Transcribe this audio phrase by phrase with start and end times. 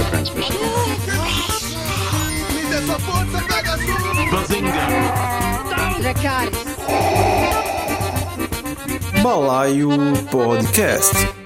[0.00, 0.56] power transmission.
[9.22, 11.39] Balaio Podcast.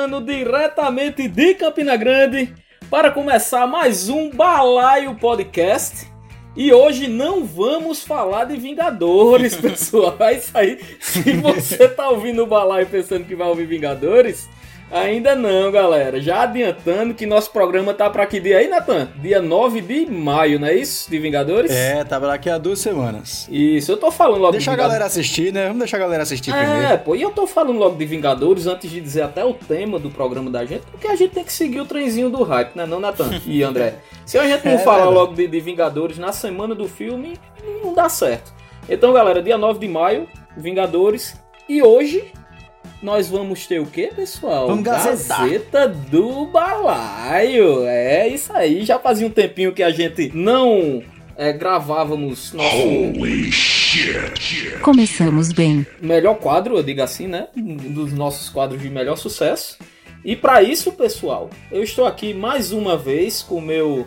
[0.00, 2.54] Falando diretamente de Campina Grande
[2.88, 6.10] para começar mais um Balaio Podcast.
[6.56, 10.16] E hoje não vamos falar de Vingadores, pessoal.
[10.20, 10.80] É isso aí.
[10.98, 14.48] Se você tá ouvindo o Balaio pensando que vai ouvir Vingadores,
[14.90, 16.20] ainda não, galera.
[16.20, 19.08] Já adiantando que nosso programa tá para que dia aí, Natan?
[19.16, 21.10] Dia 9 de maio, não é isso?
[21.10, 21.70] De Vingadores?
[21.70, 23.46] É, tava daqui a duas semanas.
[23.50, 24.98] Isso, eu tô falando logo Deixa a de Vingadores.
[24.98, 25.64] galera assistir, né?
[25.64, 26.98] Vamos deixar a galera assistir É, primeiro.
[26.98, 30.10] pô, e eu tô falando logo de Vingadores antes de dizer até o tema do
[30.10, 33.00] programa da gente, porque a gente tem que seguir o trenzinho do hype, né, não,
[33.00, 33.94] Natan e André?
[34.26, 37.38] Se a gente não É falar logo de, de Vingadores na semana do filme,
[37.84, 38.52] não dá certo.
[38.88, 41.34] Então, galera, dia 9 de maio, Vingadores,
[41.68, 42.32] e hoje
[43.02, 44.66] nós vamos ter o quê, pessoal?
[44.68, 45.42] Vamos gazetar.
[45.42, 47.84] Gazeta do Balaio.
[47.86, 51.02] É isso aí, já fazia um tempinho que a gente não
[51.36, 52.76] é, gravávamos nosso
[54.82, 55.86] Começamos bem.
[56.00, 57.48] melhor quadro, eu digo assim, né?
[57.56, 59.78] Um dos nossos quadros de melhor sucesso.
[60.22, 64.06] E para isso, pessoal, eu estou aqui mais uma vez com o meu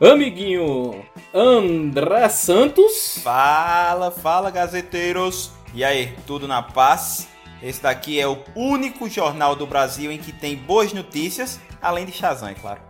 [0.00, 3.20] amiguinho André Santos.
[3.22, 5.52] Fala, fala, gazeteiros!
[5.72, 7.28] E aí, tudo na paz?
[7.62, 12.12] Esse daqui é o único jornal do Brasil em que tem boas notícias, além de
[12.12, 12.80] Shazam, é claro.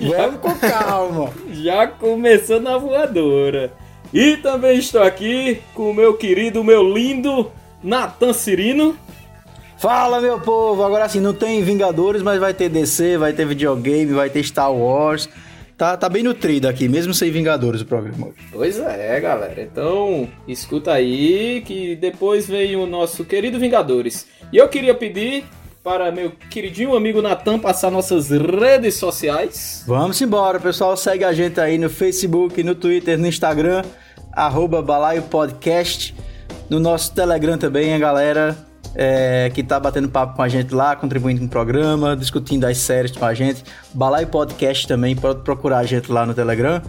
[0.00, 1.32] Vamos com calma.
[1.52, 3.72] Já começou na voadora.
[4.12, 8.96] E também estou aqui com o meu querido, meu lindo Natan Cirino.
[9.78, 10.82] Fala, meu povo.
[10.82, 14.72] Agora sim, não tem Vingadores, mas vai ter DC, vai ter videogame, vai ter Star
[14.72, 15.28] Wars.
[15.80, 18.36] Tá, tá bem nutrido aqui, mesmo sem Vingadores o programa hoje.
[18.52, 19.62] Pois é, galera.
[19.62, 24.26] Então, escuta aí que depois vem o nosso querido Vingadores.
[24.52, 25.46] E eu queria pedir
[25.82, 29.82] para meu queridinho amigo Natan passar nossas redes sociais.
[29.86, 30.94] Vamos embora, pessoal.
[30.98, 33.82] Segue a gente aí no Facebook, no Twitter, no Instagram,
[34.34, 36.14] arroba Balaio Podcast.
[36.68, 38.54] No nosso Telegram também, a galera
[38.94, 42.78] é, que tá batendo papo com a gente lá, contribuindo com o programa, discutindo as
[42.78, 43.62] séries com a gente.
[43.94, 46.82] Balaio Podcast também, pode procurar a gente lá no Telegram.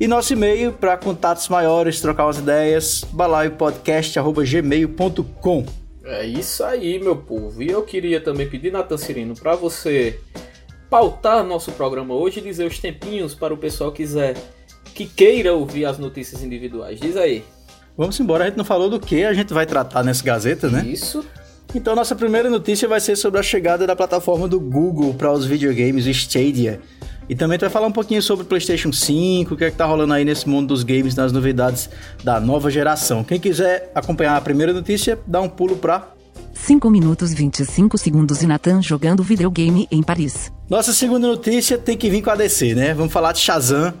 [0.00, 5.66] E nosso e-mail para contatos maiores, trocar umas ideias, balaiopodcast.gmail.com.
[6.04, 7.62] É isso aí, meu povo.
[7.62, 10.18] E eu queria também pedir, Natan Cirino, para você
[10.90, 14.36] pautar nosso programa hoje e dizer os tempinhos para o pessoal quiser
[14.94, 17.00] que queira ouvir as notícias individuais.
[17.00, 17.44] Diz aí.
[17.96, 20.84] Vamos embora, a gente não falou do que a gente vai tratar nessa Gazeta, né?
[20.86, 21.24] Isso.
[21.74, 25.46] Então, nossa primeira notícia vai ser sobre a chegada da plataforma do Google para os
[25.46, 26.80] videogames, o Stadia.
[27.28, 29.76] E também tu vai falar um pouquinho sobre o PlayStation 5, o que é que
[29.76, 31.88] tá rolando aí nesse mundo dos games, nas novidades
[32.22, 33.24] da nova geração.
[33.24, 36.08] Quem quiser acompanhar a primeira notícia, dá um pulo pra
[36.52, 40.52] 5 minutos 25 segundos e Nathan jogando videogame em Paris.
[40.68, 42.92] Nossa segunda notícia tem que vir com a DC, né?
[42.92, 43.94] Vamos falar de Shazam.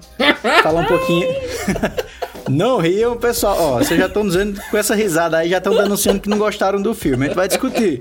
[0.62, 1.26] falar um pouquinho.
[2.48, 3.56] não riam, pessoal.
[3.58, 6.80] Ó, vocês já estão dizendo com essa risada aí, já estão denunciando que não gostaram
[6.80, 7.24] do filme.
[7.24, 8.00] A gente vai discutir.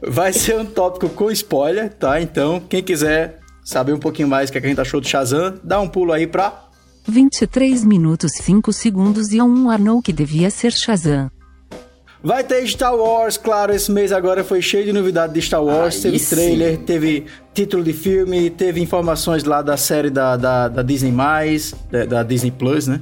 [0.00, 2.20] Vai ser um tópico com spoiler, tá?
[2.20, 5.80] Então, quem quiser saber um pouquinho mais o que a gente achou do Shazam, dá
[5.80, 6.68] um pulo aí pra
[7.06, 11.30] 23 minutos 5 segundos e um anão que devia ser Shazam.
[12.24, 15.96] Vai ter Star Wars, claro, esse mês agora foi cheio de novidade de Star Wars.
[15.96, 16.34] Aí teve sim.
[16.34, 21.12] trailer, teve título de filme, teve informações lá da série da, da, da Disney+,
[21.90, 23.00] da, da Disney Plus, né?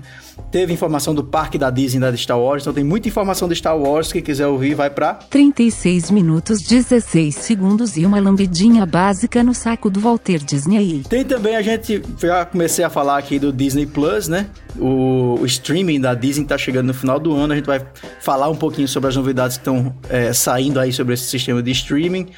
[0.50, 3.54] Teve informação do parque da Disney da de Star Wars, então tem muita informação de
[3.54, 4.12] Star Wars.
[4.12, 9.88] Quem quiser ouvir, vai pra 36 minutos 16 segundos e uma lambidinha básica no saco
[9.88, 11.02] do Walter Disney.
[11.08, 14.46] Tem também, a gente já comecei a falar aqui do Disney Plus, né?
[14.76, 17.52] O, o streaming da Disney tá chegando no final do ano.
[17.52, 17.80] A gente vai
[18.20, 21.70] falar um pouquinho sobre as novidades que estão é, saindo aí sobre esse sistema de
[21.70, 22.28] streaming.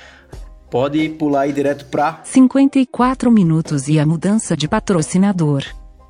[0.73, 2.23] Pode pular aí direto pra.
[2.25, 5.63] 54 minutos e a mudança de patrocinador.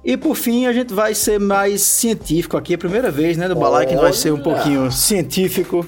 [0.04, 2.74] E por fim, a gente vai ser mais científico aqui.
[2.74, 5.84] É a primeira vez, né, do Balai, que vai ser um pouquinho científico.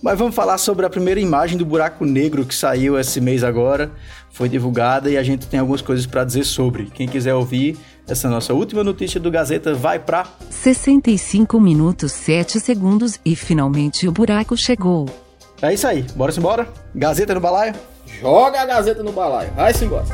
[0.00, 3.90] Mas vamos falar sobre a primeira imagem do buraco negro que saiu esse mês agora.
[4.30, 6.84] Foi divulgada e a gente tem algumas coisas para dizer sobre.
[6.94, 7.76] Quem quiser ouvir
[8.06, 14.12] essa nossa última notícia do Gazeta, vai pra 65 minutos 7 segundos e finalmente o
[14.12, 15.06] buraco chegou.
[15.60, 16.68] É isso aí, bora se embora?
[16.94, 17.74] Gazeta no balaio?
[18.20, 20.04] Joga a Gazeta no balaio, vai-se embora.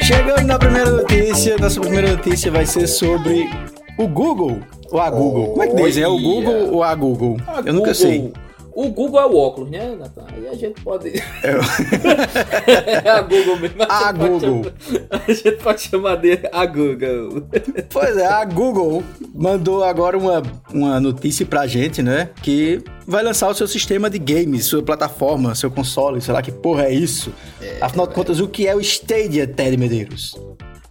[0.00, 3.48] Chegando na primeira notícia, nossa primeira notícia vai ser sobre
[3.98, 4.58] o Google.
[4.90, 5.48] Ou a Google.
[5.48, 5.98] Como é que diz?
[5.98, 6.18] É o.
[6.18, 7.36] Google ou a Google?
[7.46, 8.32] A Eu nunca sei.
[8.74, 10.27] O Google é o óculos, né, Nathan?
[10.50, 11.12] A gente pode.
[13.04, 13.82] é a Google mesmo.
[13.82, 14.64] A pode Google.
[14.64, 17.46] chamar- A gente pode chamar de a Google.
[17.90, 19.02] Pois é, a Google
[19.34, 20.42] mandou agora uma,
[20.72, 22.30] uma notícia pra gente, né?
[22.42, 26.52] Que vai lançar o seu sistema de games, sua plataforma, seu console, sei lá que
[26.52, 27.32] porra é isso.
[27.80, 30.34] Afinal de contas, o que é o Stadia, Ted Medeiros?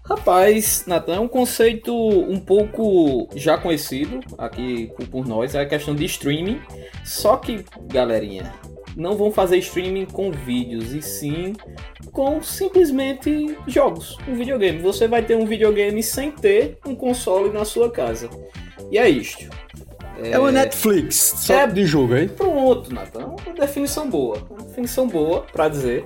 [0.05, 5.93] Rapaz, Nathan, é um conceito um pouco já conhecido aqui por nós, é a questão
[5.93, 6.61] de streaming.
[7.03, 8.53] Só que, galerinha,
[8.97, 11.53] não vão fazer streaming com vídeos, e sim
[12.11, 14.79] com simplesmente jogos, um videogame.
[14.79, 18.29] Você vai ter um videogame sem ter um console na sua casa.
[18.91, 19.47] E é isto.
[20.23, 22.27] É, uma Netflix, só É- de jogo, aí.
[22.27, 23.27] Pronto, Nathan.
[23.45, 24.39] Uma definição boa.
[24.49, 26.03] Uma definição boa pra dizer.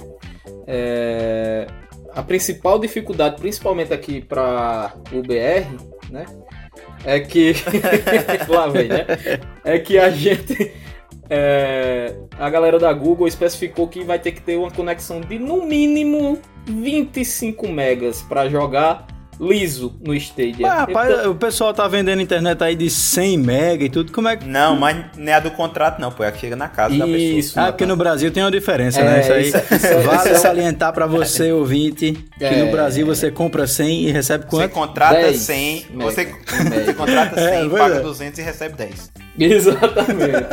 [0.68, 1.66] É,
[2.14, 5.66] A principal dificuldade, principalmente aqui pra o BR,
[6.10, 6.26] né?
[7.06, 7.54] É que.
[8.50, 9.06] Lá vem, né?
[9.64, 10.74] É que a gente.
[11.34, 15.66] É, A galera da Google especificou que vai ter que ter uma conexão de no
[15.66, 19.08] mínimo 25 megas pra jogar
[19.42, 20.68] liso no Stadia.
[20.72, 24.28] Ah, rapaz, Então- o pessoal tá vendendo internet aí de 100 mega e tudo, como
[24.28, 24.46] é que...
[24.46, 26.24] Não, mas não é a do contrato, não, pô.
[26.24, 27.20] É a que chega na casa da pessoa.
[27.20, 29.22] Isso, Ah, porque no Brasil tem uma diferença, É, né?
[29.22, 32.64] Isso aí isso- isso é- vale isso é- salientar pra você, ouvinte, que É.
[32.64, 34.72] no Brasil você compra 100 e recebe Você quanto?
[34.74, 36.04] contrata 10 100, mega.
[36.12, 36.86] você, Mega.
[36.86, 38.00] você contrata 100, É, paga é.
[38.00, 39.12] 200 e recebe 10.
[39.40, 40.46] Exatamente.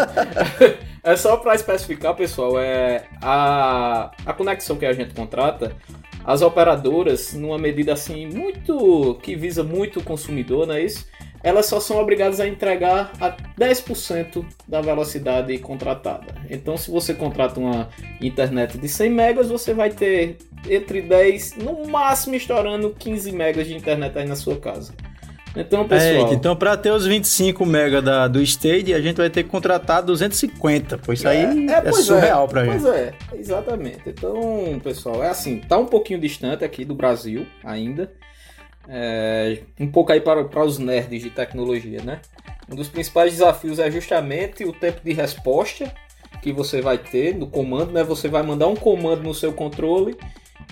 [1.05, 5.73] é só para especificar, pessoal, é a, a conexão que a gente contrata,
[6.29, 11.07] as operadoras, numa medida assim muito que visa muito o consumidor, não é isso?
[11.43, 16.35] Elas só são obrigadas a entregar a 10% da velocidade contratada.
[16.51, 17.89] Então, se você contrata uma
[18.21, 20.37] internet de 100 megas, você vai ter
[20.69, 24.93] entre 10, no máximo estourando 15 megas de internet aí na sua casa.
[25.57, 29.31] Então, pessoal, É, então pra ter os 25 mega da, do Stadia, a gente vai
[29.31, 32.83] ter que contratar 250, pois isso aí é, pois surreal pra gente.
[32.83, 34.03] Pois é, exatamente.
[34.07, 38.13] Então, pessoal, é assim, tá um pouquinho distante aqui do Brasil ainda.
[38.89, 42.21] É, um pouco aí para, para os nerds de tecnologia, né?
[42.71, 45.93] Um dos principais desafios é justamente o tempo de resposta
[46.43, 48.05] que você vai ter no comando, né?
[48.05, 50.17] Você vai mandar um comando no seu controle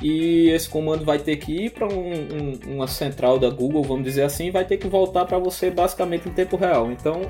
[0.03, 4.05] e esse comando vai ter que ir para um- um- uma central da Google, vamos
[4.05, 6.91] dizer assim, e vai ter que voltar para você basicamente em tempo real.
[6.91, 7.23] Então,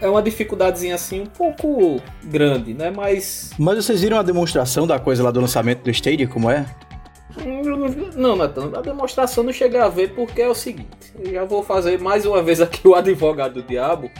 [0.00, 2.90] é uma dificuldadezinha assim um pouco grande, né?
[2.90, 6.64] Mas Mas vocês viram a demonstração da coisa lá do lançamento do Stadia, como é?
[8.16, 11.62] não, Natan, a demonstração não cheguei a ver porque é o seguinte, eu já vou
[11.62, 14.10] fazer mais uma vez aqui o advogado do diabo.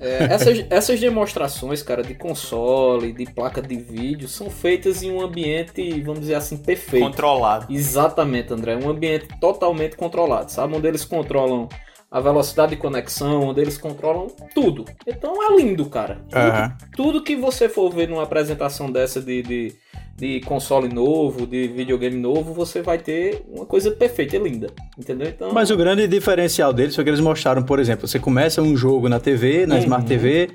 [0.00, 5.20] É, essas, essas demonstrações, cara, de console, de placa de vídeo, são feitas em um
[5.20, 7.04] ambiente, vamos dizer assim, perfeito.
[7.04, 7.72] Controlado.
[7.72, 8.76] Exatamente, André.
[8.76, 10.76] Um ambiente totalmente controlado, sabe?
[10.76, 11.68] Onde eles controlam
[12.10, 14.84] a velocidade de conexão, onde eles controlam tudo.
[15.06, 16.16] Então é lindo, cara.
[16.30, 16.76] Tudo, Aham.
[16.96, 19.74] tudo que você for ver numa apresentação dessa de, de,
[20.16, 24.68] de console novo, de videogame novo, você vai ter uma coisa perfeita e linda.
[24.98, 25.28] Entendeu?
[25.28, 25.52] Então.
[25.52, 29.06] Mas o grande diferencial deles foi que eles mostraram, por exemplo, você começa um jogo
[29.08, 29.82] na TV, na Uhum.
[29.82, 30.48] Smart TV,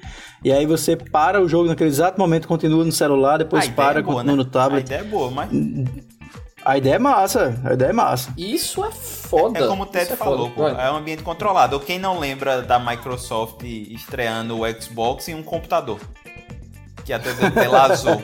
[0.43, 3.75] e aí você para o jogo naquele exato momento, continua no celular, depois A ideia
[3.75, 4.43] para, é boa, continua né?
[4.43, 4.91] no tablet.
[4.91, 5.49] A ideia é boa, mas
[6.65, 8.31] A ideia é massa, a ideia é massa.
[8.37, 9.59] Isso é foda.
[9.59, 11.79] é como o Ted é falou, pô, é um ambiente controlado.
[11.79, 15.99] Quem não lembra da Microsoft estreando o Xbox em um computador?
[17.05, 18.19] Que é a tela azul.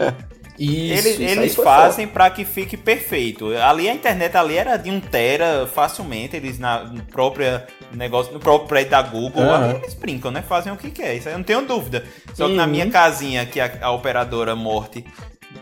[0.58, 3.48] Isso, Eles, isso eles fazem pra que fique perfeito.
[3.58, 8.40] Ali a internet ali era de 1 tera facilmente, eles na no própria negócio, no
[8.42, 10.42] próprio prédio da Google, ali eles brincam, né?
[10.42, 11.16] Fazem o que quer.
[11.16, 12.06] Isso aí eu não tenho dúvida.
[12.34, 12.70] Só que na Uhum.
[12.72, 15.06] minha casinha, que a, a operadora Morte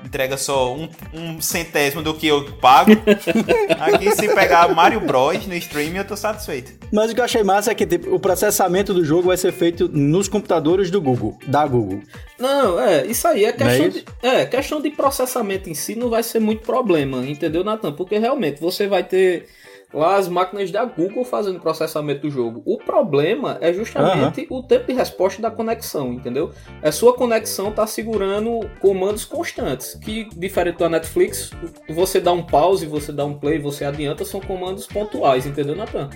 [0.05, 2.91] entrega só um, um centésimo do que eu pago.
[3.79, 6.73] Aqui se pegar Mario Bros no stream eu tô satisfeito.
[6.91, 9.51] Mas o que eu achei massa é que tipo, o processamento do jogo vai ser
[9.51, 12.01] feito nos computadores do Google, da Google.
[12.39, 13.99] Não, é, isso aí é é questão, isso?
[13.99, 17.91] de, é questão de processamento em si não vai ser muito problema, entendeu, Nathan?
[17.91, 19.47] Porque realmente você vai ter
[19.93, 22.61] lá as máquinas da Google fazendo processamento do jogo.
[22.65, 26.51] O problema é justamente o tempo de resposta da conexão, entendeu?
[26.83, 31.51] A sua conexão tá segurando comandos constantes, que diferente da Netflix,
[31.89, 36.09] você dá um pause, você dá um play, você adianta, são comandos pontuais, entendeu, Nathan?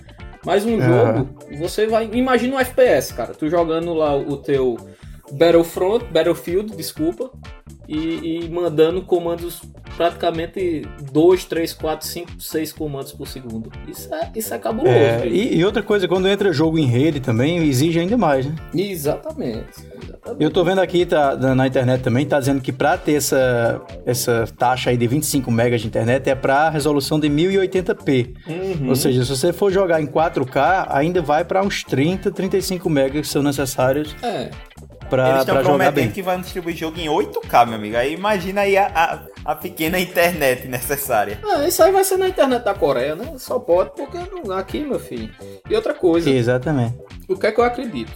[0.46, 0.88] Mas um Aham.
[0.88, 2.10] jogo, você vai.
[2.13, 3.34] Imagina um FPS, cara.
[3.34, 4.75] Tu jogando lá o teu
[5.32, 7.32] Battlefront, Battlefield, desculpa,
[7.88, 9.62] e, e mandando comandos
[9.98, 13.70] praticamente 2, 3, 4, 5, 6 comandos por segundo.
[13.88, 14.96] Isso é, isso é cabuloso.
[14.96, 18.56] É, e, e, outra coisa, quando entra jogo em rede também, exige ainda mais, né?
[18.74, 19.68] Exatamente.
[20.02, 20.42] exatamente.
[20.42, 24.46] Eu tô vendo aqui tá, na internet também, tá dizendo que pra ter essa, essa
[24.58, 28.34] taxa aí de 25 megas de internet é pra resolução de 1080p.
[28.48, 28.90] Uhum.
[28.90, 33.22] Ou seja, se você for jogar em 4K, ainda vai para uns 30, 35 megas
[33.22, 34.16] que são necessários.
[34.24, 34.50] É
[35.12, 37.98] pra, Eles estão prometendo que vai distribuir jogo em 8K, meu amigo.
[37.98, 41.39] Aí imagina aí a, a, a pequena internet necessária.
[41.44, 43.34] Ah, isso aí vai ser na internet da Coreia, né?
[43.38, 45.30] Só pode porque não aqui, meu filho.
[45.70, 46.30] E outra coisa.
[46.30, 46.98] Exatamente.
[47.27, 48.13] O que é que eu acredito?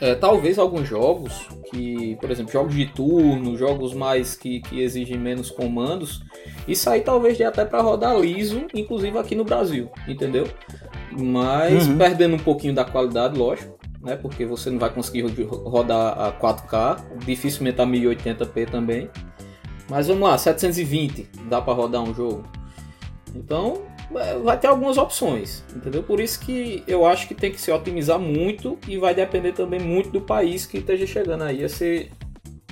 [0.00, 5.18] É, talvez alguns jogos que, por exemplo, jogos de turno, jogos mais que, que exigem
[5.18, 6.22] menos comandos,
[6.68, 10.46] isso aí talvez dê até para rodar liso, inclusive aqui no Brasil, entendeu?
[11.10, 11.98] Mas uhum.
[11.98, 14.16] perdendo um pouquinho da qualidade, lógico né?
[14.16, 19.10] Porque você não vai conseguir rodar a 4K, dificilmente a 1080p também.
[19.88, 22.44] Mas vamos lá, 720 dá para rodar um jogo.
[23.34, 23.82] Então,
[24.14, 26.02] é, vai ter algumas opções, entendeu?
[26.02, 29.80] Por isso que eu acho que tem que se otimizar muito e vai depender também
[29.80, 32.10] muito do país que esteja chegando aí a ser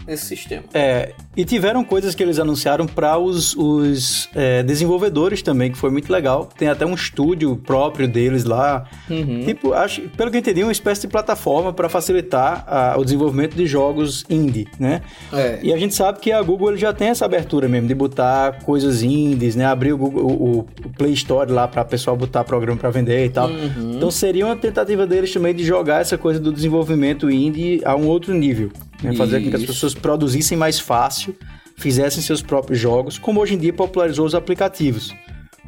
[0.07, 0.65] esse sistema.
[0.73, 5.91] É, e tiveram coisas que eles anunciaram para os, os é, desenvolvedores também, que foi
[5.91, 6.49] muito legal.
[6.57, 8.85] Tem até um estúdio próprio deles lá.
[9.11, 9.45] Uhum.
[9.45, 13.55] Tipo, acho, pelo que eu entendi, uma espécie de plataforma para facilitar a, o desenvolvimento
[13.55, 15.03] de jogos indie, né?
[15.33, 15.59] É.
[15.63, 19.03] E a gente sabe que a Google já tem essa abertura mesmo de botar coisas
[19.03, 19.67] indies, né?
[19.67, 23.29] Abrir o, Google, o, o Play Store lá para pessoal botar programa para vender e
[23.29, 23.49] tal.
[23.49, 23.93] Uhum.
[23.97, 28.07] Então seria uma tentativa deles também de jogar essa coisa do desenvolvimento indie a um
[28.07, 28.71] outro nível.
[29.03, 29.15] Né?
[29.15, 31.37] Fazer com que as pessoas produzissem mais fácil,
[31.77, 35.15] fizessem seus próprios jogos, como hoje em dia popularizou os aplicativos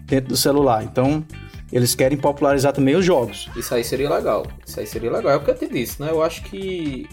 [0.04, 0.82] dentro do celular.
[0.82, 1.24] Então,
[1.72, 3.48] eles querem popularizar também os jogos.
[3.54, 4.46] Isso aí seria legal.
[4.66, 5.32] Isso aí seria legal.
[5.32, 6.10] É o que eu te disse, né?
[6.10, 7.06] Eu acho que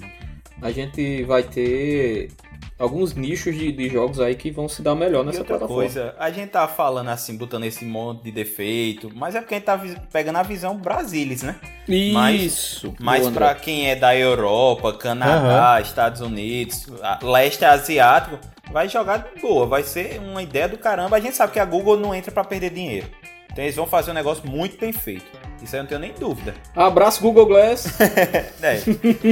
[0.62, 2.32] a gente vai ter
[2.78, 5.84] alguns nichos de, de, jogos aí que vão se dar melhor nessa outra plataforma.
[5.84, 9.58] coisa, a gente tá falando assim, botando esse monte de defeito, mas é porque a
[9.58, 11.56] gente tá pegando a visão Brasilis, né?
[11.88, 12.94] Isso.
[13.00, 15.82] Mas, mas para quem é da Europa, Canadá, uhum.
[15.82, 16.88] Estados Unidos,
[17.22, 18.40] leste asiático,
[18.72, 21.16] vai jogar de boa, vai ser uma ideia do caramba.
[21.16, 23.08] A gente sabe que a Google não entra para perder dinheiro.
[23.52, 25.26] Então eles vão fazer um negócio muito bem feito.
[25.64, 26.54] Isso aí eu não tenho nem dúvida.
[26.76, 27.88] Abraço Google Glass.
[28.62, 28.82] é.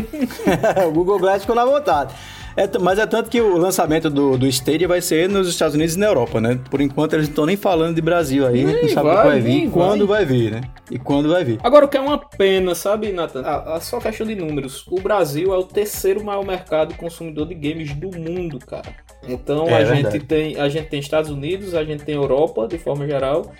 [0.87, 2.15] o Google Glass ficou na vontade.
[2.55, 5.95] É, mas é tanto que o lançamento do, do Stadia vai ser nos Estados Unidos
[5.95, 6.59] e na Europa, né?
[6.69, 9.39] Por enquanto eles não estão nem falando de Brasil aí, nem, não sabe vai, vai
[9.39, 10.25] vir, quando vai.
[10.25, 10.61] vai vir, né?
[10.91, 11.59] E quando vai vir.
[11.63, 13.41] Agora, o que é uma pena, sabe, Nathan?
[13.41, 14.85] A, a só questão de números.
[14.89, 18.93] O Brasil é o terceiro maior mercado consumidor de games do mundo, cara.
[19.27, 22.77] Então é, a, gente tem, a gente tem Estados Unidos, a gente tem Europa, de
[22.77, 23.51] forma geral,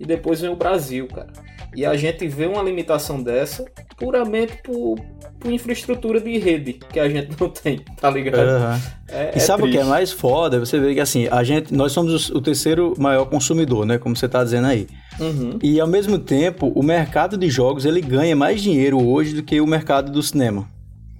[0.00, 1.28] e depois vem o Brasil, cara.
[1.76, 3.64] E a gente vê uma limitação dessa
[3.96, 4.98] puramente por,
[5.38, 8.38] por infraestrutura de rede que a gente não tem, tá ligado?
[8.38, 8.80] Uhum.
[9.08, 10.58] É, e é sabe o que é mais foda?
[10.58, 13.98] Você vê que assim, a gente, nós somos o terceiro maior consumidor, né?
[13.98, 14.88] Como você tá dizendo aí.
[15.20, 15.58] Uhum.
[15.62, 19.60] E ao mesmo tempo, o mercado de jogos ele ganha mais dinheiro hoje do que
[19.60, 20.66] o mercado do cinema.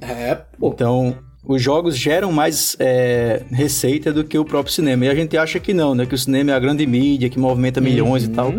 [0.01, 0.71] É, pô.
[0.71, 5.07] Então, os jogos geram mais é, receita do que o próprio cinema.
[5.07, 6.07] E a gente acha que não, né?
[6.07, 8.31] Que o cinema é a grande mídia, que movimenta milhões uhum.
[8.31, 8.55] e tal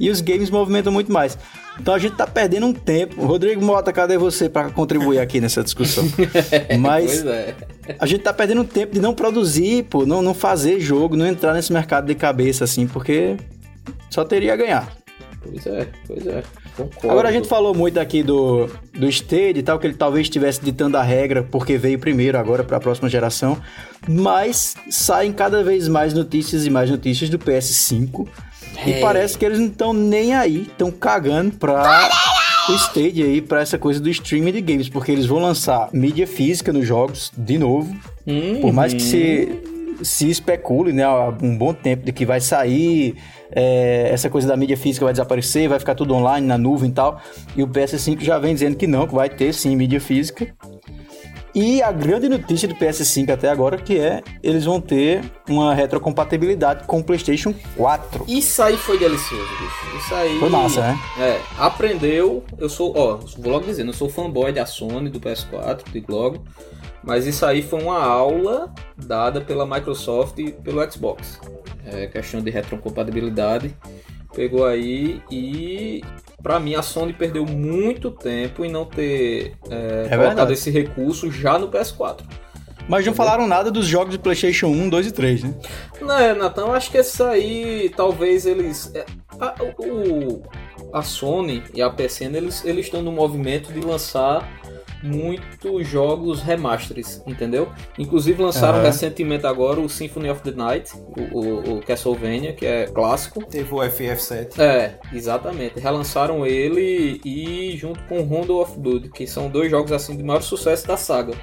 [0.00, 1.38] e os games movimentam muito mais.
[1.78, 3.24] Então a gente tá perdendo um tempo.
[3.24, 6.04] Rodrigo Mota, cadê você para contribuir aqui nessa discussão?
[6.80, 7.54] Mas é.
[7.98, 11.26] a gente tá perdendo um tempo de não produzir, pô, não, não fazer jogo, não
[11.26, 13.36] entrar nesse mercado de cabeça assim, porque
[14.08, 14.90] só teria a ganhar.
[15.42, 16.42] Pois é, pois é.
[16.76, 17.10] Concordo.
[17.10, 20.60] Agora a gente falou muito aqui do, do State e tal, que ele talvez estivesse
[20.62, 23.60] ditando a regra porque veio primeiro agora para a próxima geração,
[24.08, 28.26] mas saem cada vez mais notícias e mais notícias do PS5
[28.86, 29.00] e é.
[29.00, 32.08] parece que eles não estão nem aí, estão cagando pra
[32.68, 36.26] o stage aí, pra essa coisa do streaming de games, porque eles vão lançar mídia
[36.26, 37.94] física nos jogos de novo.
[38.26, 38.60] Uhum.
[38.60, 39.48] Por mais que se,
[40.02, 43.16] se especule, né, há um bom tempo de que vai sair,
[43.52, 46.92] é, essa coisa da mídia física vai desaparecer, vai ficar tudo online, na nuvem e
[46.92, 47.20] tal.
[47.56, 50.46] E o PS5 já vem dizendo que não, que vai ter sim mídia física.
[51.54, 56.86] E a grande notícia do PS5 até agora que é eles vão ter uma retrocompatibilidade
[56.86, 58.24] com o PlayStation 4.
[58.28, 59.96] Isso aí foi delicioso, bicho.
[59.98, 60.38] Isso aí.
[60.38, 60.98] Foi massa, né?
[61.18, 62.44] É, aprendeu.
[62.56, 66.44] Eu sou, ó, vou logo dizendo, eu sou fanboy da Sony, do PS4, de logo.
[67.02, 68.72] Mas isso aí foi uma aula
[69.06, 71.40] dada pela Microsoft e pelo Xbox.
[71.84, 73.74] É questão de retrocompatibilidade.
[74.34, 76.02] Pegou aí e
[76.42, 80.52] para mim a Sony perdeu muito tempo em não ter é, é colocado verdade.
[80.52, 82.20] esse recurso já no PS4.
[82.88, 85.54] Mas não falaram nada dos jogos de PlayStation 1, 2 e 3, né?
[86.00, 88.90] Não, é, Nathan, acho que esse aí talvez eles.
[88.94, 89.06] É,
[89.38, 90.42] a, o,
[90.92, 94.48] a Sony e a PSN eles, eles estão no movimento de lançar
[95.02, 97.70] muitos jogos remasters, entendeu?
[97.98, 98.84] Inclusive lançaram uhum.
[98.84, 103.44] recentemente agora o Symphony of the Night, o, o, o, Castlevania, que é clássico.
[103.44, 104.58] Teve o FF7.
[104.58, 105.78] É, exatamente.
[105.78, 110.42] Relançaram ele e junto com Rondo of Blood, que são dois jogos assim de maior
[110.42, 111.34] sucesso da saga.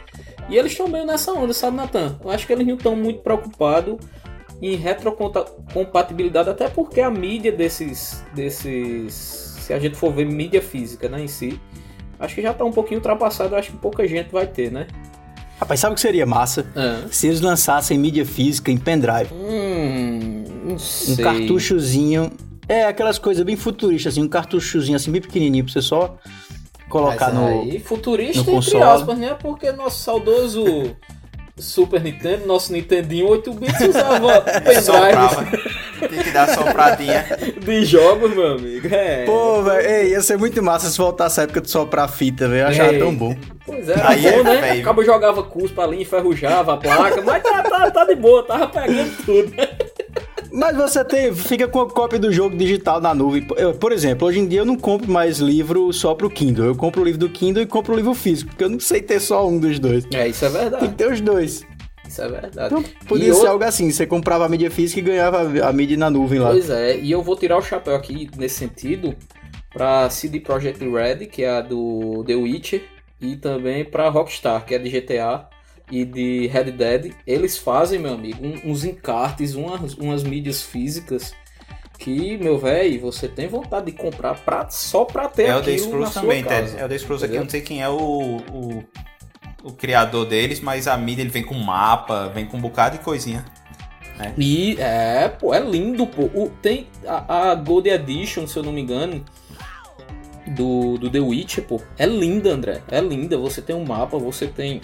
[0.50, 2.18] E eles estão meio nessa onda, sabe, Nathan?
[2.24, 3.98] Eu acho que eles não estão muito preocupados
[4.62, 9.14] em retrocompatibilidade, até porque a mídia desses, desses.
[9.60, 11.60] Se a gente for ver mídia física né, em si,
[12.19, 14.88] acho que já está um pouquinho ultrapassado, acho que pouca gente vai ter, né?
[15.59, 16.65] Rapaz, sabe o que seria massa?
[16.75, 17.07] Ah.
[17.09, 19.33] Se eles lançassem mídia física em pendrive.
[19.33, 21.15] Hum, não sei.
[21.15, 22.31] Um cartuchozinho.
[22.69, 26.17] É, aquelas coisas bem futuristas, assim, um cartuchozinho assim, bem pequenininho pra você só
[26.89, 27.79] colocar Mas aí, no.
[27.79, 29.36] futurista, no entre aspas, né?
[29.39, 30.63] Porque nosso saudoso
[31.58, 36.08] Super Nintendo, nosso Nintendinho 8 bits usava pendrive.
[36.08, 37.26] Tem que dar sopradinha.
[37.60, 38.88] De jogos, meu amigo.
[38.94, 39.26] É.
[39.26, 42.62] Pô, velho, ia ser muito massa se voltasse a época de soprar fita, velho.
[42.62, 43.36] Eu achava tão bom.
[43.66, 44.62] Pois é, Aí bom, é, né?
[44.62, 44.82] Véio.
[44.82, 49.26] Acaba jogava cuspa ali, enferrujava a placa, mas tá, tá, tá de boa, tava pegando
[49.26, 49.52] tudo.
[50.51, 53.46] Mas você tem, fica com a cópia do jogo digital na nuvem.
[53.58, 56.66] Eu, por exemplo, hoje em dia eu não compro mais livro só pro Kindle.
[56.66, 59.01] Eu compro o livro do Kindle e compro o livro físico, porque eu não sei
[59.01, 60.06] ter só um dos dois.
[60.13, 60.82] É, isso é verdade.
[60.82, 61.66] Tem que ter os dois.
[62.08, 62.74] Isso é verdade.
[62.74, 63.51] Então, podia e ser eu...
[63.51, 66.51] algo assim, você comprava a mídia física e ganhava a mídia na nuvem lá.
[66.51, 69.16] Pois é, e eu vou tirar o chapéu aqui nesse sentido
[69.74, 72.84] pra CD Projekt Red, que é a do The Witcher,
[73.20, 75.50] e também pra Rockstar, que é de GTA
[75.89, 81.34] e de Red Dead, eles fazem, meu amigo, uns encartes, umas, umas mídias físicas
[81.98, 85.79] que, meu velho, você tem vontade de comprar pra, só pra ter é aquilo o
[85.79, 86.77] Scrooge também, casa.
[86.77, 88.84] É o The Scrooge aqui, eu não sei quem é o, o,
[89.63, 93.03] o, criador deles, mas a mídia ele vem com mapa, vem com um bocado de
[93.03, 93.44] coisinha.
[94.17, 94.34] Né?
[94.38, 96.24] E é, pô, é lindo, pô.
[96.24, 99.24] O, tem a, a Gold Edition, se eu não me engano,
[100.48, 101.82] do, do The Witcher, pô.
[101.98, 102.82] É linda, André.
[102.89, 103.38] É linda.
[103.38, 104.82] Você tem um mapa, você tem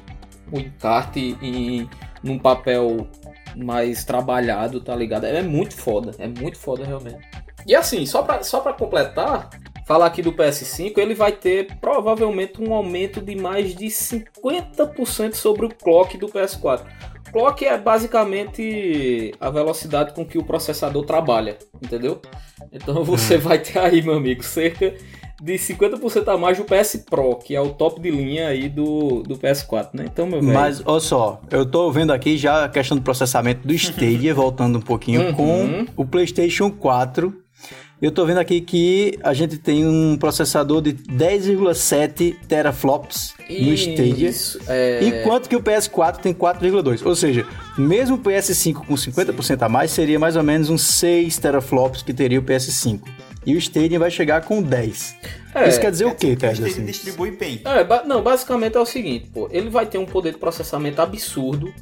[0.54, 1.90] o encarte em
[2.24, 3.08] num papel
[3.56, 5.26] mais trabalhado, tá ligado?
[5.26, 7.20] É muito foda, é muito foda realmente.
[7.68, 9.50] E assim, só pra, só pra completar,
[9.86, 15.66] falar aqui do PS5, ele vai ter provavelmente um aumento de mais de 50% sobre
[15.66, 16.86] o clock do PS4.
[17.32, 22.22] Clock é basicamente a velocidade com que o processador trabalha, entendeu?
[22.72, 23.42] Então você hum.
[23.42, 24.94] vai ter aí, meu amigo, cerca
[25.44, 29.24] de 50% a mais do PS Pro, que é o top de linha aí do,
[29.24, 30.06] do PS4, né?
[30.08, 30.54] Então, meu velho.
[30.54, 34.78] Mas, olha só, eu tô vendo aqui já a questão do processamento do Stadia, voltando
[34.78, 35.34] um pouquinho, uhum.
[35.34, 37.36] com o PlayStation 4.
[38.02, 44.32] Eu tô vendo aqui que a gente tem um processador de 10,7 teraflops no Stadia,
[44.68, 45.04] é...
[45.04, 47.06] enquanto que o PS4 tem 4,2.
[47.06, 47.46] Ou seja,
[47.78, 52.14] mesmo o PS5 com 50% a mais, seria mais ou menos uns 6 teraflops que
[52.14, 53.02] teria o PS5
[53.46, 55.16] e o Stadia vai chegar com 10.
[55.56, 56.64] É, Isso quer dizer o quê, Ted?
[56.64, 56.86] Assim?
[56.86, 57.62] distribui bem.
[57.64, 61.02] É, ba não, basicamente é o seguinte, pô, ele vai ter um poder de processamento
[61.02, 61.74] absurdo,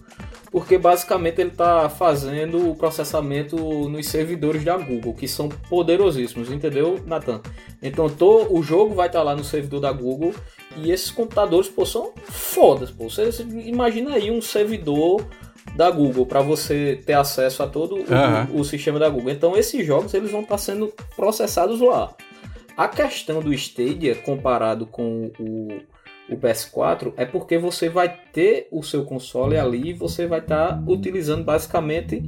[0.52, 3.56] porque basicamente ele está fazendo o processamento
[3.88, 7.42] nos servidores da Google, que são poderosíssimos, entendeu, Nathan?
[7.82, 10.34] Então tô, o jogo vai estar tá lá no servidor da Google
[10.76, 13.10] e esses computadores, pô, são fodas, pô.
[13.10, 13.30] Você
[13.66, 15.26] imagina aí um servidor
[15.76, 18.56] da Google para você ter acesso a todo uhum.
[18.58, 19.32] o, o, sistema da Google.
[19.32, 22.14] Então esses jogos eles vão estar tá sendo processados lá.
[22.76, 25.68] A questão do Stadia comparado com o,
[26.30, 30.76] o PS4 é porque você vai ter o seu console ali e você vai estar
[30.76, 32.22] tá utilizando basicamente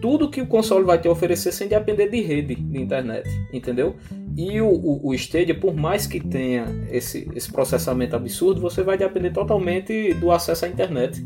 [0.00, 3.96] tudo que o console vai te oferecer sem depender de rede de internet, entendeu?
[4.36, 8.98] E o, o, o Stadia, por mais que tenha esse, esse processamento absurdo, você vai
[8.98, 11.24] depender totalmente do acesso à internet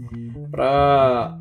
[0.50, 1.38] para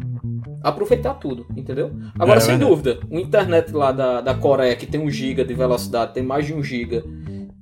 [0.64, 1.92] aproveitar tudo, entendeu?
[2.18, 5.54] Agora, é, sem dúvida, o internet lá da, da Coreia que tem 1 GB de
[5.54, 7.04] velocidade, tem mais de 1 GB,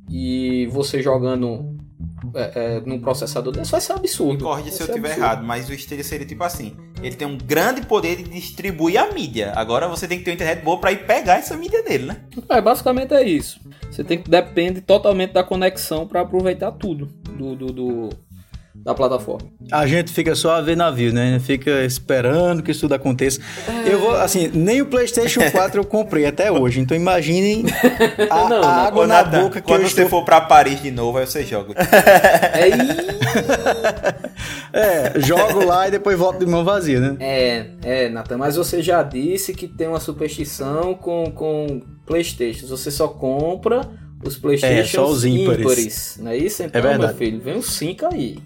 [0.09, 1.77] e você jogando
[2.33, 4.43] é, é, num processador desse vai ser absurdo.
[4.43, 7.85] Corrige se eu estiver errado, mas o Stadia seria tipo assim: ele tem um grande
[7.85, 9.53] poder de distribuir a mídia.
[9.55, 12.17] Agora você tem que ter uma internet boa para ir pegar essa mídia dele, né?
[12.49, 13.59] É, basicamente é isso.
[13.89, 17.07] Você tem que depende totalmente da conexão para aproveitar tudo
[17.37, 18.09] do, do, do
[18.83, 19.49] da plataforma.
[19.71, 21.39] A gente fica só a ver navio, né?
[21.39, 23.41] Fica esperando que isso tudo aconteça.
[23.67, 23.93] É...
[23.93, 27.65] Eu vou, assim, nem o PlayStation 4 eu comprei até hoje, então imaginem
[28.29, 30.09] a, não, a água na boca que Quando você estou...
[30.19, 31.73] for para Paris de novo, aí você joga.
[34.71, 37.17] é, jogo lá e depois volto de mão vazia, né?
[37.19, 42.67] É, é, Nathan, mas você já disse que tem uma superstição com, com PlayStation.
[42.67, 43.81] Você só compra
[44.23, 45.59] os PlayStation é, só os ímpares.
[45.59, 46.19] ímpares.
[46.21, 46.63] Não é isso?
[46.63, 47.13] Então, é verdade.
[47.13, 48.37] meu filho, vem os 5 aí.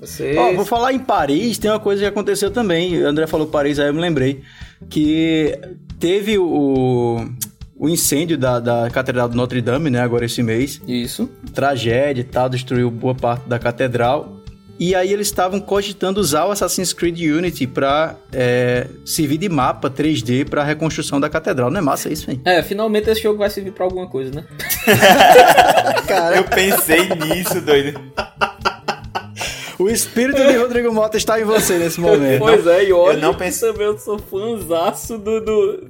[0.00, 0.34] Você...
[0.36, 3.02] Ó, vou falar em Paris, tem uma coisa que aconteceu também.
[3.02, 4.42] O André falou Paris, aí eu me lembrei.
[4.88, 5.58] Que
[5.98, 7.28] teve o,
[7.76, 10.00] o incêndio da, da Catedral de Notre Dame, né?
[10.00, 10.80] Agora esse mês.
[10.88, 11.30] Isso.
[11.54, 14.40] Tragédia e tal, destruiu boa parte da catedral.
[14.78, 19.90] E aí eles estavam cogitando usar o Assassin's Creed Unity para é, servir de mapa
[19.90, 21.70] 3D para reconstrução da catedral.
[21.70, 22.40] Não é massa isso, hein?
[22.46, 24.46] É, finalmente esse jogo vai servir para alguma coisa, né?
[26.08, 28.00] Cara, eu pensei nisso, doido.
[29.80, 32.40] O espírito de Rodrigo Mota está em você nesse momento.
[32.40, 35.40] Pois é, e olha eu não que pensei- também eu sou fãzaço do...
[35.40, 35.86] do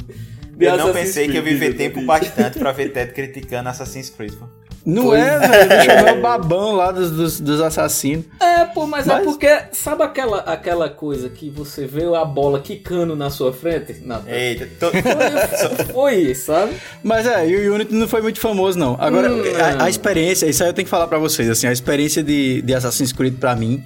[0.60, 3.12] Eu não Assassin's pensei que eu Creed, ia viver do- tempo bastante pra ver Ted
[3.12, 4.32] criticando Assassin's Creed.
[4.34, 4.46] pô.
[4.84, 6.08] Não Pois é, velho?
[6.08, 8.24] É o babão lá dos, dos, dos assassinos.
[8.40, 12.60] É, pô, mas, é Mas- porque, sabe aquela, aquela coisa que você vê a bola
[12.60, 13.96] quicando na sua frente?
[14.04, 14.90] Não, Eita, tô...
[14.90, 16.72] foi, foi isso, sabe?
[17.02, 18.96] Mas é, e o Unity não foi muito famoso, não.
[18.98, 19.42] Agora, Hum,
[19.80, 22.62] a, a experiência, isso aí eu tenho que falar pra vocês, assim, a experiência de,
[22.62, 23.84] de Assassin's Creed pra mim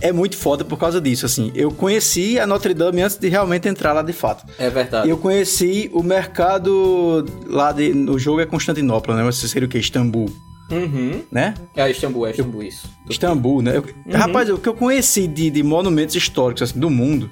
[0.00, 1.50] é muito foda por causa disso, assim.
[1.54, 4.44] Eu conheci a Notre Dame antes de realmente entrar lá de fato.
[4.58, 5.08] É verdade.
[5.08, 7.90] Eu conheci o mercado lá de...
[7.92, 9.22] O jogo é Constantinopla, né?
[9.22, 9.78] Mas seria o quê?
[9.78, 10.30] Istambul,
[10.70, 11.22] Uhum.
[11.30, 11.54] né?
[11.76, 12.88] É Istambul, é Istambul, isso.
[13.08, 13.76] Istambul, né?
[13.76, 14.12] Eu- Uhum.
[14.18, 17.30] Rapaz, o que eu conheci de, de monumentos históricos assim, do mundo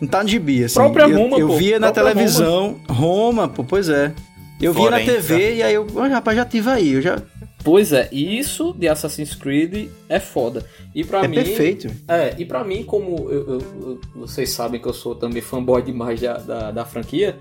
[0.00, 0.74] não tá no gibi, assim.
[0.74, 1.56] Própria eu, Roma, eu pô.
[1.56, 2.76] via na Própria televisão.
[2.88, 3.48] Roma.
[3.48, 4.12] pô, pois é.
[4.60, 5.00] Eu via na.
[5.00, 7.20] TV e aí eu, "Olha, rapaz, já tive aí, eu já...
[7.66, 10.64] Pois é, isso de Assassin's Creed é foda.
[10.94, 11.34] E pra É mim.
[11.34, 11.88] perfeito.
[12.06, 15.82] É, e pra mim, como eu- eu- eu- vocês sabem que eu sou também fanboy
[15.82, 17.36] demais da, da, da franquia,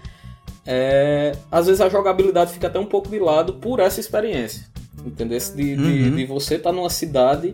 [0.65, 4.65] é, às vezes a jogabilidade fica até um pouco de lado por essa experiência.
[5.05, 5.37] Entendeu?
[5.55, 6.15] De, Uhum.
[6.15, 7.53] de você estar numa cidade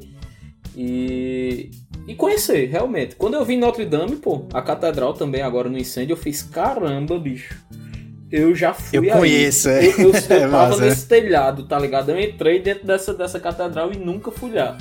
[0.73, 1.71] e,
[2.07, 3.17] e conhecer, realmente.
[3.17, 7.19] Quando eu vi Notre Dame, pô, a catedral também agora no incêndio, eu fiz caramba,
[7.19, 7.53] bicho.
[8.31, 9.09] Eu já fui Eu aí.
[9.11, 9.85] conheço, é.
[9.87, 12.09] Eu, eu, eu É tava massa, nesse telhado, tá ligado?
[12.11, 14.77] Eu entrei dentro dessa, dessa catedral e nunca fui lá.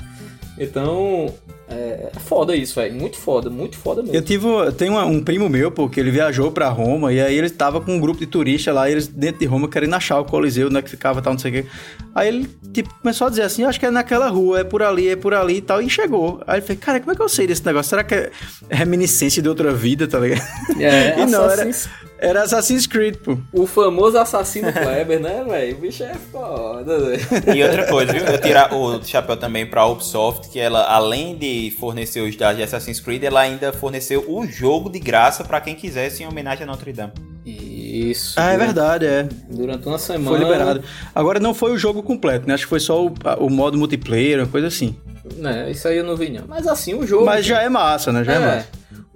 [0.59, 1.33] Então,
[1.67, 2.93] é, é foda isso, velho.
[2.93, 4.15] Muito foda, muito foda mesmo.
[4.15, 7.19] Eu tive, eu tenho uma- um primo meu, pô, que ele viajou pra Roma e
[7.21, 9.93] aí ele tava com um grupo de turistas lá, e eles dentro de Roma querendo
[9.95, 11.65] achar o Coliseu, onde é que ficava tal, não sei o quê.
[12.13, 15.07] Aí ele, tipo, começou a dizer assim, acho que é naquela rua, é por ali,
[15.09, 16.41] é por ali e tal, e chegou.
[16.45, 17.89] Aí ele falou, cara, como é que eu sei desse negócio?
[17.89, 18.31] Será que é
[18.69, 20.43] reminiscência de outra vida, tá ligado?
[20.79, 21.71] É, E não, era-
[22.21, 23.35] Era Assassin's Creed, pô.
[23.51, 25.75] O famoso assassino Kleber, né, velho?
[25.77, 27.21] O bicho é foda, velho.
[27.57, 28.23] E outra coisa, viu?
[28.23, 32.63] Eu tirar o chapéu também pra Ubisoft, que ela, além de fornecer os dados de
[32.63, 36.67] Assassin's Creed, ela ainda forneceu o jogo de graça pra quem quisesse em homenagem a
[36.67, 37.11] Notre Dame.
[37.43, 38.39] Isso.
[38.39, 39.27] Ah, é durante- verdade, é.
[39.49, 40.29] Durante uma semana.
[40.37, 40.83] Foi liberado.
[41.15, 42.53] Agora não foi o jogo completo, né?
[42.53, 44.95] Acho que foi só o, o modo multiplayer, uma coisa assim.
[45.37, 46.43] Né, isso aí eu não vi, não.
[46.47, 47.25] Mas assim, o jogo.
[47.25, 48.23] Mas já é massa, né?
[48.23, 48.67] Já é, massa.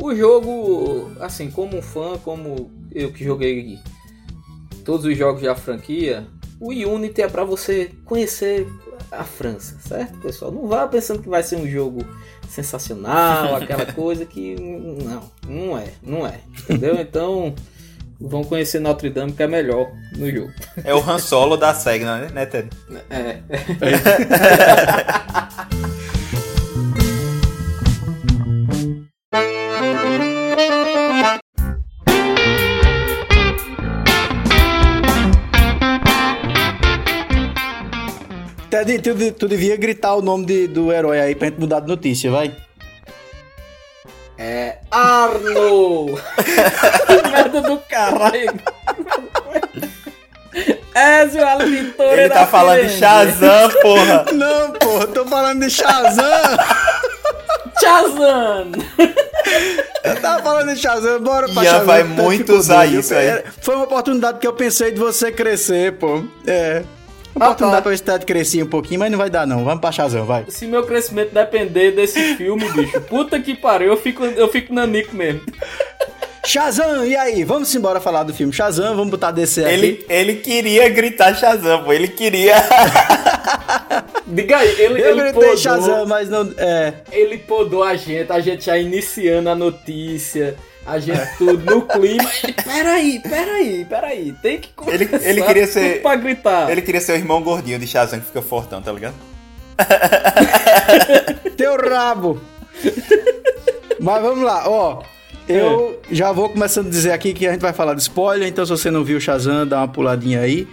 [0.01, 3.77] O jogo, assim, como um fã, como eu que joguei
[4.85, 6.25] todos os jogos da franquia,
[6.59, 8.65] o Unity é pra você conhecer
[9.11, 10.51] a França, certo, pessoal?
[10.51, 12.05] Não vá pensando que vai ser um jogo
[12.49, 14.55] sensacional, aquela coisa que.
[14.55, 16.39] Não, não é, não é.
[16.63, 16.99] Entendeu?
[16.99, 17.53] Então,
[18.19, 20.53] vão conhecer Notre Dame, que é melhor no jogo.
[20.83, 22.69] É o Han Solo da SEGA, né, né Ted?
[23.09, 23.39] É.
[38.83, 41.87] Ted, tu, tu devia gritar o nome de- do herói aí pra gente mudar de
[41.87, 42.51] notícia, vai.
[44.37, 46.07] É Arno!
[47.31, 48.53] merda do caralho!
[50.93, 54.25] Ezio Auditore Ele tá falando de Shazam, porra!
[54.33, 56.57] Não, porra, tô falando de Shazam!
[57.79, 58.71] Shazam!
[60.03, 61.85] Eu tava falando de Shazam, bora pra Ian Shazam.
[61.85, 63.27] vai Tá, muito usar isso aí.
[63.27, 66.23] É, Foi uma oportunidade que eu pensei de você crescer, pô.
[66.47, 66.83] É.
[67.37, 69.65] Uma oportunidade pra ver se Ted crescia um pouquinho, mas não vai dar não.
[69.65, 70.45] Vamos pra Shazam, vai.
[70.47, 75.13] Se meu crescimento depender desse filme, bicho, puta que pariu, eu fico, eu fico nanico
[75.13, 75.41] mesmo.
[76.45, 77.43] Shazam, e aí?
[77.43, 79.73] Vamos embora falar do filme Shazam, vamos botar DC aqui.
[79.73, 81.91] Ele, ele queria gritar Shazam, pô.
[81.91, 82.55] Ele queria.
[84.27, 86.53] Diga aí, ele, Eu ele, gritei podou, Shazam, mas não...
[86.57, 86.93] É...
[87.11, 92.29] ele podou a gente, a gente já iniciando a notícia, a gente tudo no clima.
[92.43, 96.69] Ele, peraí, peraí, peraí, tem que começar Ele- ele queria ser- tudo pra gritar.
[96.71, 99.15] Ele queria ser o irmão gordinho de Shazam que fica fortão, tá ligado?
[101.57, 102.39] Teu rabo!
[103.99, 105.01] Mas vamos lá, ó.
[105.47, 108.65] Eu já vou começando a dizer aqui que a gente vai falar de spoiler, então
[108.65, 110.67] se você não viu Shazam, dá uma puladinha aí.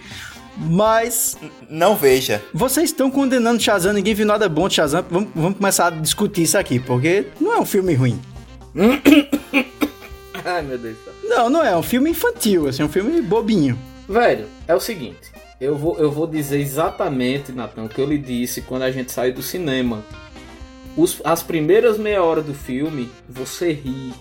[0.57, 1.35] Mas
[1.69, 2.41] Não veja.
[2.53, 5.03] vocês estão condenando Shazam, ninguém viu nada bom de Shazam.
[5.09, 8.19] Vamos, vamos começar a discutir isso aqui, porque não é um filme ruim.
[10.55, 11.13] Ai, meu Deus do céu.
[11.29, 13.77] Não, não é, é um filme infantil, assim, é um filme bobinho.
[14.07, 15.31] Velho, é o seguinte.
[15.61, 19.11] Eu vou, eu vou dizer exatamente, Natan, o que eu lhe disse quando a gente
[19.11, 20.03] saiu do cinema.
[20.97, 24.13] Os- as primeiras meia hora do filme, você ri.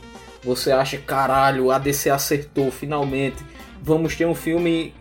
[0.45, 3.37] Você acha, caralho, a DC acertou, finalmente.
[3.83, 4.95] Vamos ter um filme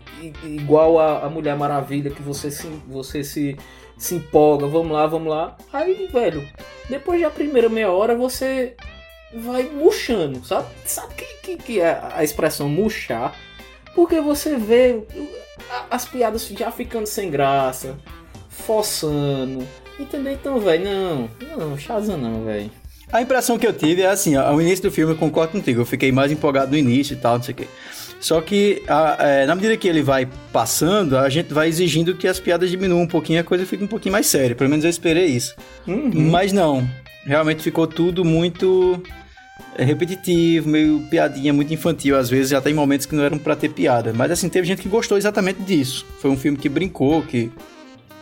[0.44, 3.56] igual a, a Mulher Maravilha, que você se, você se,
[3.96, 4.66] se empolga.
[4.66, 5.56] Vamos lá, vamos lá.
[5.72, 6.46] Aí, velho,
[6.88, 8.74] depois da primeira meia hora você
[9.34, 10.66] vai murchando, sabe?
[10.84, 13.34] Sabe que, que, que é a expressão murchar?
[13.94, 15.02] Porque você vê
[15.90, 17.96] as piadas já ficando sem graça,
[18.48, 19.66] forçando.
[19.98, 20.32] Entendeu?
[20.32, 22.70] Então, velho, não, não, Shazam não, velho.
[23.12, 25.86] A impressão que eu tive é assim, ao início do filme eu concordo contigo, eu
[25.86, 27.66] fiquei mais empolgado no início e tal, não sei o quê.
[28.18, 32.26] Só que a, é, na medida que ele vai passando, a gente vai exigindo que
[32.26, 34.56] as piadas diminuam um pouquinho, a coisa fica um pouquinho mais séria.
[34.56, 35.54] Pelo menos eu esperei isso.
[35.86, 36.30] Uhum.
[36.30, 36.88] Mas não,
[37.26, 39.02] realmente ficou tudo muito
[39.76, 43.68] repetitivo, meio piadinha, muito infantil, às vezes até em momentos que não eram para ter
[43.68, 44.12] piada.
[44.12, 46.06] Mas assim, teve gente que gostou exatamente disso.
[46.20, 47.50] Foi um filme que brincou, que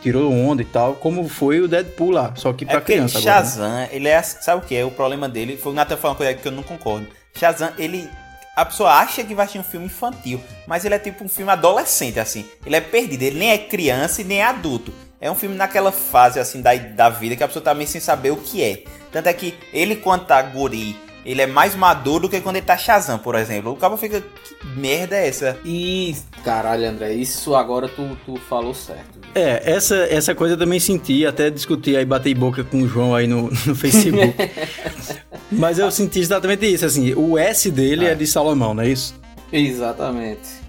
[0.03, 3.35] tirou onda e tal, como foi o Deadpool lá, só que pra é criança agora.
[3.35, 3.41] Né?
[3.41, 3.89] Shazam, né?
[3.93, 4.85] ele é, sabe o que é?
[4.85, 7.07] O problema dele, foi o Nathan falando uma coisa que eu não concordo.
[7.35, 8.09] Shazam, ele
[8.57, 11.51] a pessoa acha que vai ser um filme infantil, mas ele é tipo um filme
[11.51, 12.45] adolescente, assim.
[12.67, 14.93] Ele é perdido, ele nem é criança e nem é adulto.
[15.21, 18.01] É um filme naquela fase, assim, da, da vida que a pessoa tá meio sem
[18.01, 18.85] saber o que é.
[19.13, 22.67] Tanto é que ele, quando tá guri ele é mais maduro do que quando ele
[22.67, 23.73] tá Shazam, por exemplo.
[23.73, 24.21] O cabo fica.
[24.21, 25.59] Que merda é essa?
[25.65, 26.15] E.
[26.45, 29.21] Caralho, André, isso agora tu, tu falou certo.
[29.35, 33.15] É, essa, essa coisa eu também senti, até discuti aí, batei boca com o João
[33.15, 34.35] aí no, no Facebook.
[35.53, 38.89] Mas eu senti exatamente isso, assim, o S dele é, é de Salomão, não é
[38.89, 39.15] isso?
[39.53, 40.61] Exatamente.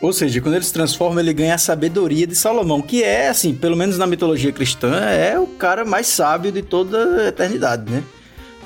[0.00, 3.54] Ou seja, quando ele se transforma, ele ganha a sabedoria de Salomão, que é, assim,
[3.54, 8.02] pelo menos na mitologia cristã, é o cara mais sábio de toda a eternidade, né?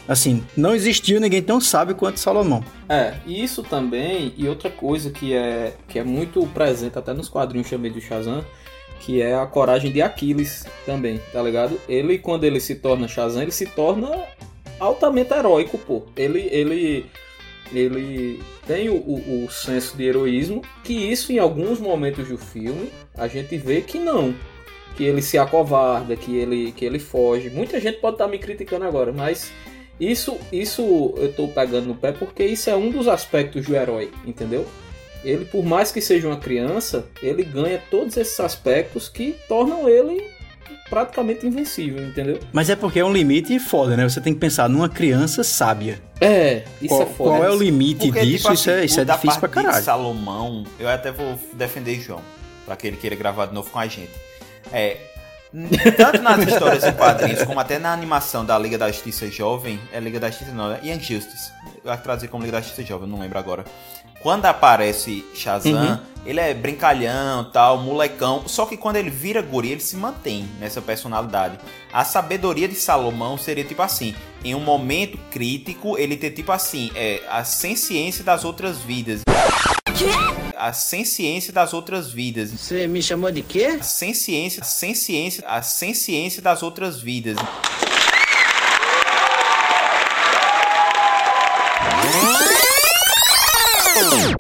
[0.06, 2.62] Assim, não existiu ninguém tão sábio quanto Salomão.
[2.88, 7.68] É, isso também, e outra coisa que é, que é muito presente até nos quadrinhos
[7.68, 8.44] chamei de Shazam,
[9.00, 11.80] que é a coragem de Aquiles também, tá ligado?
[11.88, 14.10] Ele, quando ele se torna Shazam, ele se torna
[14.78, 16.02] altamente heróico, pô.
[16.16, 17.06] Ele, ele,
[17.72, 22.90] ele tem o, o, o senso de heroísmo, que isso em alguns momentos do filme
[23.16, 24.34] a gente vê que não.
[24.96, 27.50] Que ele se acovarda, que ele, que ele foge.
[27.50, 29.50] Muita gente pode estar tá me criticando agora, mas
[29.98, 34.10] isso, isso eu tô pegando no pé porque isso é um dos aspectos do herói,
[34.26, 34.66] entendeu?
[35.24, 40.22] Ele, por mais que seja uma criança, ele ganha todos esses aspectos que tornam ele
[40.90, 42.38] praticamente invencível, entendeu?
[42.52, 44.06] Mas é porque é um limite foda, né?
[44.06, 45.98] Você tem que pensar numa criança sábia.
[46.20, 47.30] É, isso qual, é foda.
[47.30, 48.44] Qual é o limite porque, disso?
[48.44, 49.78] Tipo, isso é, assim, isso é difícil pra caralho.
[49.78, 52.20] De Salomão, eu até vou defender João,
[52.66, 54.12] pra que ele queira gravar de novo com a gente.
[54.70, 54.98] É,
[55.96, 60.00] tanto nas histórias em quadrinhos, como até na animação da Liga da Justiça Jovem, é
[60.00, 61.52] Liga da Justiça não, é Young Justice.
[61.84, 63.64] Eu acho que trazer como Liga da Justiça Jovem, não lembro agora.
[64.20, 65.98] Quando aparece Shazam, uhum.
[66.24, 70.80] ele é brincalhão, tal, molecão, só que quando ele vira guri, ele se mantém nessa
[70.80, 71.58] personalidade.
[71.92, 76.90] A sabedoria de Salomão seria tipo assim, em um momento crítico, ele ter tipo assim,
[76.94, 79.20] é, a ciência das outras vidas.
[80.56, 82.50] A ciência das outras vidas.
[82.50, 83.78] Você me chamou de quê?
[83.80, 87.36] A ciência, a ciência, a ciência das outras vidas.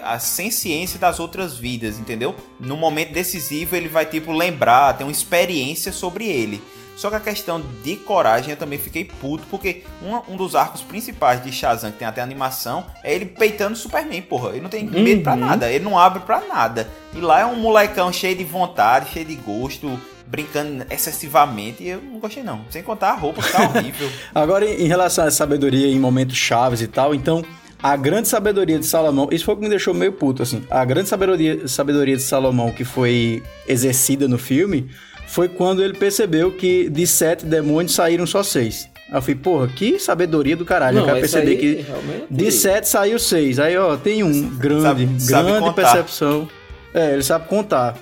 [0.04, 2.36] a ciência das outras vidas, entendeu?
[2.60, 6.62] No momento decisivo ele vai tipo lembrar, ter uma experiência sobre ele.
[6.96, 10.80] Só que a questão de coragem eu também fiquei puto, porque um, um dos arcos
[10.80, 14.50] principais de Shazam, que tem até animação, é ele peitando o Superman, porra.
[14.50, 15.02] Ele não tem uhum.
[15.02, 16.88] medo pra nada, ele não abre pra nada.
[17.12, 22.00] E lá é um molecão cheio de vontade, cheio de gosto, brincando excessivamente e eu
[22.00, 22.60] não gostei não.
[22.70, 24.10] Sem contar a roupa que tá horrível.
[24.34, 27.44] Agora, em relação à sabedoria em momentos chaves e tal, então
[27.82, 30.64] a grande sabedoria de Salomão, isso foi o que me deixou meio puto, assim.
[30.70, 34.88] A grande sabedoria, sabedoria de Salomão que foi exercida no filme
[35.34, 38.88] foi quando ele percebeu que de sete demônios saíram só seis.
[39.10, 40.94] Aí eu falei, porra, que sabedoria do caralho.
[40.94, 41.84] Não, eu quero perceber que
[42.30, 43.58] de sete saiu seis.
[43.58, 46.48] Aí, ó, tem um grande, sabe, grande sabe percepção.
[46.94, 47.96] É, ele sabe contar.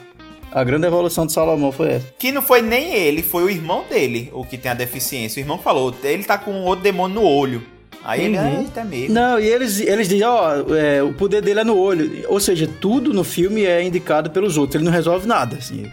[0.52, 2.06] A grande evolução de Salomão foi essa.
[2.18, 5.40] Que não foi nem ele, foi o irmão dele o que tem a deficiência.
[5.40, 7.62] O irmão falou, ele tá com outro demônio no olho.
[8.04, 8.26] Aí uhum.
[8.26, 9.14] ele, ah, tá mesmo.
[9.14, 12.26] Não, e eles, eles dizem, ó, é, o poder dele é no olho.
[12.28, 14.74] Ou seja, tudo no filme é indicado pelos outros.
[14.74, 15.90] Ele não resolve nada, assim.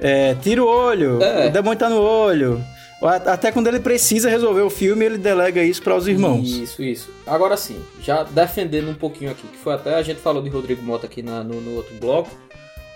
[0.00, 1.48] É, tira o olho, é.
[1.48, 2.62] o demônio tá no olho.
[3.02, 6.48] Até quando ele precisa resolver o filme, ele delega isso para os irmãos.
[6.48, 7.10] Isso, isso.
[7.26, 10.82] Agora sim, já defendendo um pouquinho aqui, que foi até a gente falou de Rodrigo
[10.82, 12.30] Mota aqui na, no, no, outro bloco,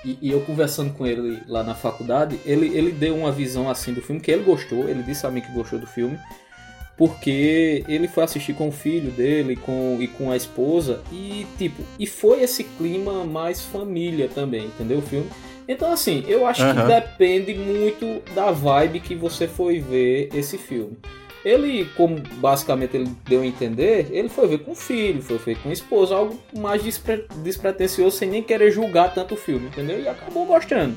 [0.03, 3.93] e, e, eu conversando com ele lá na faculdade, ele, ele deu uma visão assim
[3.93, 6.19] do filme, que ele gostou, ele disse a mim que gostou do filme,
[6.97, 11.83] porque ele foi assistir com o filho dele com, e com a esposa, e tipo,
[11.99, 15.29] e foi esse clima mais família também, entendeu o filme?
[15.70, 16.74] Então, assim, eu acho uhum.
[16.74, 20.98] que depende muito da vibe que você foi ver esse filme.
[21.44, 25.59] Ele, como basicamente ele deu a entender, ele foi ver com o filho, foi ver
[25.59, 30.00] com a esposa, algo mais despre despretensioso, sem nem querer julgar tanto o filme, entendeu?
[30.00, 30.96] E acabou gostando.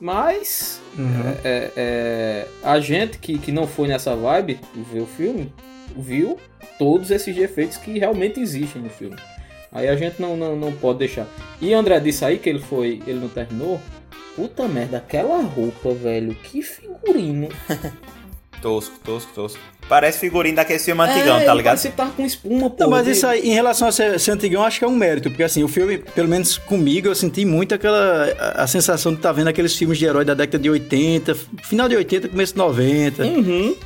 [0.00, 1.22] Mas uhum.
[1.44, 4.58] é, é, é, a gente que, que não foi nessa vibe
[4.92, 5.52] ver o filme,
[5.96, 6.36] viu
[6.76, 9.16] todos esses defeitos que realmente existem no filme.
[9.72, 11.26] Aí a gente não, não, não pode deixar.
[11.60, 13.02] E André disse aí que ele foi.
[13.06, 13.80] ele não terminou.
[14.36, 16.34] Puta merda, aquela roupa, velho.
[16.34, 17.48] Que figurino.
[18.62, 19.58] tosco, tosco, tosco.
[19.88, 21.76] Parece figurinho daquele filme antigão, é, tá ligado?
[21.76, 22.84] Você tá com espuma, pô.
[22.84, 25.28] Não, mas isso aí, em relação a ser, ser antigão, acho que é um mérito.
[25.28, 28.32] Porque assim, o filme, pelo menos comigo, eu senti muito aquela.
[28.38, 31.34] A, a sensação de estar tá vendo aqueles filmes de herói da década de 80,
[31.62, 33.22] final de 80, começo de 90.
[33.24, 33.76] Uhum.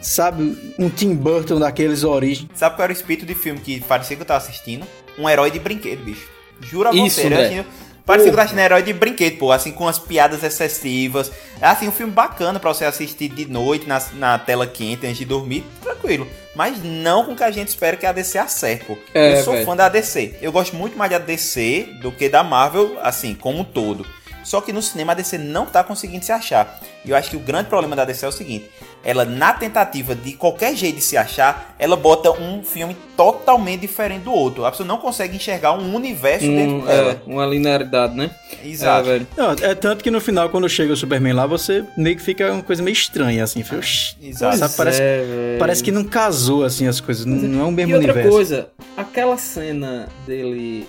[0.00, 2.48] Sabe, um Tim Burton daqueles origens.
[2.54, 4.86] Sabe qual era o espírito de filme que parecia que eu tava assistindo?
[5.18, 6.28] Um herói de brinquedo, bicho.
[6.60, 7.64] Jura Isso, você, né?
[8.06, 11.32] Parecia que eu tava herói de brinquedo, pô, assim, com as piadas excessivas.
[11.60, 15.18] É assim, um filme bacana pra você assistir de noite na, na tela quente antes
[15.18, 16.28] de dormir, tranquilo.
[16.54, 18.96] Mas não com o que a gente espera que a DC acerte, pô.
[19.12, 19.66] É, eu sou véio.
[19.66, 20.36] fã da DC.
[20.40, 24.06] Eu gosto muito mais da DC do que da Marvel, assim, como um todo.
[24.44, 26.80] Só que no cinema a DC não tá conseguindo se achar.
[27.04, 28.70] E eu acho que o grande problema da DC é o seguinte:
[29.04, 34.24] ela, na tentativa de qualquer jeito de se achar, ela bota um filme totalmente diferente
[34.24, 34.64] do outro.
[34.64, 37.12] A pessoa não consegue enxergar um universo um, dentro dela.
[37.12, 38.30] É, uma linearidade, né?
[38.64, 39.08] Exato.
[39.10, 42.22] É, não, é tanto que no final, quando chega o Superman lá, você meio que
[42.22, 43.62] fica uma coisa meio estranha, assim.
[43.62, 43.80] Fica,
[44.20, 44.58] Exato.
[44.58, 47.24] Sabe, parece, é, parece que não casou, assim, as coisas.
[47.24, 48.36] Não, não é um mesmo e outra universo.
[48.36, 50.86] coisa, aquela cena dele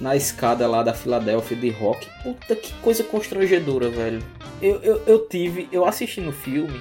[0.00, 2.08] na escada lá da Filadélfia de rock.
[2.22, 4.22] Puta que coisa constrangedora, velho.
[4.60, 6.80] Eu, eu, eu tive, eu assisti no filme,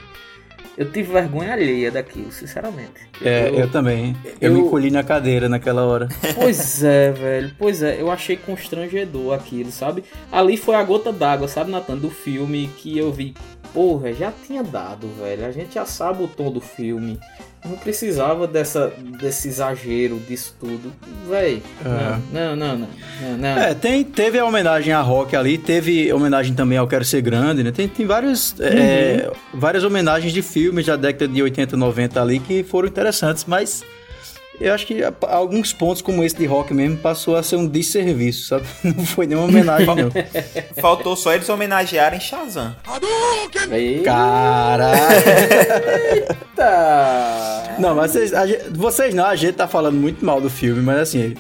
[0.80, 3.02] eu tive vergonha alheia daquilo, sinceramente.
[3.22, 4.16] É, eu, eu também.
[4.40, 6.08] Eu, eu, me colhi na cadeira naquela hora.
[6.40, 7.52] Pois é, velho.
[7.60, 10.06] Pois é, eu achei constrangedor aquilo, sabe?
[10.32, 13.34] Ali foi a gota d'água, sabe, Natan, do filme que eu vi.
[13.74, 15.46] Porra, já tinha dado, velho.
[15.46, 17.20] A gente já sabe o tom do filme.
[17.64, 20.94] Não precisava dessa, desse exagero disso tudo.
[21.28, 22.20] Véi, é.
[22.32, 22.88] não, não, não,
[23.22, 27.04] não, não, É, tem, teve a homenagem a Rock ali, teve homenagem também ao Quero
[27.04, 27.72] Ser Grande, né?
[27.72, 28.78] Tem, tem vários, é, uhum.
[28.78, 33.84] é, várias homenagens de filmes da década de 80, 90 ali que foram interessantes, mas
[34.60, 38.48] eu acho que alguns pontos como esse de rock mesmo passou a ser um desserviço,
[38.48, 38.66] sabe?
[38.84, 40.12] Não foi nenhuma homenagem, não.
[40.82, 42.76] Faltou só eles homenagearem Shazam.
[44.04, 45.00] Caralho!
[46.14, 47.76] Eita!
[47.80, 51.00] Não, mas vocês, gente, vocês não, a gente tá falando muito mal do filme, mas
[51.00, 51.36] assim,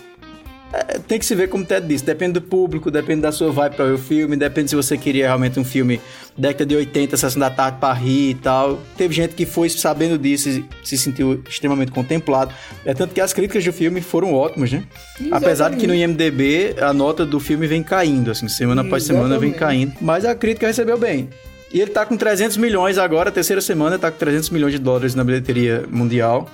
[0.71, 2.05] é, tem que se ver como o Ted disse.
[2.05, 5.25] Depende do público, depende da sua vibe pra ver o filme, depende se você queria
[5.25, 5.99] realmente um filme
[6.37, 8.79] década de 80, sessão da tarde pra rir e tal.
[8.97, 12.53] Teve gente que foi sabendo disso e se sentiu extremamente contemplado.
[12.85, 14.83] É tanto que as críticas do filme foram ótimas, né?
[15.19, 15.33] Exatamente.
[15.33, 19.37] Apesar de que no IMDB a nota do filme vem caindo, assim, semana após semana
[19.37, 19.93] vem caindo.
[19.99, 21.29] Mas a crítica recebeu bem.
[21.71, 25.13] E ele tá com 300 milhões agora, terceira semana, tá com 300 milhões de dólares
[25.13, 26.49] na bilheteria mundial.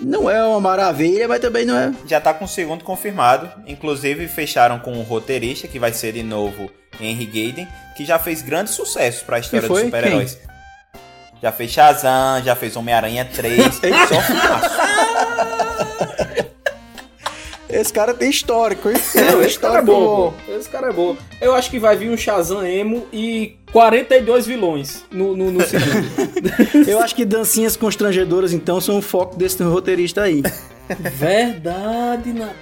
[0.00, 1.92] Não é uma maravilha, mas também não é.
[2.06, 3.50] Já tá com o segundo confirmado.
[3.66, 8.40] Inclusive, fecharam com o roteirista, que vai ser de novo Henry Gaiden, que já fez
[8.42, 10.38] grandes sucessos para a história dos super-heróis.
[11.42, 13.74] Já fez Shazam, já fez Homem-Aranha 3.
[14.08, 14.87] só fumaço.
[17.78, 18.96] Esse cara tem histórico, hein?
[19.14, 20.34] Não, esse cara é bom.
[20.48, 21.16] Esse cara é bom.
[21.40, 26.08] Eu acho que vai vir um Shazam emo e 42 vilões no, no, no segundo.
[26.88, 30.42] Eu acho que dancinhas constrangedoras, então, são o foco desse roteirista aí.
[30.88, 32.56] Verdade, Natan.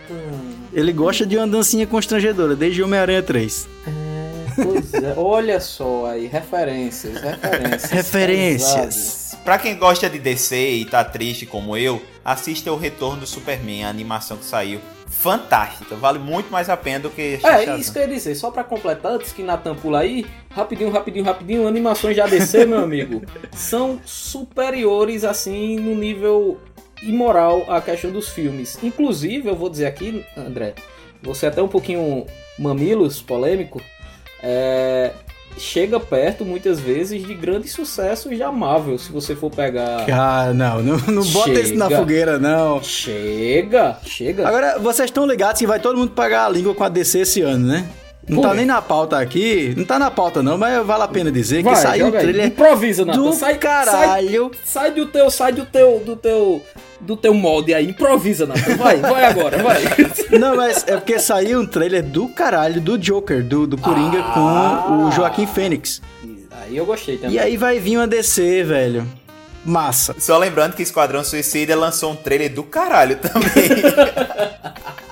[0.70, 3.68] Ele gosta de uma dancinha constrangedora, desde Homem-Aranha 3.
[3.87, 5.14] É, pois é.
[5.16, 7.90] Olha só aí, referências, referências.
[7.90, 9.38] Referências.
[9.42, 13.85] Pra quem gosta de DC e tá triste como eu, assista o Retorno do Superman,
[13.85, 14.79] a animação que saiu
[15.18, 15.96] fantástica.
[15.96, 17.38] Vale muito mais a pena do que.
[17.42, 18.35] É, isso que eu ia dizer.
[18.35, 22.81] Só pra completar, antes que Natan pula aí, rapidinho, rapidinho, rapidinho, animações de ADC, meu
[22.81, 26.61] amigo, são superiores, assim, no nível
[27.02, 28.79] imoral à questão dos filmes.
[28.83, 30.74] Inclusive, eu vou dizer aqui, André,
[31.22, 32.26] você é até um pouquinho
[32.59, 33.81] mamilos, polêmico.
[34.42, 35.12] É,
[35.58, 40.06] chega perto, muitas vezes, de grandes sucessos da Marvel, se você for pegar.
[40.12, 42.82] Ah, não, não, não bota chega, isso na fogueira, não.
[42.82, 44.46] Chega, chega.
[44.46, 47.42] Agora, vocês estão ligados que vai todo mundo pagar a língua com a DC esse
[47.42, 47.86] ano, né?
[48.28, 51.09] Não Pô, tá nem na pauta aqui, não tá na pauta não, mas vale a
[51.09, 52.46] pena dizer vai, que saiu o trailer.
[52.46, 53.22] Improvisa, Nathan.
[53.22, 54.51] Do sai, caralho.
[54.53, 56.61] Sai, sai, do teu, sai do teu, do teu,
[57.01, 57.88] do teu molde aí.
[57.88, 58.76] Improvisa, Nathan.
[58.76, 59.80] Vai, vai agora, vai.
[60.40, 64.82] Não, mas é porque saiu um trailer do caralho do Joker, do, do Coringa ah,
[64.84, 66.03] com o Joaquim Fênix.
[66.62, 67.36] Aí eu gostei também.
[67.36, 69.07] E aí vai vir uma DC, velho.
[69.64, 70.16] Massa.
[70.18, 73.51] Só lembrando que Esquadrão Suicida lançou um trailer do caralho também.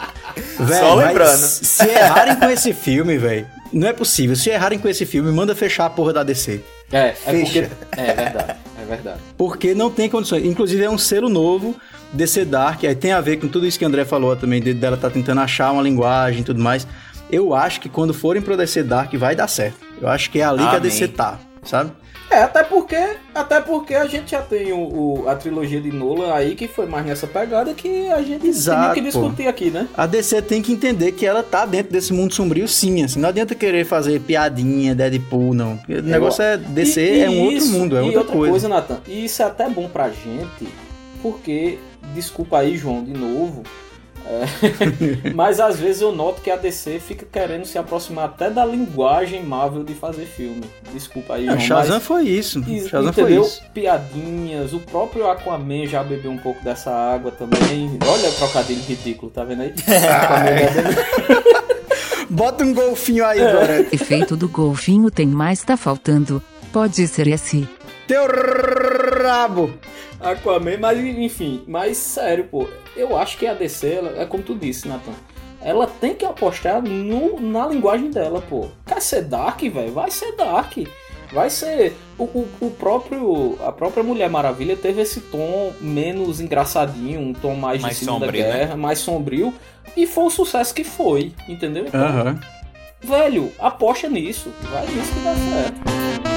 [0.65, 1.39] Véio, Só lembrando.
[1.39, 4.37] Se errarem com esse filme, velho, não é possível.
[4.37, 6.61] Se errarem com esse filme, manda fechar a porra da DC.
[6.93, 7.59] É, é Fecha.
[7.59, 8.01] É, porque...
[8.01, 8.57] é verdade.
[8.81, 9.21] É verdade.
[9.37, 10.45] Porque não tem condições.
[10.45, 11.75] Inclusive, é um selo novo,
[12.12, 12.85] DC Dark.
[12.85, 15.41] Aí tem a ver com tudo isso que o André falou também, dela tá tentando
[15.41, 16.87] achar uma linguagem e tudo mais.
[17.31, 19.79] Eu acho que quando forem pro DC Dark vai dar certo.
[20.01, 20.71] Eu acho que é ali Amém.
[20.71, 21.91] que a DC tá, sabe?
[22.31, 24.79] É, até porque, até porque a gente já tem o,
[25.22, 28.95] o, a trilogia de Nolan aí que foi mais nessa pegada que a gente Exato,
[28.95, 29.89] tem que discutir aqui, né?
[29.97, 33.29] A DC tem que entender que ela tá dentro desse mundo sombrio sim, assim, não
[33.29, 35.79] adianta querer fazer piadinha, Deadpool, não.
[35.89, 38.51] O negócio é DC e, e é um isso, outro mundo, é outra, outra coisa.
[38.51, 40.68] coisa Nathan, e isso é até bom pra gente,
[41.22, 41.79] porque
[42.14, 43.62] desculpa aí, João, de novo,
[44.27, 44.45] é.
[45.35, 49.43] Mas às vezes eu noto que a DC fica querendo se aproximar até da linguagem
[49.43, 50.64] Marvel de fazer filme.
[50.93, 51.61] Desculpa aí, João.
[51.61, 52.05] Shazam mas...
[52.05, 52.62] foi isso.
[52.89, 53.45] Shazam entendeu?
[53.45, 53.62] Foi isso.
[53.72, 54.72] Piadinhas.
[54.72, 57.99] O próprio Aquaman já bebeu um pouco dessa água também.
[58.07, 59.75] Olha o trocadilho ridículo, tá vendo aí?
[62.31, 63.87] Bota um golfinho aí, é.
[63.93, 66.43] Efeito do golfinho tem mais tá faltando.
[66.72, 67.68] Pode ser esse.
[68.09, 68.27] Teu
[69.27, 69.72] rabo!
[70.20, 74.55] Aquaman, mas enfim, mas sério, pô, eu acho que a DC, ela, é como tu
[74.55, 75.12] disse, Nathan,
[75.61, 78.68] ela tem que apostar no, na linguagem dela, pô.
[78.87, 79.93] Quer ser Dark, velho?
[79.93, 80.77] Vai ser Dark.
[81.33, 81.97] Vai ser.
[82.18, 83.59] O, o, o, próprio.
[83.66, 88.27] A própria Mulher Maravilha teve esse tom menos engraçadinho, um tom mais, mais de Segunda
[88.27, 88.53] sombrio, né?
[88.53, 88.77] Guerra, né?
[88.77, 89.55] mais sombrio.
[89.97, 91.87] E foi o sucesso que foi, entendeu?
[91.87, 92.39] Então, uhum.
[93.03, 94.53] Velho, aposta nisso.
[94.70, 96.34] Vai nisso que dá certo.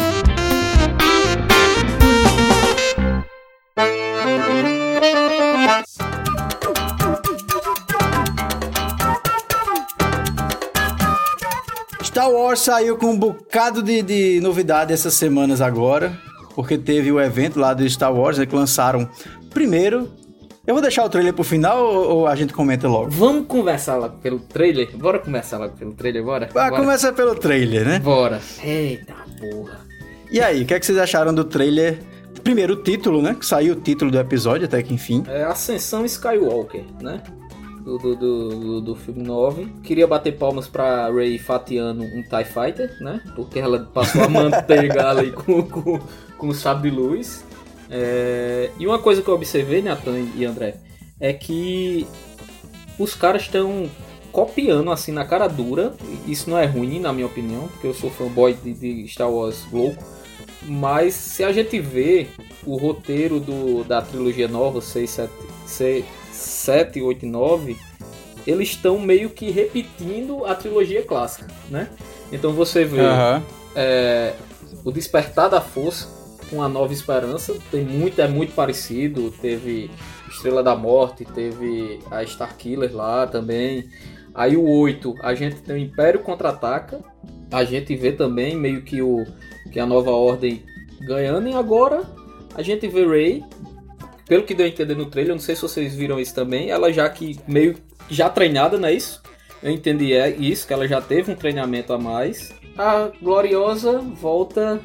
[12.18, 16.18] Star Wars saiu com um bocado de, de novidade essas semanas agora,
[16.56, 19.08] porque teve o evento lá do Star Wars, né, que lançaram
[19.52, 20.12] primeiro.
[20.66, 23.12] Eu vou deixar o trailer pro final ou, ou a gente comenta logo?
[23.12, 24.98] Vamos conversar lá pelo trailer?
[24.98, 26.50] Bora começar lá pelo trailer, bora?
[26.52, 26.82] Vai bora.
[26.82, 28.00] começar pelo trailer, né?
[28.00, 28.42] Bora.
[28.64, 29.80] Eita porra.
[30.32, 32.00] E aí, o que, é que vocês acharam do trailer
[32.44, 33.36] Primeiro o título, né?
[33.38, 35.24] Que saiu o título do episódio até que enfim.
[35.28, 37.22] É Ascensão Skywalker, né?
[37.88, 39.66] Do, do, do, do, filme 9.
[39.82, 43.22] Queria bater palmas pra Ray fatiando um TIE Fighter, né?
[43.34, 46.00] Porque ela passou a manteiga ali com, com,
[46.38, 47.46] com o sabre de luz.
[47.90, 48.70] É...
[48.78, 50.76] E uma coisa que eu observei, Nathan e André,
[51.18, 52.06] é que
[53.00, 53.90] os caras estão
[54.34, 55.96] copiando assim na cara dura.
[56.28, 59.66] Isso não é ruim, na minha opinião, porque eu sou fanboy de, de Star Wars
[59.72, 60.04] louco.
[60.64, 62.28] Mas se a gente vê
[62.66, 65.34] o roteiro do, da trilogia nova, 6, 7,
[65.66, 66.06] 6,
[66.38, 67.78] 7, 8 e 9,
[68.46, 71.90] eles estão meio que repetindo a trilogia clássica, né?
[72.32, 73.42] Então você vê uhum.
[73.76, 74.34] é,
[74.86, 76.08] o Despertar da Força
[76.50, 79.92] com a Nova Esperança, tem muito, é muito parecido, teve
[80.30, 83.90] Estrela da Morte, teve a Starkiller lá também.
[84.34, 87.02] Aí o 8, a gente tem o Império Contra-Ataca,
[87.52, 89.26] a gente vê também meio que, o,
[89.72, 90.64] que a Nova Ordem
[91.02, 92.04] ganhando, e agora
[92.56, 93.44] a gente vê Rey
[94.28, 96.70] pelo que deu a entender no trailer, eu não sei se vocês viram isso também,
[96.70, 97.76] ela já que meio
[98.10, 99.22] já treinada, não é isso?
[99.62, 102.54] Eu entendi é isso, que ela já teve um treinamento a mais.
[102.78, 104.80] A Gloriosa volta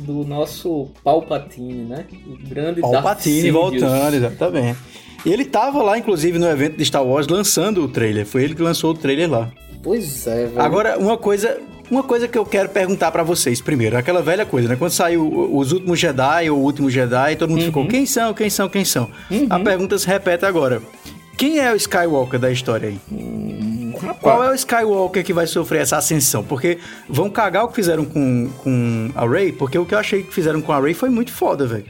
[0.00, 2.06] do nosso Palpatine, né?
[2.26, 4.78] O grande Palpatine voltando, exatamente.
[5.24, 8.26] E ele tava lá, inclusive, no evento de Star Wars lançando o trailer.
[8.26, 9.52] Foi ele que lançou o trailer lá.
[9.82, 10.60] Pois é, velho.
[10.60, 11.58] Agora, uma coisa,
[11.90, 14.76] uma coisa que eu quero perguntar para vocês primeiro, aquela velha coisa, né?
[14.76, 17.66] Quando saiu os últimos Jedi ou o último Jedi, todo mundo uhum.
[17.66, 19.10] ficou, quem são, quem são, quem são?
[19.30, 19.46] Uhum.
[19.50, 20.80] A pergunta se repete agora.
[21.36, 23.00] Quem é o Skywalker da história aí?
[23.10, 26.44] Hum, Qual é o Skywalker que vai sofrer essa ascensão?
[26.44, 26.78] Porque
[27.08, 30.32] vão cagar o que fizeram com, com a Rey, porque o que eu achei que
[30.32, 31.84] fizeram com a Rey foi muito foda, velho.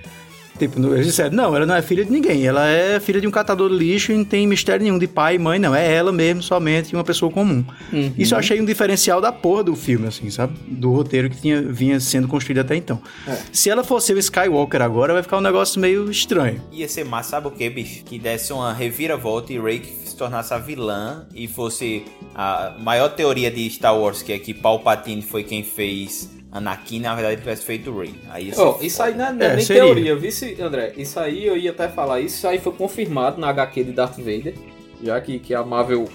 [0.59, 3.31] Tipo, eles disseram, não, ela não é filha de ninguém, ela é filha de um
[3.31, 5.75] catador de lixo e não tem mistério nenhum de pai e mãe, não.
[5.75, 7.65] É ela mesmo, somente uma pessoa comum.
[7.93, 8.13] Uhum.
[8.17, 10.55] Isso eu achei um diferencial da porra do filme, assim, sabe?
[10.69, 13.01] Do roteiro que tinha, vinha sendo construído até então.
[13.27, 13.37] É.
[13.53, 16.61] Se ela fosse o Skywalker agora, vai ficar um negócio meio estranho.
[16.71, 18.05] Ia ser massa, sabe o que, bicho?
[18.05, 23.51] Que desse uma reviravolta e Rey se tornasse a vilã e fosse a maior teoria
[23.51, 27.91] de Star Wars, que é que Palpatine foi quem fez Anakin, na verdade, tivesse feito
[27.91, 28.15] o Rey.
[28.29, 29.83] Aí oh, isso aí não é, é nem seria.
[29.85, 30.93] teoria, vice André?
[30.97, 34.55] Isso aí eu ia até falar, isso aí foi confirmado na HQ de Darth Vader,
[35.03, 36.07] já que, que a Marvel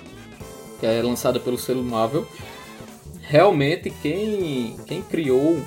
[0.80, 2.28] que é lançada pelo selo Marvel.
[3.22, 5.60] Realmente quem, quem criou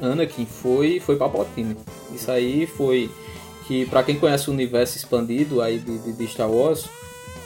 [0.00, 1.76] Anakin foi foi Palpatine.
[2.12, 3.10] Isso aí foi
[3.66, 6.88] que para quem conhece o universo expandido aí de, de, de Star Wars,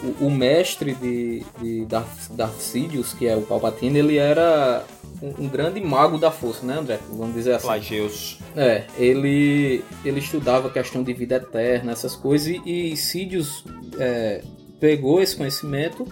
[0.02, 4.84] o, o, mestre de, de Darth, Darth Sidious, que é o Palpatine, ele era
[5.22, 6.98] um, um, grande mago da força, né, André?
[7.10, 7.66] Vamos dizer assim.
[7.66, 8.38] Flageus.
[8.56, 13.64] É, ele, ele estudava questão de vida eterna, essas coisas, e, e Sidious
[13.98, 14.42] é,
[14.78, 16.06] pegou esse conhecimento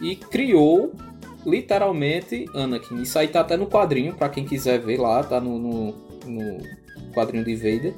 [0.00, 0.92] e criou
[1.44, 3.02] literalmente Anakin.
[3.02, 5.94] Isso aí tá até no quadrinho, para quem quiser ver lá, tá no, no,
[6.26, 7.94] no quadrinho de Vader.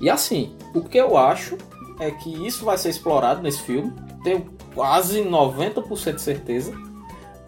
[0.00, 1.56] E assim, o que eu acho
[1.98, 3.92] é que isso vai ser explorado nesse filme.
[4.22, 6.72] Tenho quase 90% de certeza.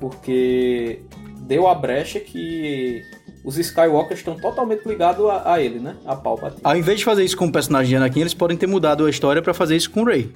[0.01, 1.03] Porque
[1.41, 3.03] deu a brecha que
[3.45, 5.97] os Skywalkers estão totalmente ligados a, a, ele, né?
[6.05, 6.61] A Palpatine.
[6.65, 9.11] Ao invés de fazer isso com o personagem de Anakin, eles podem ter mudado a
[9.11, 10.33] história para fazer isso com o Rey.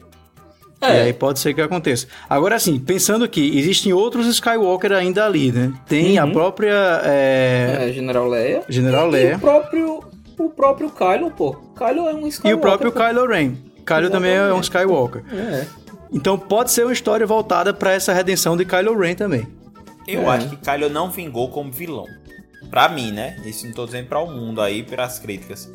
[0.81, 0.97] É.
[0.97, 2.09] E aí pode ser que aconteça.
[2.29, 5.73] Agora, assim, pensando que existem outros Skywalker ainda ali, né?
[5.87, 6.25] Tem uhum.
[6.25, 7.01] a própria...
[7.05, 7.89] É...
[7.89, 7.93] é...
[7.93, 8.63] General Leia.
[8.69, 9.33] General e, Leia.
[9.33, 10.05] E o próprio,
[10.39, 11.53] o próprio Kylo, pô.
[11.77, 12.51] Kylo é um Skywalker.
[12.51, 13.55] E o próprio Kylo Ren.
[13.87, 14.11] Kylo Exatamente.
[14.11, 15.23] também é um Skywalker.
[15.33, 15.67] É.
[16.13, 19.47] Então pode ser uma história voltada para essa redenção de Kylo Ren também.
[20.07, 20.37] Eu é.
[20.37, 22.07] acho que Kylo não vingou como vilão.
[22.71, 23.41] Pra mim, né?
[23.45, 25.71] Isso não tô dizendo pra o mundo aí, pelas críticas.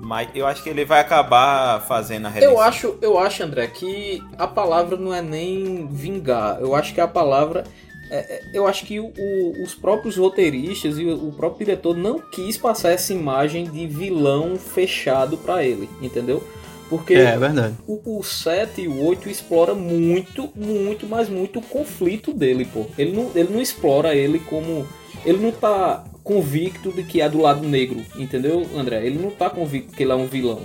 [0.00, 2.54] Mas eu acho que ele vai acabar fazendo a redenção.
[2.54, 6.58] Eu acho, eu acho, André, que a palavra não é nem vingar.
[6.60, 7.64] Eu acho que a palavra.
[8.10, 11.94] É, é eu acho que o, o, os próprios roteiristas e o, o, próprio diretor
[11.96, 16.42] não quis passar essa imagem de vilão fechado para ele, entendeu?
[16.90, 17.72] Porque é, é.
[17.86, 22.84] O, o 7 e o 8 explora muito, muito, mas muito o conflito dele, pô.
[22.98, 24.84] Ele não, ele não explora ele como.
[25.24, 29.06] Ele não tá convicto de que é do lado negro, entendeu, André?
[29.06, 30.62] Ele não tá convicto que ele é um vilão.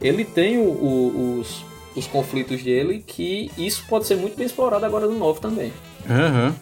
[0.00, 1.62] Ele tem o, o, os,
[1.94, 5.72] os conflitos dele, que isso pode ser muito bem explorado agora no 9 também.
[6.08, 6.54] Uhum.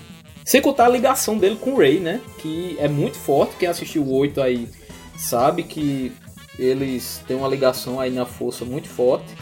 [0.45, 2.21] Sem contar a ligação dele com o Ray, né?
[2.39, 3.55] Que é muito forte.
[3.59, 4.69] Quem assistiu o 8 aí
[5.17, 6.13] sabe que
[6.59, 9.35] eles têm uma ligação aí na força muito forte.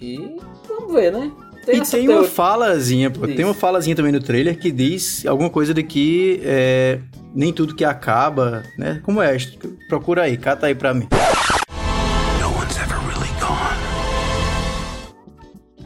[0.00, 0.36] E
[0.68, 1.30] vamos ver, né?
[1.64, 2.16] Tem e tem teoria.
[2.16, 3.26] uma falazinha, pô.
[3.26, 7.00] Tem uma falazinha também no trailer que diz alguma coisa de que é,
[7.34, 9.00] nem tudo que acaba, né?
[9.04, 9.36] Como é?
[9.88, 11.08] Procura aí, cata aí pra mim.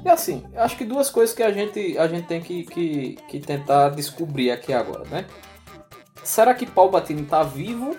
[0.05, 3.41] E assim, acho que duas coisas que a gente, a gente tem que, que, que
[3.41, 5.25] tentar descobrir aqui agora, né?
[6.25, 7.97] Será que Palpatine tá vivo?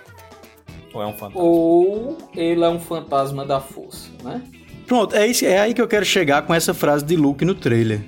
[0.94, 1.42] Ou é um fantasma?
[1.42, 4.42] Ou ele é um fantasma da força, né?
[4.86, 7.56] Pronto, é, isso, é aí que eu quero chegar com essa frase de Luke no
[7.56, 8.02] trailer.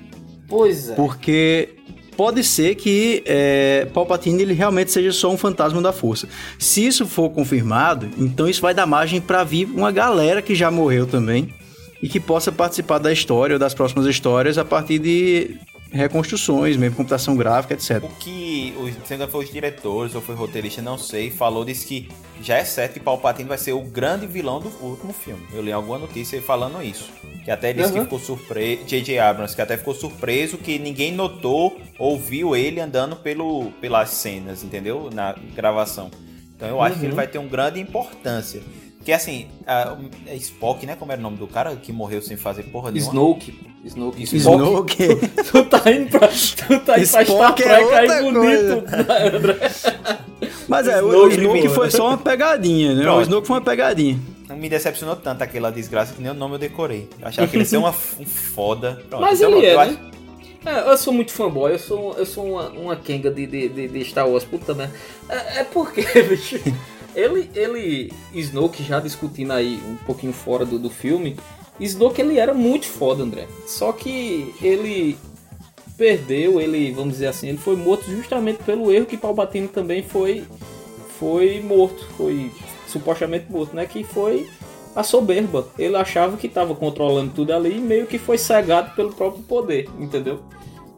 [0.48, 0.94] Pois é.
[0.94, 1.70] Porque
[2.16, 6.28] pode ser que é, Palpatine ele realmente seja só um fantasma da força.
[6.58, 10.70] Se isso for confirmado, então isso vai dar margem para vir uma galera que já
[10.70, 11.52] morreu também
[12.02, 15.56] e que possa participar da história ou das próximas histórias a partir de
[15.96, 18.04] reconstruções, mesmo computação gráfica, etc.
[18.04, 18.74] O que,
[19.04, 22.08] se ainda foi os diretores ou foi roteirista, não sei, falou, disse que
[22.40, 25.42] já é certo que Palpatine vai ser o grande vilão do último filme.
[25.52, 27.10] Eu li alguma notícia falando isso.
[27.44, 27.98] Que até disse uhum.
[27.98, 29.18] que ficou surpreso, J.J.
[29.18, 34.64] Abrams, que até ficou surpreso que ninguém notou ou viu ele andando pelo, pelas cenas,
[34.64, 35.08] entendeu?
[35.12, 36.10] Na gravação.
[36.56, 37.00] Então eu acho uhum.
[37.00, 37.16] que ele uhum.
[37.16, 38.60] vai ter uma grande importância.
[39.06, 39.96] Que assim, a,
[40.28, 40.96] a Spock, né?
[40.98, 43.12] Como era o nome do cara que morreu sem fazer porra nenhuma?
[43.12, 43.54] Snoke.
[43.84, 44.36] Snoke.
[44.36, 44.96] Snoke.
[45.06, 48.82] Tu, tu tá indo pra, tu tá indo pra Star Trek é aí bonito,
[49.32, 49.70] André.
[50.66, 53.02] Mas é, o Snoke foi só uma pegadinha, né?
[53.04, 53.18] Pronto.
[53.20, 54.18] O Snoke foi uma pegadinha.
[54.48, 57.08] Não me decepcionou tanto aquela desgraça que nem o nome eu decorei.
[57.20, 59.04] Eu achava que ele ia ser uma, um foda.
[59.08, 59.98] Pronto, Mas então, ele é, né?
[60.64, 63.86] É, eu sou muito fanboy, eu sou, eu sou uma, uma Kenga de, de, de,
[63.86, 64.92] de Star Wars, puta merda.
[65.28, 66.58] É, é porque, bicho.
[67.16, 71.34] Ele, ele, Snoke já discutindo aí um pouquinho fora do, do filme,
[71.80, 73.48] Snoke ele era muito foda, André.
[73.66, 75.16] Só que ele
[75.96, 80.44] perdeu, ele, vamos dizer assim, ele foi morto justamente pelo erro que Palpatine também foi
[81.18, 82.52] foi morto, foi
[82.86, 83.86] supostamente morto, né?
[83.86, 84.48] Que foi
[84.94, 85.66] a soberba.
[85.78, 89.88] Ele achava que estava controlando tudo ali e meio que foi cegado pelo próprio poder,
[89.98, 90.42] entendeu?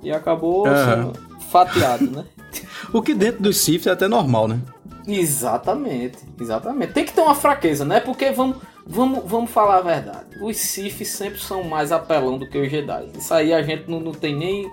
[0.02, 0.74] E acabou uhum.
[0.74, 1.12] sendo
[1.50, 2.24] fatiado, né?
[2.92, 4.60] o que dentro do Sith é até normal, né?
[5.08, 6.92] Exatamente, exatamente.
[6.92, 7.98] Tem que ter uma fraqueza, né?
[7.98, 10.26] Porque vamos, vamos, vamos falar a verdade.
[10.42, 13.08] Os Sith sempre são mais apelão do que os Jedi.
[13.16, 14.70] Isso aí a gente não, não tem nem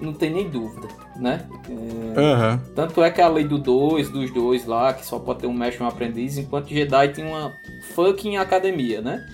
[0.00, 1.46] não tem nem dúvida, né?
[1.68, 2.60] É, uhum.
[2.74, 5.52] Tanto é que a lei do dois, dos dois lá, que só pode ter um
[5.52, 7.52] mestre e um aprendiz, enquanto Jedi tem uma
[7.94, 9.24] fucking academia, né?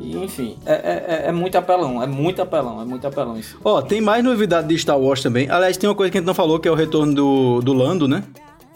[0.00, 3.58] E, enfim, é, é, é, é, muito apelão, é muito apelão, é muito apelão isso.
[3.62, 5.48] Ó, oh, tem mais novidade de Star Wars também.
[5.50, 7.72] Aliás, tem uma coisa que a gente não falou, que é o retorno do, do
[7.72, 8.24] Lando, né?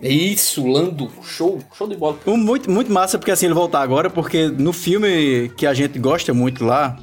[0.03, 2.19] Isso, Lando, show, show de bola.
[2.27, 6.33] Muito, muito massa, porque assim, ele voltar agora, porque no filme que a gente gosta
[6.33, 6.97] muito lá,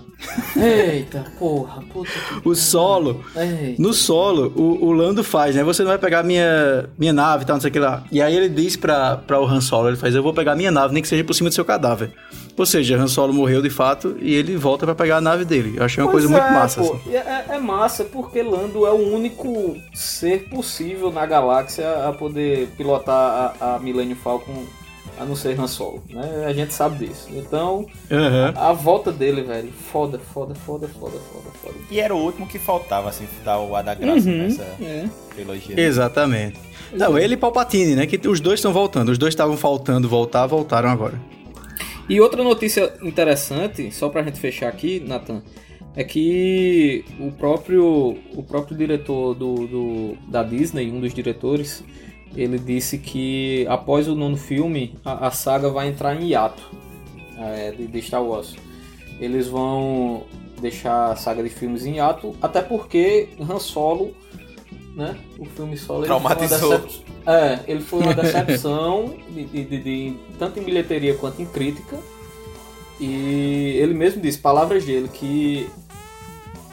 [0.56, 3.24] Eita, porra, puta que O solo.
[3.36, 3.82] Eita.
[3.82, 5.64] No solo, o, o, Lando faz, né?
[5.64, 8.04] Você não vai pegar minha, minha nave e tal, não sei o que lá.
[8.12, 10.72] E aí ele diz pra, pra o Han Solo, ele faz, eu vou pegar minha
[10.72, 12.12] nave, nem que seja por cima do seu cadáver.
[12.58, 15.76] Ou seja, Han Solo morreu de fato e ele volta para pegar a nave dele.
[15.78, 16.82] Eu achei uma pois coisa é, muito massa.
[16.82, 17.16] Pô, assim.
[17.16, 23.56] é, é, massa porque Lando é o único ser possível na galáxia a poder pilotar
[23.60, 24.66] a, a Millennium Falcon
[25.20, 26.46] a não ser Han Solo, né?
[26.46, 27.28] A gente sabe disso.
[27.32, 28.46] Então, uhum.
[28.56, 31.76] a, a, volta dele, velho, foda, foda, foda, foda, foda, foda.
[31.90, 35.10] E era o último que faltava, assim, dar o ar da graça uhum, nessa é.
[35.34, 35.80] trilogia.
[35.80, 36.60] Exatamente.
[36.94, 38.06] Não, ele e Palpatine, né?
[38.06, 39.10] Que os dois estão voltando.
[39.10, 41.20] Os dois estavam faltando voltar, voltaram agora.
[42.10, 45.42] E outra notícia interessante, só pra gente fechar aqui, Nathan,
[45.94, 51.84] é que o próprio, o próprio diretor do, do, da Disney, um dos diretores,
[52.38, 56.64] ele disse que após o nono filme, a, a saga vai entrar em hiato
[57.36, 58.56] é, de, de, Star Wars.
[59.20, 60.24] Eles vão
[60.62, 64.14] deixar a saga de filmes em hiato, até porque Han Solo,
[64.96, 65.18] né?
[65.40, 66.78] O filme Solo ele traumatizou.
[66.78, 67.08] Decep...
[67.26, 71.98] É, ele foi uma decepção de, de, de, de, tanto em bilheteria quanto em crítica.
[73.00, 75.68] E ele mesmo disse, palavras dele, que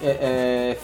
[0.03, 0.79] é, é,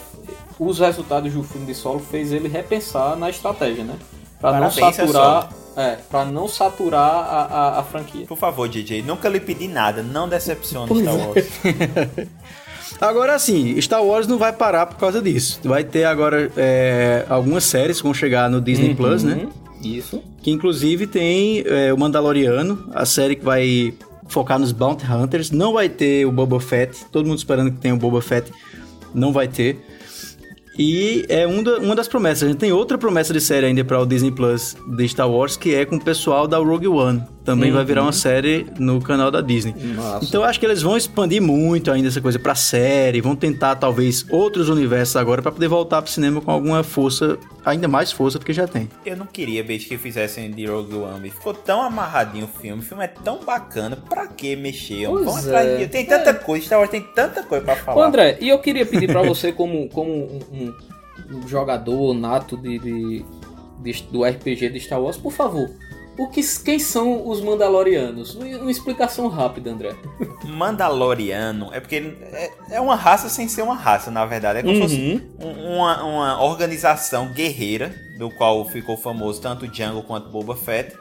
[0.59, 3.97] os resultados do filme de Solo fez ele repensar na estratégia, né?
[4.41, 8.25] Para não saturar, é, para não saturar a, a, a, franquia.
[8.25, 11.17] Por favor, DJ, nunca lhe pedi nada, não decepcione Star é.
[11.17, 12.27] Wars.
[12.99, 15.59] agora sim, Star Wars não vai parar por causa disso.
[15.63, 19.47] Vai ter agora é, algumas séries que vão chegar no Disney uhum, Plus, né?
[19.83, 20.21] Isso.
[20.41, 23.93] Que inclusive tem é, o Mandaloriano, a série que vai
[24.31, 25.51] focar nos Bounty Hunters.
[25.51, 27.05] Não vai ter o Boba Fett.
[27.11, 28.51] Todo mundo esperando que tenha o Boba Fett.
[29.13, 29.79] Não vai ter.
[30.83, 32.41] E é um da, uma das promessas.
[32.41, 35.55] A gente tem outra promessa de série ainda para o Disney Plus de Star Wars,
[35.55, 37.21] que é com o pessoal da Rogue One.
[37.43, 37.77] Também uhum.
[37.77, 39.73] vai virar uma série no canal da Disney.
[39.95, 40.23] Nossa.
[40.25, 43.75] Então eu acho que eles vão expandir muito ainda essa coisa para série, vão tentar
[43.75, 48.37] talvez outros universos agora para poder voltar pro cinema com alguma força, ainda mais força
[48.37, 48.87] porque já tem.
[49.03, 51.31] Eu não queria, beijo, que fizessem de Rogue One.
[51.31, 55.07] Ficou tão amarradinho o filme, o filme é tão bacana, pra que mexer?
[55.07, 55.87] Pois é.
[55.87, 56.33] Tem tanta é.
[56.33, 57.97] coisa, Star Wars tem tanta coisa para falar.
[57.97, 60.73] Ô, André, e eu queria pedir para você como, como um, um,
[61.37, 63.25] um jogador nato de, de,
[63.81, 65.69] de, do RPG de Star Wars, por favor,
[66.17, 68.35] o que, quem são os Mandalorianos?
[68.35, 69.95] Uma explicação rápida, André.
[70.45, 74.59] Mandaloriano é porque é, é uma raça sem ser uma raça, na verdade.
[74.59, 74.89] É como uhum.
[74.89, 75.75] se fosse uhum.
[75.75, 80.95] uma, uma organização guerreira, do qual ficou famoso tanto Django quanto Boba Fett,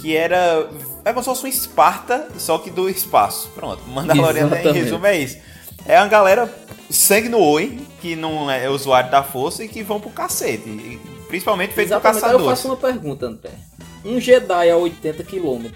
[0.00, 0.68] que era.
[1.04, 3.48] É como se fosse um Esparta, só que do espaço.
[3.54, 5.38] Pronto, Mandaloriano em resumo é isso.
[5.86, 6.52] É uma galera
[6.90, 11.00] sangue no oi, que não é usuário da força e que vão pro cacete.
[11.28, 12.34] Principalmente feito por caçadores.
[12.34, 13.69] Aí eu faço uma pergunta, André
[14.04, 15.66] um Jedi a 80 km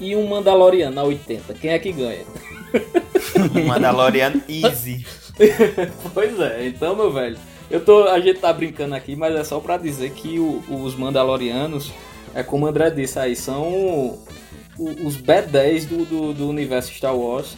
[0.00, 2.24] e um Mandaloriano a 80, quem é que ganha?
[3.54, 5.06] Um Mandaloriano easy.
[6.12, 7.38] pois é, então, meu velho,
[7.70, 10.94] eu tô, a gente tá brincando aqui, mas é só para dizer que o, os
[10.94, 11.92] Mandalorianos,
[12.34, 14.18] é como o André disse aí, são
[14.78, 17.56] os B10 do, do, do universo Star Wars.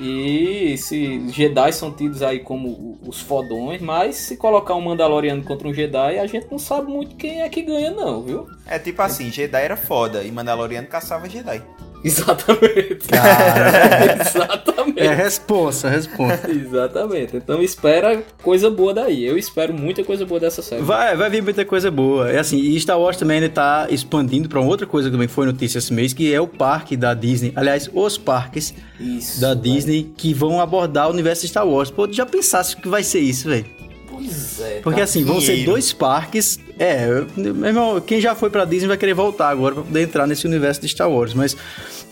[0.00, 5.66] E se Jedi são tidos aí como os fodões, mas se colocar um Mandaloriano contra
[5.66, 8.46] um Jedi, a gente não sabe muito quem é que ganha, não, viu?
[8.66, 11.62] É tipo assim, Jedi era foda e Mandaloriano caçava Jedi.
[12.04, 13.08] Exatamente.
[13.08, 15.00] Cara, Exatamente.
[15.00, 16.50] É resposta, resposta.
[16.50, 17.36] Exatamente.
[17.36, 19.24] Então espera coisa boa daí.
[19.24, 20.82] Eu espero muita coisa boa dessa série.
[20.82, 22.30] Vai, vai vir muita coisa boa.
[22.30, 25.46] É assim, e Star Wars também ainda tá expandindo para outra coisa que também foi
[25.46, 27.52] notícia esse mês, que é o parque da Disney.
[27.54, 31.90] Aliás, os parques isso, da Disney que vão abordar o universo de Star Wars.
[31.90, 33.66] Pô, já pensasse que vai ser isso, velho?
[34.08, 34.80] Pois é.
[34.80, 36.58] Porque tá assim, vão ser dois parques.
[36.78, 37.06] É,
[37.36, 40.46] meu irmão, quem já foi pra Disney vai querer voltar agora pra poder entrar nesse
[40.46, 41.34] universo de Star Wars.
[41.34, 41.56] Mas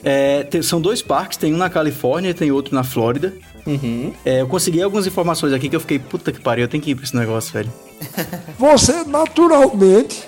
[0.03, 3.33] é, tem, são dois parques, tem um na Califórnia e tem outro na Flórida.
[3.67, 4.13] Uhum.
[4.25, 6.91] É, eu consegui algumas informações aqui que eu fiquei, puta que pariu, eu tenho que
[6.91, 7.73] ir pra esse negócio, velho.
[8.59, 10.25] Você, naturalmente,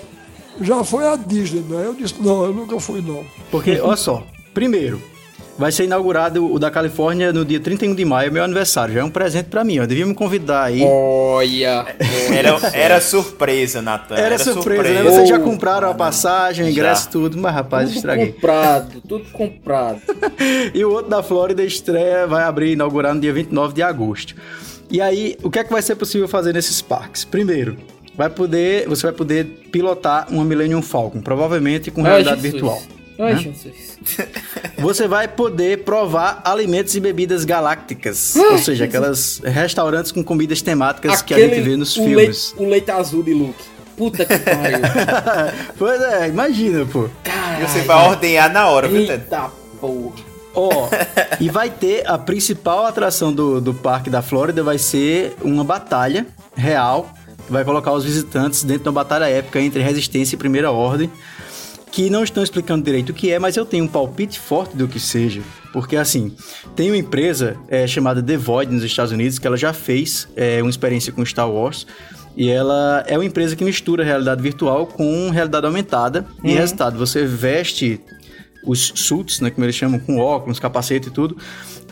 [0.61, 1.85] já foi à Disney, né?
[1.85, 3.25] Eu disse, não, eu nunca fui, não.
[3.51, 5.01] Porque, olha só, primeiro,
[5.59, 8.93] Vai ser inaugurado o da Califórnia no dia 31 de maio, meu aniversário.
[8.93, 9.85] Já é um presente para mim, ó.
[9.85, 10.81] Devia me convidar aí.
[10.83, 11.85] Olha!
[12.33, 14.15] Era, era surpresa, Natan.
[14.15, 15.11] Era, era surpresa, surpresa, né?
[15.11, 18.31] Vocês já compraram a passagem, o ingresso, tudo, mas rapaz, tudo estraguei.
[18.31, 20.01] comprado, tudo comprado.
[20.73, 24.35] e o outro da Flórida estreia, vai abrir, inaugurar no dia 29 de agosto.
[24.89, 27.25] E aí, o que é que vai ser possível fazer nesses parques?
[27.25, 27.75] Primeiro,
[28.15, 29.43] vai poder, você vai poder
[29.73, 32.81] pilotar uma Millennium Falcon, provavelmente com realidade Ai, virtual.
[33.19, 33.39] Ai, né?
[33.41, 33.99] Jesus.
[34.79, 38.35] Você vai poder provar alimentos e bebidas galácticas.
[38.35, 42.03] Ai, ou seja, aquelas restaurantes com comidas temáticas Aquele, que a gente vê nos o
[42.03, 42.15] filmes.
[42.15, 43.63] Leite, o leite azul de Luke.
[43.97, 44.79] Puta que pariu.
[45.77, 47.09] pois é, imagina, pô.
[47.23, 47.67] Caralho.
[47.67, 50.29] Você vai ordenhar na hora, viu, Eita porra.
[50.55, 50.89] Ó, oh,
[51.39, 56.25] e vai ter a principal atração do, do parque da Flórida vai ser uma batalha
[56.55, 57.13] real
[57.45, 61.09] que vai colocar os visitantes dentro de uma batalha épica entre resistência e primeira ordem
[61.91, 64.87] que não estão explicando direito o que é, mas eu tenho um palpite forte do
[64.87, 65.41] que seja.
[65.73, 66.33] Porque, assim,
[66.75, 70.61] tem uma empresa é, chamada The Void nos Estados Unidos que ela já fez é,
[70.61, 71.85] uma experiência com Star Wars.
[72.35, 76.25] E ela é uma empresa que mistura realidade virtual com realidade aumentada.
[76.43, 76.49] Uhum.
[76.49, 77.99] E resultado, você veste
[78.63, 81.37] os suits, né, como eles chamam, com óculos, capacete e tudo.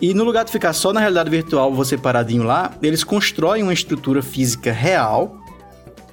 [0.01, 3.73] E no lugar de ficar só na realidade virtual, você paradinho lá, eles constroem uma
[3.73, 5.37] estrutura física real,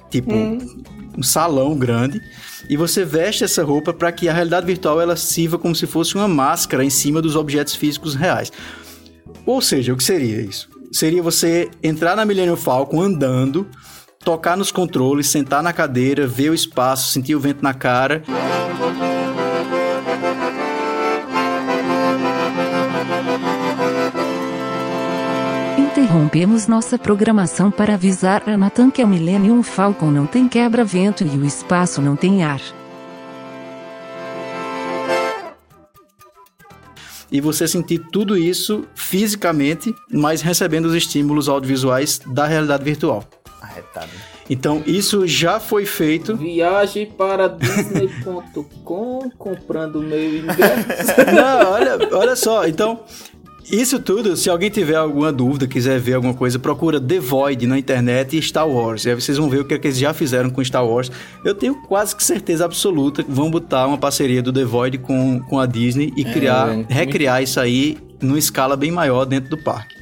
[0.09, 0.83] tipo uhum.
[1.17, 2.21] Um salão grande,
[2.69, 6.15] e você veste essa roupa para que a realidade virtual ela sirva como se fosse
[6.15, 8.51] uma máscara em cima dos objetos físicos reais.
[9.45, 10.69] Ou seja, o que seria isso?
[10.91, 13.67] Seria você entrar na Millennium Falcon andando
[14.25, 18.23] tocar nos controles, sentar na cadeira, ver o espaço, sentir o vento na cara.
[26.15, 31.37] Interrompemos nossa programação para avisar a Nathan que o Millennium Falcon não tem quebra-vento e
[31.37, 32.61] o espaço não tem ar.
[37.29, 43.25] e você sentir tudo isso fisicamente, mas recebendo os estímulos audiovisuais da realidade virtual.
[43.59, 44.11] Arretado.
[44.49, 46.37] Então, isso já foi feito.
[46.37, 51.11] Viagem para disney.com comprando meu ingresso.
[51.33, 52.65] Não, olha, olha só.
[52.67, 53.03] Então,
[53.69, 57.77] isso tudo, se alguém tiver alguma dúvida, quiser ver alguma coisa, procura The Void na
[57.77, 59.05] internet e Star Wars.
[59.05, 61.11] E aí vocês vão ver o que, é que eles já fizeram com Star Wars.
[61.43, 65.39] Eu tenho quase que certeza absoluta que vão botar uma parceria do The Void com,
[65.41, 69.57] com a Disney e criar, É, recriar isso aí numa escala bem maior dentro do
[69.57, 69.95] parque.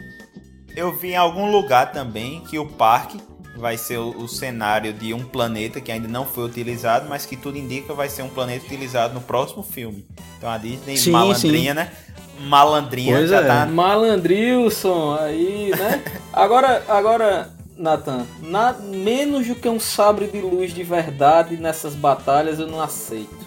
[0.76, 3.18] Eu vi em algum lugar também que o parque
[3.56, 7.38] vai ser o, o cenário de um planeta que ainda não foi utilizado, mas que
[7.38, 10.06] tudo indica vai ser um planeta utilizado no próximo filme.
[10.38, 11.92] Então a Disney Sim, malandrinha, né?
[12.40, 13.46] Malandrinha Pois já é.
[13.46, 13.66] tá.
[13.66, 16.02] Malandrilson, aí, né?
[16.34, 22.60] Agora, agora, Nathan, na, menos do que um sabre de luz de verdade nessas batalhas
[22.60, 23.44] eu não aceito.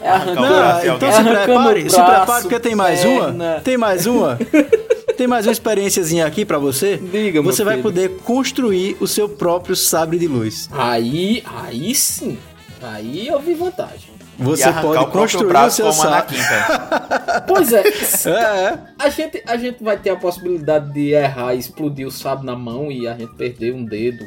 [0.00, 0.96] É arrancando, Não, alguém.
[0.96, 3.54] então se Arrancando prepare, se braço, prepare porque tem mais perna.
[3.54, 3.60] uma.
[3.60, 4.38] Tem mais uma.
[5.16, 6.96] Tem mais uma experiênciazinha aqui pra você.
[6.96, 7.84] Diga, meu Você vai filho.
[7.84, 10.68] poder construir o seu próprio sabre de luz.
[10.72, 12.36] Aí, aí sim.
[12.82, 14.10] Aí eu vi vantagem.
[14.38, 16.26] Você pode o construir o braço seu cara.
[17.46, 18.78] Pois é, É, é.
[18.98, 22.56] a gente, a gente vai ter a possibilidade de errar e explodir o sabre na
[22.56, 24.24] mão e a gente perder um dedo.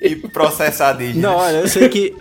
[0.00, 1.20] E processar Disney.
[1.20, 2.14] Não, olha, eu sei que.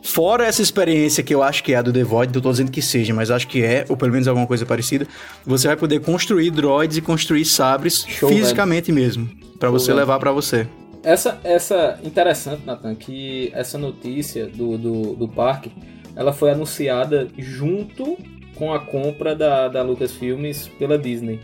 [0.00, 2.70] Fora essa experiência que eu acho que é a do The Void, não tô dizendo
[2.70, 5.06] que seja, mas acho que é, ou pelo menos alguma coisa parecida,
[5.44, 9.98] você vai poder construir droids e construir sabres Show, fisicamente mesmo, pra você velho.
[9.98, 10.66] levar pra você.
[11.02, 15.70] Essa, essa interessante, Nathan, que essa notícia do, do, do parque,
[16.18, 18.18] ela foi anunciada junto
[18.56, 21.38] com a compra da, da Lucasfilmes pela Disney.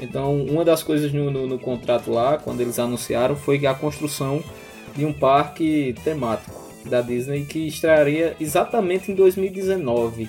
[0.00, 4.44] Então, uma das coisas no, no, no contrato lá, quando eles anunciaram, foi a construção
[4.94, 6.52] de um parque temático
[6.84, 10.28] da Disney que estrearia exatamente em 2019.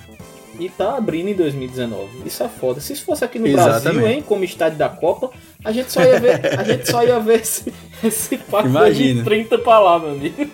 [0.58, 2.22] E tá abrindo em 2019.
[2.24, 2.80] Isso é foda.
[2.80, 4.06] Se isso fosse aqui no Brasil, Exatamente.
[4.14, 5.30] hein, como estádio da Copa,
[5.62, 7.70] a gente só ia ver, a gente só ia ver esse,
[8.02, 9.18] esse parque Imagina.
[9.18, 10.46] de 30 pra lá, meu amigo.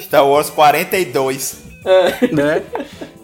[0.00, 1.67] Star Wars 42.
[2.32, 2.62] Né?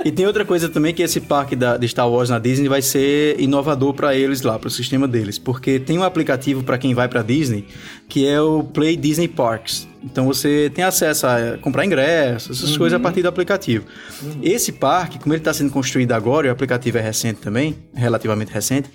[0.05, 2.83] E tem outra coisa também que esse parque da, de Star Wars na Disney vai
[2.83, 7.09] ser inovador pra eles lá, pro sistema deles, porque tem um aplicativo pra quem vai
[7.09, 7.67] pra Disney
[8.09, 9.89] que é o Play Disney Parks.
[10.05, 13.87] Então você tem acesso a comprar ingressos, essas coisas a partir do aplicativo.
[14.43, 18.53] Esse parque, como ele está sendo construído agora, e o aplicativo é recente também, relativamente
[18.53, 18.91] recente,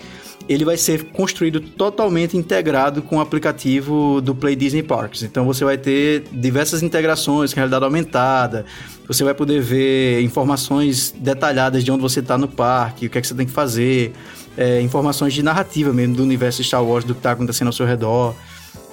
[0.48, 5.24] ele vai ser construído totalmente integrado com o aplicativo do Play Disney Parks.
[5.24, 8.66] Então você vai ter diversas integrações, realidade aumentada,
[9.08, 13.22] você vai poder ver informações detalhadas de onde você está no parque, o que é
[13.22, 14.14] que você tem que fazer,
[14.58, 17.86] é, informações de narrativa mesmo do universo Star Wars, do que está acontecendo ao seu
[17.86, 18.36] redor.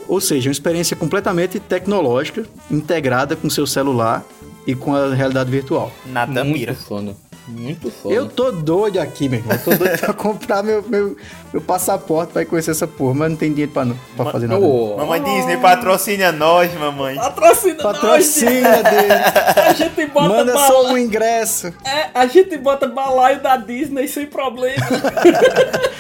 [0.09, 4.25] Ou seja, uma experiência completamente tecnológica, integrada com seu celular
[4.67, 5.91] e com a realidade virtual.
[6.07, 6.75] Natan Muito Mira.
[6.75, 7.15] foda.
[7.49, 8.13] Muito foda.
[8.13, 9.55] Eu tô doido aqui, meu irmão.
[9.57, 11.17] Eu tô doido pra comprar meu, meu,
[11.53, 14.61] meu passaporte pra conhecer essa porra, mas não tem dinheiro pra, não, pra fazer nada.
[14.61, 17.15] Ô, Mamãe Disney patrocina nós, mamãe.
[17.15, 21.73] Patrocina Patrocina nós, A gente bota Manda bala- só um ingresso.
[21.85, 24.85] É, a gente bota balaio da Disney sem problema.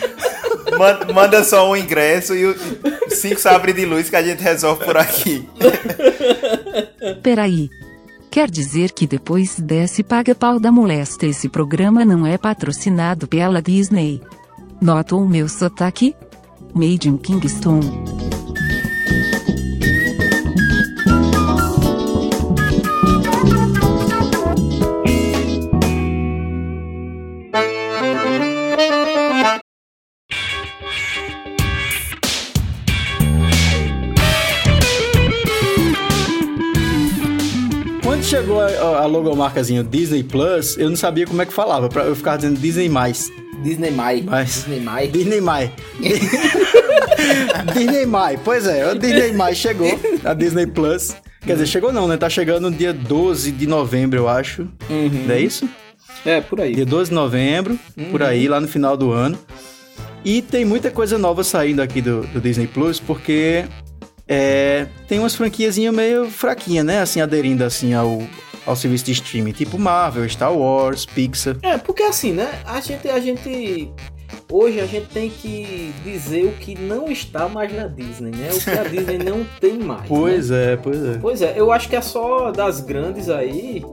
[0.78, 2.56] Manda, manda só um ingresso e o-
[3.08, 5.48] cinco sabres de luz que a gente resolve por aqui.
[7.22, 7.70] Peraí.
[8.30, 14.20] Quer dizer que depois desse paga-pau da molesta esse programa não é patrocinado pela Disney?
[14.80, 16.14] Notou o meu sotaque?
[16.74, 17.80] Made in Kingston.
[38.26, 38.66] Chegou a,
[39.02, 41.88] a logomarcazinha Disney Plus, eu não sabia como é que falava.
[41.88, 43.30] pra- Eu ficava dizendo Disney mais.
[43.62, 44.22] Disney Mai.
[44.24, 45.08] Mas- Disney Mai.
[45.08, 45.70] Disney mais.
[47.74, 48.38] Disney mais.
[48.44, 49.98] Pois é, o Disney mais chegou.
[50.24, 51.16] A Disney Plus.
[51.44, 52.16] Quer dizer, chegou não, né?
[52.16, 54.68] Tá chegando no dia 12 de novembro, eu acho.
[54.90, 55.68] Não é isso?
[56.24, 56.74] É, por aí.
[56.74, 57.78] Dia 12 de novembro,
[58.10, 59.38] por aí, lá no final do ano.
[60.24, 63.64] E tem muita coisa nova saindo aqui do, do Disney Plus, porque
[64.28, 67.00] é, tem umas franquiazinhas meio fraquinhas, né?
[67.00, 68.22] Assim, aderindo assim ao,
[68.64, 71.56] ao serviço de streaming, tipo Marvel, Star Wars, Pixar.
[71.62, 72.60] É, porque assim, né?
[72.64, 73.92] A gente, a gente
[74.50, 78.48] hoje a gente tem que dizer o que não está mais na Disney, né?
[78.52, 80.06] O que a Disney não tem mais.
[80.08, 80.72] Pois né?
[80.72, 81.18] é, pois é.
[81.18, 83.84] Pois é, eu acho que é só das grandes aí.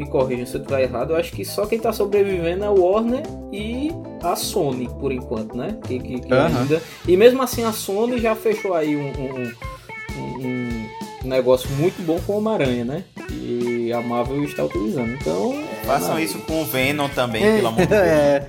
[0.00, 1.10] Me corrijam se eu estiver errado.
[1.10, 3.22] Eu acho que só quem tá sobrevivendo é o Warner
[3.52, 3.90] e
[4.22, 5.76] a Sony, por enquanto, né?
[5.86, 6.60] Que, que, que Aham.
[6.60, 6.82] ainda.
[7.06, 9.52] E mesmo assim a Sony já fechou aí um, um-
[10.18, 10.86] um-
[11.22, 13.04] um negócio muito bom com o Homem-Aranha, né?
[13.30, 15.12] E a Marvel está utilizando.
[15.20, 15.54] Então.
[15.84, 17.56] Façam é, isso com o Venom também, É.
[17.56, 18.00] pelo amor de Deus.
[18.02, 18.46] É.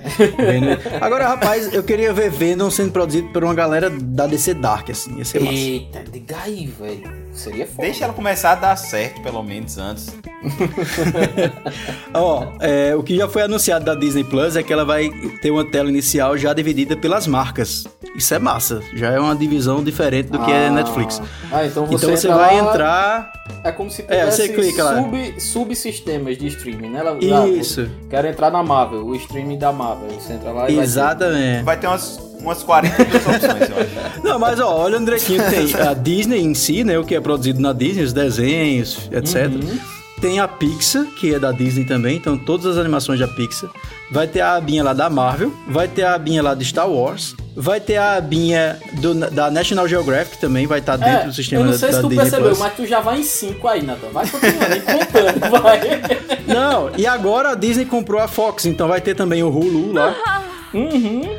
[1.00, 5.18] Agora, rapaz, eu queria ver Venom sendo produzido por uma galera da DC Dark, assim.
[5.18, 5.54] Ia ser massa.
[5.54, 7.21] Eita, diga aí, velho.
[7.32, 7.82] Seria foda.
[7.82, 10.14] Deixa ela começar a dar certo, pelo menos, antes.
[12.14, 15.08] Ó, é, o que já foi anunciado da Disney Plus é que ela vai
[15.40, 17.84] ter uma tela inicial já dividida pelas marcas.
[18.14, 18.82] Isso é massa.
[18.94, 20.70] Já é uma divisão diferente do que é Ah.
[20.70, 21.22] Netflix.
[21.50, 23.32] Ah, então você, então você entra vai lá, entrar.
[23.64, 25.02] É como se É, tivesse clica lá.
[25.02, 27.02] sub, subsistemas de streaming, né?
[27.02, 30.10] Lá- lá, Isso, Quero entrar na Marvel, o streaming da Marvel.
[30.10, 31.62] Você entra lá e vai exatamente.
[31.64, 34.20] Vai ter umas, umas 42 opções, eu acho.
[34.24, 36.98] Não, mas ó, olha direitinho, tem a Disney em si, né?
[36.98, 39.46] O que é produzido na Disney, os desenhos, etc.
[39.52, 39.78] Uhum.
[40.20, 43.68] Tem a Pixar, que é da Disney também, então todas as animações da Pixar.
[44.12, 47.34] Vai ter a abinha lá da Marvel, vai ter a abinha lá de Star Wars,
[47.56, 51.62] vai ter a abinha do- da National Geographic também, vai estar dentro É, do sistema
[51.62, 52.58] eu não da, sei da se tu Disney percebeu, Plus.
[52.60, 54.08] mas tu já vai em 5 aí, Nathan.
[54.12, 55.80] Vai continuando, e contando, vai.
[56.46, 60.14] Não, e agora a Disney comprou a Fox, então vai ter também o Hulu lá.
[60.74, 61.36] Uhum.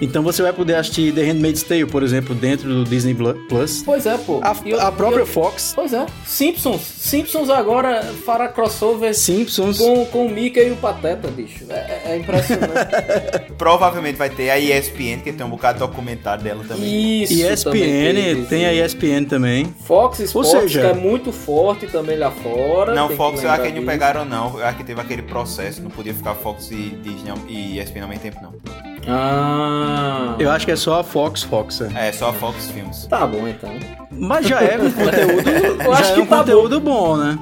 [0.00, 3.82] Então você vai poder assistir The Handmaid's Tale, por exemplo, dentro do Disney Plus.
[3.84, 4.40] Pois é, pô.
[4.42, 6.06] A, eu- a própria eu- Fox, Pois é.
[6.24, 6.80] Simpsons.
[6.80, 11.64] Simpsons agora fará crossover Simpsons, com, com o Mickey e o Pateta, bicho.
[11.68, 13.52] É, é- é impressionante.
[13.58, 17.22] Provavelmente vai ter a ESPN, que tem um bocado de documentário dela também.
[17.22, 17.32] Isso.
[17.34, 19.74] ESPN, também tem a ESPN também.
[19.84, 22.94] Fox Sports, seja- que é muito forte também lá fora.
[22.94, 23.86] Não, Fox eu lembrar acho que não disso.
[23.86, 24.58] pegaram não.
[24.58, 28.08] Eu acho que teve aquele processo, não podia ficar Fox e Disney e ESPN ao
[28.08, 28.89] mesmo tempo não.
[29.08, 30.34] Ah.
[30.38, 31.80] Eu acho que é só a Fox Fox.
[31.80, 32.08] é.
[32.08, 33.06] É, só a Fox Films.
[33.06, 33.70] Tá bom, então.
[34.10, 35.50] Mas já é um conteúdo,
[35.82, 37.16] Eu já acho é que um tá conteúdo bom.
[37.16, 37.38] né?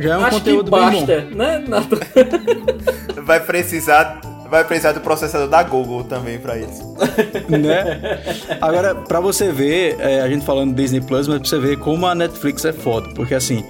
[0.00, 1.64] Já é um Acho conteúdo que bem basta, né?
[1.66, 1.98] Nathan?
[3.24, 6.82] Vai precisar, vai precisar do processador da Google também pra isso.
[7.48, 8.20] bom, né?
[8.60, 12.04] Agora, pra você ver, é, a gente falando Disney Plus, mas pra você ver como
[12.06, 13.64] a Netflix é foda, porque assim,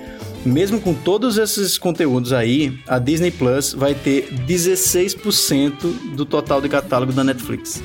[0.45, 6.69] mesmo com todos esses conteúdos aí, a Disney Plus vai ter 16% do total de
[6.69, 7.83] catálogo da Netflix.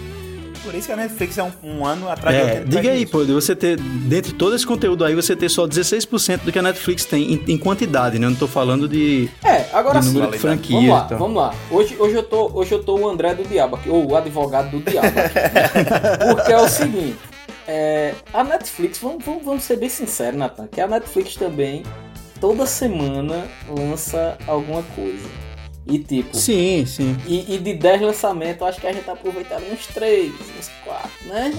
[0.63, 3.31] Por isso que a Netflix é um, um ano atrás É, diga aí, pô, de
[3.31, 6.61] você ter, dentro de todo esse conteúdo aí, você ter só 16% do que a
[6.61, 8.25] Netflix tem em, em quantidade, né?
[8.25, 10.13] Eu não tô falando de, É, agora de sim.
[10.13, 11.17] número de Vamos franquias Vamos lá, e tal.
[11.19, 11.53] vamos lá.
[11.71, 14.69] Hoje, hoje, eu tô, hoje eu tô o André do Diabo aqui, ou o advogado
[14.71, 15.39] do Diabo aqui.
[16.35, 17.15] Porque é o seguinte,
[17.65, 21.83] é, a Netflix, vamos, vamos, vamos ser bem sinceros, Nathan, que a Netflix também,
[22.39, 25.27] toda semana, lança alguma coisa.
[25.89, 27.15] E tipo, Sim, sim.
[27.25, 31.09] e, e de 10 lançamentos, acho que a gente tá aproveitando uns 3, uns 4,
[31.27, 31.53] né?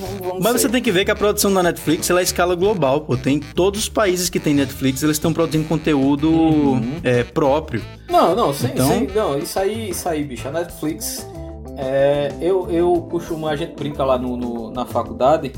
[0.00, 2.24] Vamos, vamos Mas você tem que ver que a produção da Netflix ela é a
[2.24, 3.18] escala global, pô.
[3.18, 7.00] Tem todos os países que tem Netflix, eles estão produzindo conteúdo Uhum.
[7.04, 7.82] é, próprio.
[8.08, 10.48] Não, não, sim, Então- sim, não, isso aí, isso aí, bicho.
[10.48, 11.26] A Netflix,
[11.76, 15.52] é, eu, eu costumo, a gente brinca lá no, no- na faculdade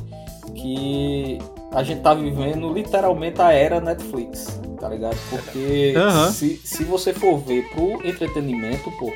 [0.57, 1.39] que
[1.73, 5.16] a gente tá vivendo literalmente a era Netflix, tá ligado?
[5.31, 6.31] Porque Aham.
[6.33, 9.12] se, se você for ver pro entretenimento, pô,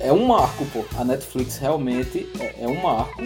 [0.00, 0.84] é um marco, pô.
[0.98, 3.22] A Netflix realmente é, é um marco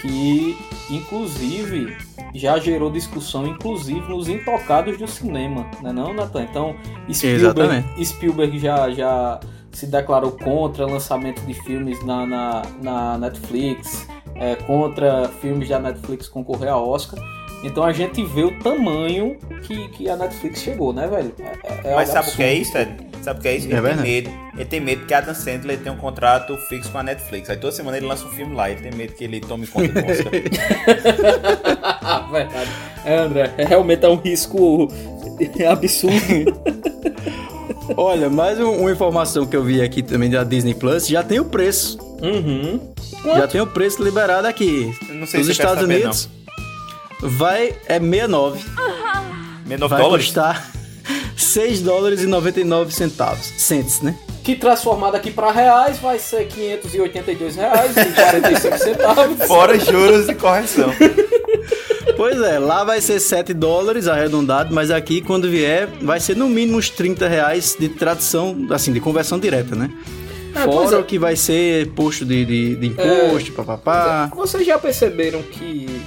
[0.00, 0.56] que,
[0.90, 1.96] inclusive,
[2.34, 6.42] já gerou discussão, inclusive, nos intocados do cinema, né não, Natan?
[6.42, 6.76] Então,
[7.12, 8.04] Spielberg, Exatamente.
[8.04, 9.40] Spielberg já, já
[9.70, 16.28] se declarou contra lançamento de filmes na, na, na Netflix, é, contra filmes da Netflix
[16.28, 17.22] concorrer a Oscar.
[17.62, 21.32] Então a gente vê o tamanho que, que a Netflix chegou, né, velho?
[21.38, 22.62] É- é Mas algo sabe o que é absurdo.
[22.62, 23.12] isso, Ed?
[23.22, 23.66] Sabe o que é isso?
[23.66, 24.08] É Ele tem verdade.
[24.08, 24.30] medo.
[24.54, 27.48] Ele tem medo que Adam Sandler tem um contrato fixo com a Netflix.
[27.48, 28.68] Aí toda semana ele lança um filme lá.
[28.68, 30.32] Ele tem medo que ele tome conta do Oscar.
[32.32, 32.70] Verdade.
[33.04, 34.88] É, André, é, realmente é um risco
[35.70, 36.60] absurdo.
[37.96, 41.38] Olha, mais um- uma informação que eu vi aqui também da Disney Plus, já tem
[41.40, 41.98] o preço.
[42.22, 42.92] uhum.
[43.24, 44.92] Já tem o preço liberado aqui.
[45.08, 46.28] Eu não sei Nos se Estados saber, Unidos
[47.22, 48.60] vai é 69.
[49.66, 50.26] Menos 9 vai dólares?
[50.26, 50.70] custar
[51.36, 53.46] 6 dólares e 99 centavos.
[53.56, 54.16] Cents, né?
[54.42, 59.46] Que transformado aqui para reais vai ser 582 reais e 45 centavos.
[59.46, 60.90] Fora juros e correção.
[62.16, 66.48] Pois é, lá vai ser 7 dólares arredondado, mas aqui quando vier vai ser no
[66.48, 69.90] mínimo uns 30 reais de tradução, assim, de conversão direta, né?
[70.54, 70.98] É, Fora é.
[70.98, 74.30] o que vai ser posto de, de, de imposto, papapá.
[74.34, 76.02] Vocês já perceberam que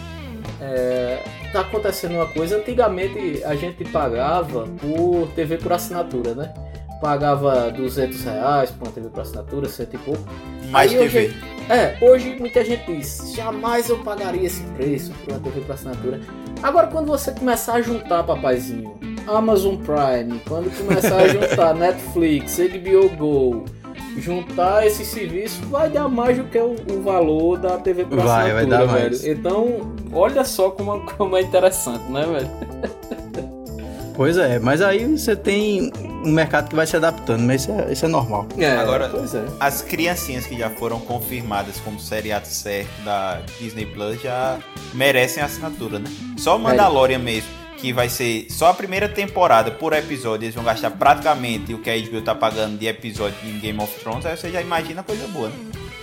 [0.74, 2.58] é, tá acontecendo uma coisa?
[2.58, 6.54] Antigamente a gente pagava por TV por assinatura, né?
[7.02, 10.24] Pagava 200 reais por uma TV por assinatura, cento e pouco.
[10.70, 11.20] Mais Aí TV.
[11.20, 11.36] Hoje,
[11.70, 16.22] é, hoje muita gente diz, jamais eu pagaria esse preço por uma TV por assinatura.
[16.64, 18.98] Agora quando você começar a juntar, papazinho,
[19.28, 23.66] Amazon Prime, quando começar a juntar Netflix, HBO Go,
[24.18, 28.54] juntar esse serviço, vai dar mais do que o, o valor da TV por Vai,
[28.54, 28.90] vai dar velho.
[28.92, 29.26] mais.
[29.26, 32.50] Então, olha só como, como é interessante, né, velho?
[34.16, 35.92] Pois é, mas aí você tem
[36.24, 38.48] um mercado que vai se adaptando, mas isso é, isso é normal.
[38.58, 39.44] É, Agora- pois é.
[39.60, 44.58] As criancinhas que já foram confirmadas como seriado certo da Disney Plus já
[44.94, 46.10] merecem assinatura, né?
[46.38, 50.64] Só o Mandalorian mesmo, que vai ser só a primeira temporada por episódio, eles vão
[50.64, 54.36] gastar praticamente o que a HBO tá pagando de episódio em Game of Thrones, aí
[54.38, 55.56] você já imagina coisa boa, né?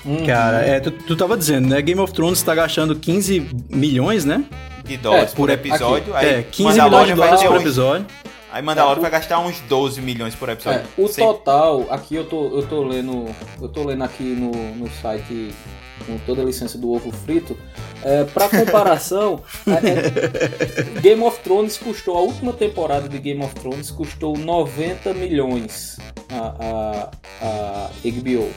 [0.05, 0.27] Uhum.
[0.27, 1.81] Cara, é, tu, tu tava dizendo, né?
[1.81, 4.45] Game of Thrones tá gastando 15 milhões, né?
[4.85, 8.07] De dólares É, por por- episódio, aí é, 15 Mandalorian milhões de dólares por episódio.
[8.53, 10.81] Aí Mandalorian É, o- vai gastar uns 12 milhões por episódio.
[10.81, 13.27] É, o Sem- total, aqui eu tô, eu tô lendo.
[13.61, 15.55] Eu tô lendo aqui no, no site
[16.03, 17.57] com toda a licença do ovo frito.
[18.05, 23.55] É, para comparação, é, é, Game of Thrones custou, a última temporada de Game of
[23.55, 25.99] Thrones custou 90 milhões
[26.31, 28.49] a, a, a HBO.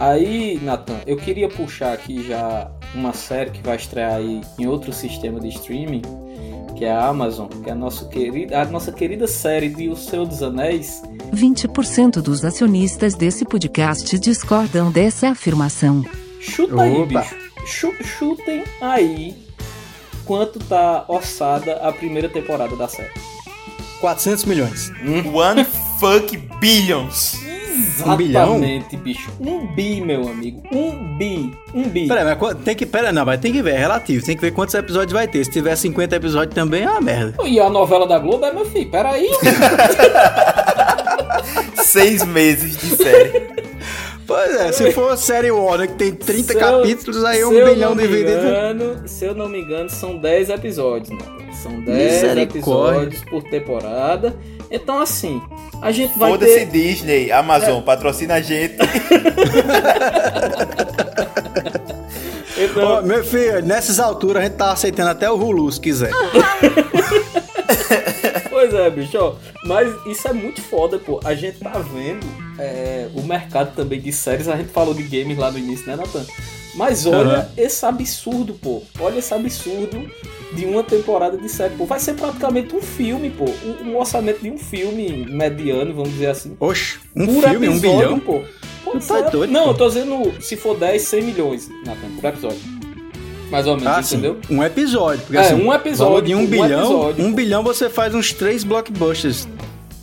[0.00, 4.92] Aí, Nathan, eu queria puxar aqui já uma série que vai estrear aí em outro
[4.92, 6.02] sistema de streaming,
[6.76, 9.96] que é a Amazon, que é a nossa querida, a nossa querida série de O
[9.96, 11.02] Senhor dos Anéis.
[11.34, 16.04] 20% dos acionistas desse podcast discordam dessa afirmação.
[16.40, 17.20] Chuta aí, Opa.
[17.20, 17.36] bicho.
[17.66, 19.34] Chu- chutem aí
[20.24, 23.10] quanto tá orçada a primeira temporada da série.
[24.00, 24.92] 400 milhões.
[25.32, 25.64] One
[25.98, 27.36] fuck billions.
[28.04, 28.54] Um bilhão?
[28.56, 29.30] Exatamente, bicho.
[29.40, 30.62] Um bi, meu amigo.
[30.72, 31.52] Um bi.
[31.74, 32.08] Um bi.
[32.08, 32.84] Pera, mas tem que.
[32.86, 34.24] Pera, não, mas tem que ver, é relativo.
[34.24, 35.44] Tem que ver quantos episódios vai ter.
[35.44, 37.36] Se tiver 50 episódios também é uma merda.
[37.46, 39.28] E a novela da Globo é, meu filho, peraí.
[41.84, 43.48] Seis meses de série.
[44.28, 47.50] Pois é, se for série Warner que tem 30 Se eu- capítulos, aí é um
[47.50, 48.30] bilhão dividido.
[48.30, 51.18] engano, se eu não me engano, são 10 episódios, né?
[51.62, 52.98] São 10 Misericórdia.
[52.98, 54.36] episódios por temporada.
[54.70, 55.40] Então, assim,
[55.80, 56.66] a gente vai Foda-se ter...
[56.66, 58.74] Disney, Amazon, patrocina a gente.
[62.60, 66.10] Então, meu filho, nessas alturas a gente tá aceitando até o Hulu, se quiser.
[68.50, 69.34] Pois é, bicho, ó.
[69.64, 71.20] Mas isso é muito foda, pô.
[71.24, 72.26] A gente tá vendo
[72.58, 74.48] é, o mercado também de séries.
[74.48, 76.24] A gente falou de games lá no início, né, Nathan?
[76.74, 77.48] Mas olha Aham.
[77.56, 78.82] esse absurdo, pô.
[79.00, 80.08] Olha esse absurdo
[80.54, 81.84] de uma temporada de série, pô.
[81.86, 83.44] Vai ser praticamente um filme, pô.
[83.64, 86.56] Um, um orçamento de um filme mediano, vamos dizer assim.
[86.60, 88.20] Oxe, um por filme, um episódio, bilhão?
[88.20, 88.42] pô.
[88.84, 89.70] Pois tá doido, Não, pô.
[89.70, 92.58] eu tô dizendo se for 10, 100 milhões, Nathan, por episódio.
[93.50, 94.16] Mais ou menos, Ah, sim.
[94.16, 94.38] entendeu?
[94.50, 95.22] Um episódio.
[95.22, 97.24] Porque, É, assim, um episódio, valor de um, um bilhão, episódio.
[97.24, 99.48] um bilhão você faz uns três blockbusters.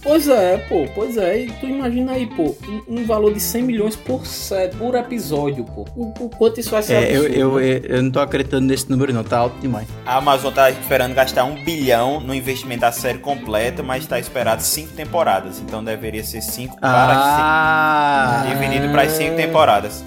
[0.07, 1.39] Pois é, pô, pois é.
[1.39, 2.55] E tu imagina aí, pô,
[2.87, 5.83] um, um valor de 100 milhões por, set, por episódio, pô.
[5.95, 7.63] O, o quanto isso vai ser É, eu, absurdo, eu, né?
[7.89, 9.87] eu, eu não tô acreditando nesse número não, tá alto demais.
[10.05, 14.61] A Amazon tá esperando gastar um bilhão no investimento da série completa, mas tá esperado
[14.61, 15.59] cinco temporadas.
[15.59, 20.03] Então deveria ser cinco para Ah, cinco, dividido para as cinco temporadas.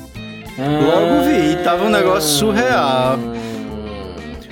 [0.57, 3.19] logo vi, tava um negócio surreal.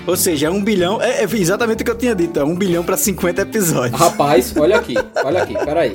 [0.06, 2.84] Ou seja, um bilhão, é, é exatamente o que eu tinha dito, é um bilhão
[2.84, 4.00] pra 50 episódios.
[4.00, 4.94] Rapaz, olha aqui,
[5.24, 5.94] olha aqui, peraí.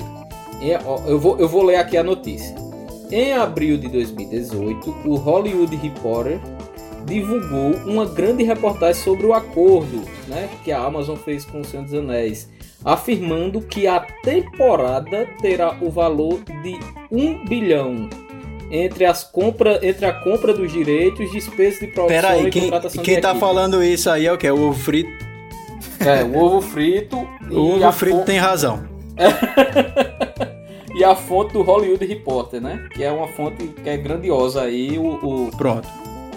[1.08, 2.54] Eu vou, eu vou ler aqui a notícia.
[3.10, 6.40] Em abril de 2018, o Hollywood Reporter
[7.06, 11.84] divulgou uma grande reportagem sobre o acordo né, que a Amazon fez com o Senhor
[11.84, 12.50] dos Anéis,
[12.86, 16.80] afirmando que a temporada terá o valor de
[17.12, 18.10] 1 bilhão
[18.72, 22.62] entre, as compra, entre a compra dos direitos, despesas de produção Pera aí, e quem,
[22.64, 23.40] contratação quem de tá equipe.
[23.46, 24.50] falando isso aí é o que?
[24.50, 25.10] O ovo frito?
[26.00, 28.84] É, o ovo frito e O ovo a frito fo- tem razão.
[30.96, 32.88] e a fonte do Hollywood Reporter, né?
[32.94, 35.14] Que é uma fonte que é grandiosa aí, o,
[35.48, 35.88] o, Pronto.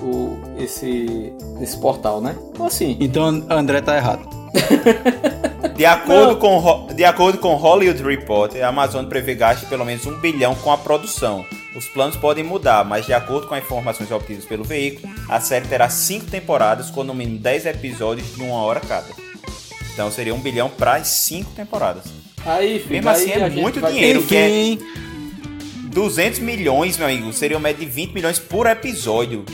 [0.02, 2.36] o- esse, esse portal, né?
[2.52, 4.28] Então assim, Então André tá errado.
[5.74, 6.36] De acordo, Não.
[6.62, 10.54] com, de acordo com Hollywood Reporter, a Amazon prevê gasto de pelo menos um bilhão
[10.54, 11.44] com a produção.
[11.74, 15.66] Os planos podem mudar, mas de acordo com as informações obtidas pelo veículo, a série
[15.66, 19.08] terá cinco temporadas com no mínimo 10 episódios de uma hora cada.
[19.92, 22.04] Então seria um bilhão para as cinco temporadas.
[22.46, 24.22] aí, filho, Mesmo aí assim, é muito dinheiro.
[24.22, 24.84] que é- Enfim,
[25.92, 29.44] 200 milhões, meu amigo, seria uma média de 20 milhões por episódio.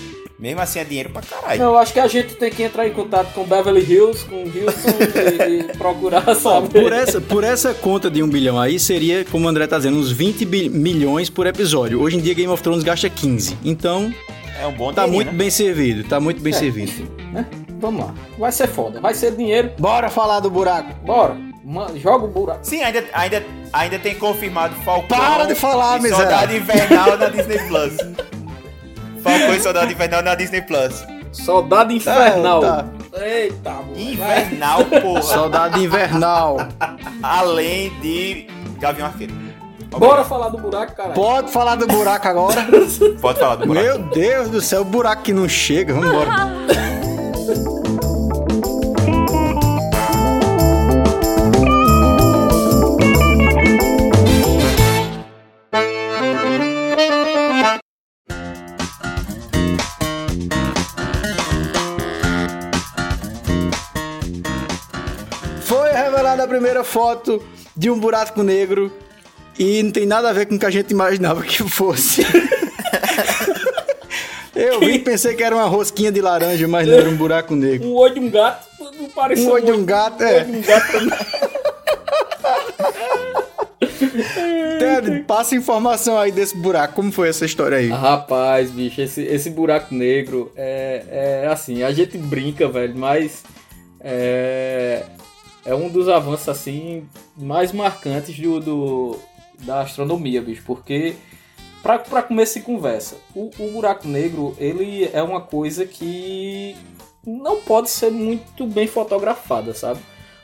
[0.41, 1.61] Mesmo assim é dinheiro pra caralho.
[1.61, 4.36] Não, eu acho que a gente tem que entrar em contato com Beverly Hills, com
[4.36, 6.82] Houston e, e procurar saber.
[6.82, 9.99] por essa, por essa conta de um bilhão aí, seria, como o André tá dizendo,
[9.99, 12.01] uns 20 bi- milhões por episódio.
[12.01, 13.59] Hoje em dia Game of Thrones gasta 15.
[13.62, 14.11] Então,
[14.59, 15.38] É um bom tá dinheirinho, muito né?
[15.38, 16.91] bem servido, tá muito bem É, servido.
[16.91, 17.47] enfim, né?
[17.78, 18.14] Vamos lá.
[18.38, 18.99] Vai ser foda.
[18.99, 19.72] Vai ser dinheiro.
[19.78, 20.95] Bora falar do buraco.
[21.05, 21.36] Bora.
[21.62, 22.61] Ma- Joga o buraco.
[22.62, 26.26] Sim, ainda, ainda, ainda tem confirmado Falcão Para de falar, e miserável.
[26.30, 27.93] Soldado Invernal na Disney Plus.
[29.23, 31.05] Falcão e Soldado Invernal na Disney Plus.
[31.33, 32.61] Soldado Infernal.
[32.61, 32.85] tá.
[33.21, 33.99] Eita, mano.
[33.99, 35.23] Invernal, porra.
[35.23, 36.57] Soldado Invernal.
[37.23, 38.47] Além de
[38.79, 39.35] Gavião Arqueiro.
[39.91, 41.14] Bora falar do buraco, caralho.
[41.14, 42.66] Pode falar do buraco agora?
[43.21, 43.87] Pode falar do buraco.
[43.87, 45.93] Meu Deus do céu, o buraco que não chega.
[45.93, 46.31] Vamos embora.
[66.51, 67.43] primeira foto
[67.77, 68.93] de um buraco negro
[69.59, 72.27] e não tem nada a ver com o que a gente imaginava que fosse.
[74.55, 77.55] Eu vi e pensei que era uma rosquinha de laranja, mas não era um buraco
[77.55, 77.89] negro.
[77.89, 78.69] Um olho de um gato
[79.01, 80.35] não parece Um olho de um gato, Um é.
[80.37, 81.41] olho de um gato.
[84.79, 86.95] Ted, passa informação aí desse buraco.
[86.95, 87.89] Como foi essa história aí?
[87.89, 93.43] Rapaz, bicho, esse, esse buraco negro é, é assim, a gente brinca, velho, mas
[94.01, 95.05] é,
[95.65, 97.07] é um dos avanços assim
[97.37, 99.19] mais marcantes do, do-
[99.61, 101.15] da astronomia, bicho, porque
[101.83, 106.77] pra começo de conversa, o, o buraco negro ele é uma coisa que
[107.27, 110.01] não pode ser muito bem fotografada, sabe?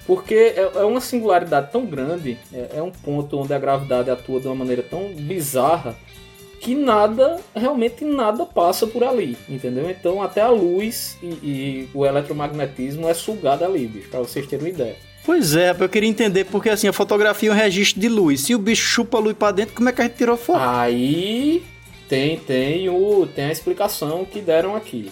[0.07, 4.39] Porque é, é uma singularidade tão grande, é, é um ponto onde a gravidade atua
[4.41, 5.97] de uma maneira tão bizarra
[6.61, 9.89] que nada, realmente nada passa por ali, entendeu?
[9.91, 14.65] Então até a luz e, e o eletromagnetismo é sugado ali, bicho, pra vocês terem
[14.67, 14.97] uma ideia.
[15.25, 18.43] Pois é, eu queria entender, porque assim, a fotografia é um registro de luz.
[18.43, 20.61] Se o bicho chupa a luz pra dentro, como é que a gente tirou foto?
[20.61, 21.63] Aí
[22.09, 25.11] tem, tem, o, tem a explicação que deram aqui.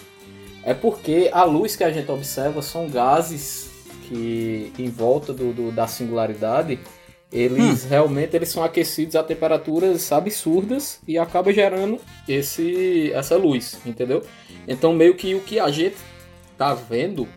[0.63, 3.69] É porque a luz que a gente observa são gases
[4.07, 6.79] que em volta do, do- da singularidade
[7.31, 14.23] eles realmente eles são aquecidos a temperaturas absurdas e acaba gerando esse essa luz, entendeu?
[14.67, 15.97] Então meio que o que a gente
[16.57, 17.27] tá vendo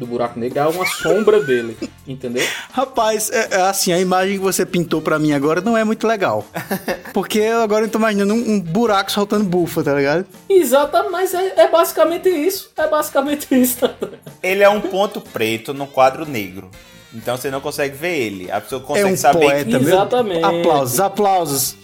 [0.00, 1.76] do buraco negro é uma sombra dele,
[2.08, 2.44] entendeu?
[2.72, 6.06] Rapaz, é, é assim, a imagem que você pintou pra mim agora não é muito
[6.06, 6.46] legal.
[7.12, 10.26] Porque eu agora eu tô imaginando um, um buraco soltando bufa, tá ligado?
[10.48, 12.70] Exatamente, mas é, é basicamente isso.
[12.76, 13.78] É basicamente isso.
[14.42, 16.70] Ele é um ponto preto no quadro negro.
[17.12, 18.50] Então você não consegue ver ele.
[18.50, 19.84] A pessoa é consegue um saber poeta, que...
[19.84, 20.44] Exatamente.
[20.44, 21.76] Aplausos, aplausos.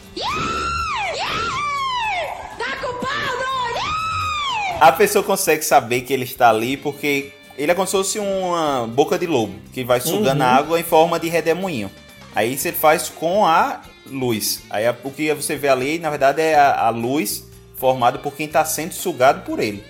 [4.80, 8.86] A pessoa consegue saber que ele está ali porque ele é como se fosse uma
[8.86, 10.46] boca de lobo que vai sugando Uhum.
[10.46, 11.90] a água em forma de redemoinho.
[12.34, 14.62] Aí ele faz com a luz.
[14.68, 17.44] Aí a- o que você vê ali, na verdade, é a, a luz
[17.76, 19.82] formada por quem está sendo sugado por ele.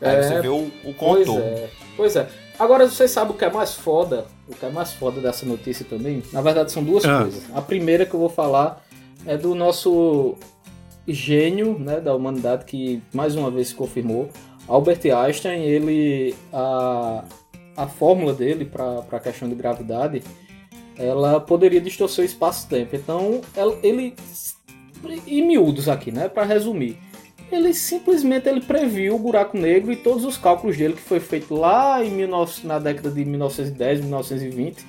[0.00, 1.40] Aí É, você vê o, o Pois contorno.
[1.44, 1.68] é.
[1.96, 2.28] Pois é.
[2.58, 4.26] Agora vocês sabem o que é mais foda?
[4.48, 6.22] O que é mais foda dessa notícia também?
[6.32, 7.22] Na verdade são duas Ah.
[7.22, 7.42] coisas.
[7.54, 8.84] A primeira que eu vou falar
[9.26, 10.34] é do nosso
[11.06, 14.28] gênio né, da humanidade que mais uma vez se confirmou.
[14.66, 17.24] Albert Einstein, ele a,
[17.76, 20.22] a fórmula dele para a questão de gravidade,
[20.98, 22.94] ela poderia distorcer o espaço-tempo.
[22.96, 24.14] Então, ela- ele
[25.26, 26.98] em miúdos aqui, né, para resumir,
[27.50, 31.54] ele simplesmente ele previu o buraco negro e todos os cálculos dele que foi feito
[31.54, 34.84] lá em 19, na década de 1910, 1920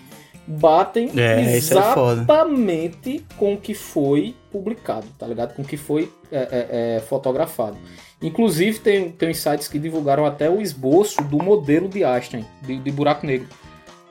[0.47, 5.53] batem É, é exatamente com o que foi publicado, tá ligado?
[5.53, 7.77] Com o que foi é, é, é, fotografado.
[8.21, 12.91] Inclusive tem, tem sites que divulgaram até o esboço do modelo de Einstein, de, de
[12.91, 13.47] buraco negro.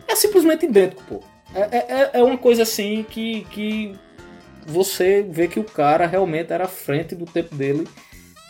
[0.06, 1.20] É simplesmente idêntico, pô.
[1.54, 3.94] É, é, é- é uma coisa assim que, que
[4.66, 7.86] você vê que o cara realmente era à frente do tempo dele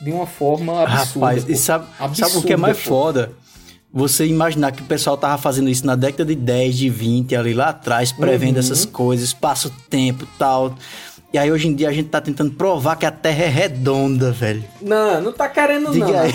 [0.01, 1.27] de uma forma absurda.
[1.27, 1.51] Rapaz, pô.
[1.53, 2.85] e sabe, sabe o que é Absurda, mais pô.
[2.91, 3.33] foda?
[3.93, 7.55] Você imaginar que o pessoal tava fazendo isso na década de 10, de 20, ali
[7.55, 8.61] lá atrás, prevendo Uhum.
[8.61, 10.75] essas coisas, espaço, tempo tal.
[11.33, 14.31] E aí hoje em dia a gente tá tentando provar que a Terra é redonda,
[14.33, 14.65] velho.
[14.81, 16.33] Não, não tá querendo Diga não, aí.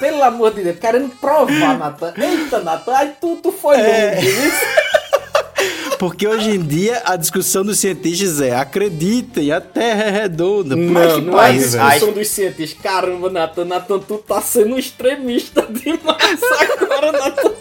[0.00, 2.12] Pelo amor de Deus, querendo provar, Natan.
[2.16, 4.14] Eita, Natan, aí tu, tu foi É.
[4.16, 4.52] longe, viu?
[5.98, 10.76] Porque hoje em dia a discussão dos cientistas é acreditem, a Terra é redonda.
[10.76, 12.78] Não, que não é pariu, discussão dos cientistas.
[12.82, 17.52] Caramba, Natan, Natan, tu tá sendo um extremista demais agora, Natan.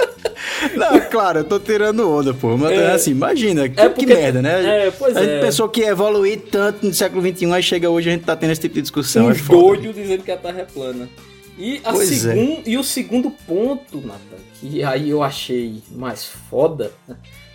[0.76, 2.57] Não, claro, eu tô tirando onda, pô.
[2.57, 2.91] Mas É.
[2.91, 4.88] assim, imagina, que, É que porque- merda, né?
[4.88, 5.40] é, pois a gente é.
[5.41, 8.52] pensou que ia evoluir tanto no século XXI, aí chega hoje a gente tá tendo
[8.52, 9.30] esse tipo de discussão.
[9.30, 9.60] é Uns foda.
[9.78, 11.10] doidos dizendo que a Terra é plana.
[11.57, 12.06] E, a é.
[12.06, 14.20] segun- e o segundo ponto, Natan,
[14.60, 16.91] que aí eu achei mais foda,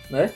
[0.09, 0.31] né?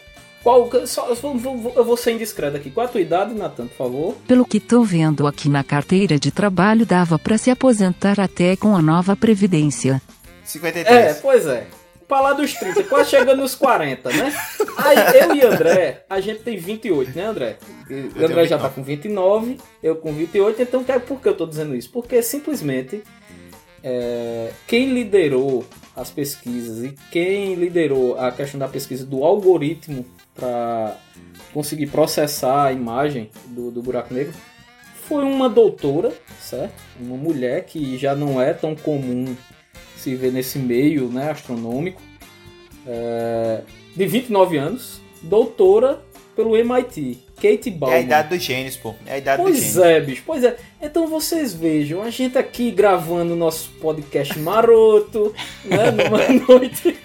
[0.46, 2.70] Qual, só, eu vou- vou- eu vou ser indiscreto aqui.
[2.70, 4.16] Qual a tua idade, Natan, por favor?
[4.28, 8.76] Pelo que tô vendo aqui na carteira de trabalho, dava pra se aposentar até com
[8.76, 10.00] a nova previdência.
[10.44, 10.88] 53.
[10.88, 11.66] É, pois é.
[12.08, 14.32] Pra lá dos 30, quase chegando nos 40, né?
[14.78, 17.58] Aí eu e André, a gente tem 28, né, André?
[17.88, 18.76] Tenho André já tá 29.
[18.76, 21.90] com 29, eu com 28, então que- por que eu tô dizendo isso?
[21.90, 23.02] Porque simplesmente
[23.84, 25.66] é, quem liderou
[25.96, 30.06] as pesquisas e quem liderou a questão da pesquisa do algoritmo
[30.36, 30.98] para
[31.54, 34.34] conseguir processar a imagem do, do buraco negro
[35.08, 36.74] foi uma doutora, certo?
[37.00, 39.36] Uma mulher que já não é tão comum
[39.98, 42.02] se ver nesse meio né, astronômico,
[42.88, 43.62] é,
[43.96, 46.02] de 29 anos, doutora
[46.36, 47.96] pelo MIT, Kate Bauman.
[47.96, 48.94] É a idade dos gênios, pô.
[49.06, 49.86] É a idade pois dos gênios.
[49.86, 50.24] é, bicho.
[50.26, 50.58] Pois é.
[50.82, 55.34] Então vocês vejam, a gente aqui gravando nosso podcast maroto,
[55.64, 55.92] né?
[55.92, 56.98] Numa noite.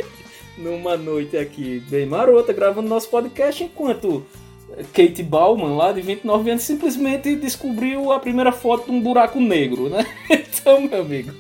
[0.61, 4.25] Numa noite aqui bem marota, gravando nosso podcast, enquanto
[4.93, 9.89] Kate Bauman, lá de 29 anos, simplesmente descobriu a primeira foto de um buraco negro,
[9.89, 10.07] né?
[10.61, 11.33] Então, meu amigo.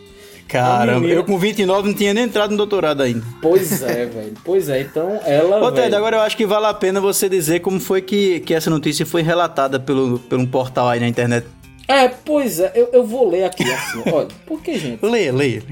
[0.48, 3.22] Caramba, eu com 29 não tinha nem entrado no doutorado ainda.
[3.40, 4.34] Pois é, velho.
[4.42, 5.62] Pois é, então ela.
[5.62, 8.55] Ô, Ted, agora eu acho que vale a pena você dizer como foi que, que
[8.55, 11.47] essa notícia foi relatada pelo, pelo um portal aí na internet.
[11.86, 14.02] É, pois é, eu, eu vou ler aqui assim.
[14.10, 15.62] Olha, porque, gente, Leia, leia.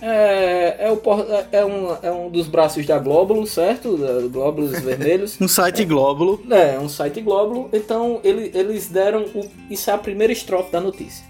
[0.00, 3.96] É, é, o, por- é, um, é um dos braços da Glóbulo, certo?
[3.96, 5.36] Da Glóbulos Vermelhos.
[5.40, 6.42] Um site Glóbulo.
[6.50, 7.68] É, um site Glóbulo.
[7.72, 9.24] Então, ele- eles deram.
[9.34, 11.24] O, isso é a primeira estrofe da notícia.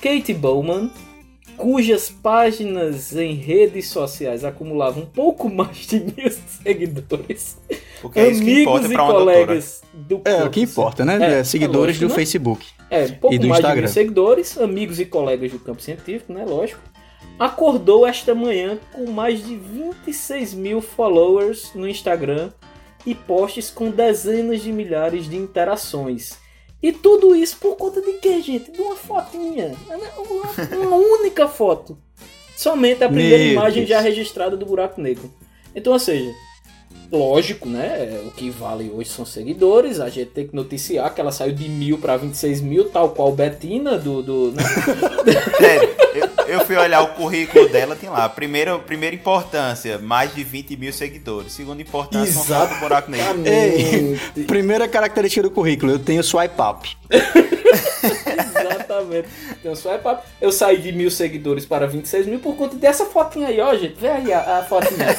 [0.00, 0.90] Kate Bowman,
[1.56, 6.30] cujas páginas em redes sociais acumulavam um pouco mais de mil
[6.62, 7.58] seguidores.
[8.00, 11.18] Porque é isso que importa amigos e colegas do É, o que importa, né?
[11.20, 12.14] É, É, seguidores lógico, do né?
[12.16, 12.66] Facebook.
[12.90, 13.82] É, pouco E do mais de Instagram.
[13.82, 16.44] mil seguidores, amigos e colegas do campo científico, né?
[16.44, 16.80] Lógico.
[17.38, 22.50] Acordou esta manhã com mais de 26 mil followers no Instagram
[23.04, 26.38] e posts com dezenas de milhares de interações.
[26.82, 28.70] E tudo isso por conta de quê, gente?
[28.70, 29.74] De uma fotinha.
[29.88, 31.96] Uma, uma única foto.
[32.56, 33.88] Somente a primeira Meu imagem Deus.
[33.88, 35.32] já registrada do buraco negro.
[35.74, 36.32] Então, ou seja,
[37.10, 38.20] lógico, né?
[38.26, 40.00] O que vale hoje são seguidores.
[40.00, 43.32] A gente tem que noticiar que ela saiu de mil para 26 mil, tal qual
[43.32, 44.22] Betina do.
[44.22, 44.52] do...
[44.52, 44.62] Né?
[45.60, 48.28] é, eu, eu, fui olhar o currículo dela, tem lá.
[48.28, 51.52] primeira primeira importância, mais de 20 mil seguidores.
[51.52, 52.74] Segunda importância, Exato.
[52.74, 53.42] um buraco negro.
[53.46, 56.96] Ei, primeira característica do currículo, eu tenho swipe up.
[58.92, 59.28] Exatamente.
[59.60, 60.22] Então, swipe up.
[60.40, 63.94] Eu saí de mil seguidores para 26 mil por conta dessa fotinha aí, ó, gente.
[63.98, 65.06] Vê aí a, a fotinha.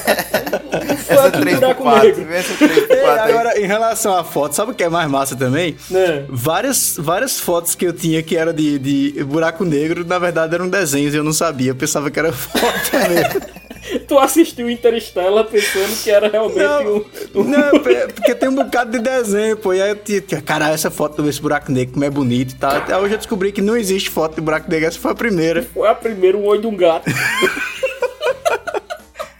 [1.09, 1.59] Essa 3
[3.23, 5.75] Agora, em relação à foto, sabe o que é mais massa também?
[5.93, 6.23] É.
[6.29, 10.67] Várias, várias fotos que eu tinha que era de, de buraco negro, na verdade eram
[10.67, 11.71] desenhos e eu não sabia.
[11.71, 13.63] Eu pensava que era foto mesmo.
[14.07, 17.43] tu assistiu Interestela pensando que era realmente não, um, um...
[17.43, 19.73] Não, é porque tem um bocado de desenho, pô.
[19.73, 22.75] E aí eu tinha, caralho, essa foto desse buraco negro, como é bonito e tal.
[22.75, 25.63] Até hoje eu descobri que não existe foto de buraco negro, essa foi a primeira.
[25.63, 27.09] Foi a primeira, o olho de um gato.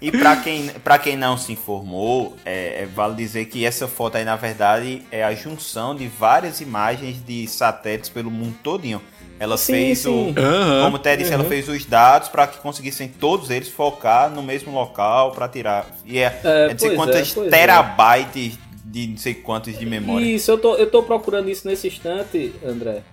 [0.03, 4.17] E pra quem, pra quem não se informou, é, é, vale dizer que essa foto
[4.17, 9.01] aí, na verdade, é a junção de várias imagens de satélites pelo mundo todinho.
[9.39, 10.09] Ela Sim, fez sim.
[10.09, 10.37] o.
[10.37, 10.83] Aham.
[10.83, 14.43] Como o Ted disse, ela fez os dados para que conseguissem todos eles focar no
[14.43, 15.87] mesmo local para tirar.
[16.05, 17.49] E é, É, é não sei quantas é, é.
[17.49, 20.25] terabytes de não sei quantos de memória.
[20.25, 23.03] Isso, eu tô, eu tô procurando isso nesse instante, André.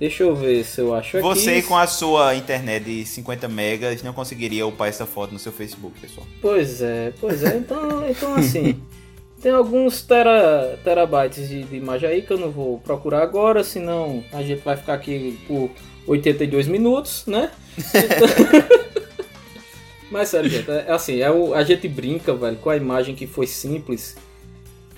[0.00, 1.22] Deixa eu ver se eu acho aqui.
[1.26, 5.52] Você com a sua internet de 50 megas não conseguiria upar essa foto no seu
[5.52, 6.26] Facebook, pessoal.
[6.40, 7.58] Pois é, pois é.
[7.58, 8.80] Então, então assim,
[9.42, 14.24] tem alguns tera, terabytes de, de imagem aí que eu não vou procurar agora, senão
[14.32, 15.70] a gente vai ficar aqui por
[16.06, 17.50] 82 minutos, né?
[17.78, 18.80] Então-
[20.10, 23.26] Mas sério, gente, é assim, é o, a gente brinca, velho, com a imagem que
[23.26, 24.16] foi simples.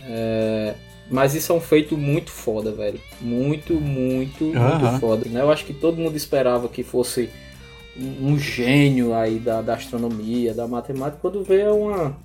[0.05, 0.75] É,
[1.13, 2.99] mas isso é um feito muito foda, velho.
[3.21, 5.29] Muito, muito, muito foda.
[5.29, 5.43] Né?
[5.43, 7.29] Eu acho que todo mundo esperava que fosse
[7.95, 12.17] um, um gênio aí da, da astronomia, da matemática, quando vê uma,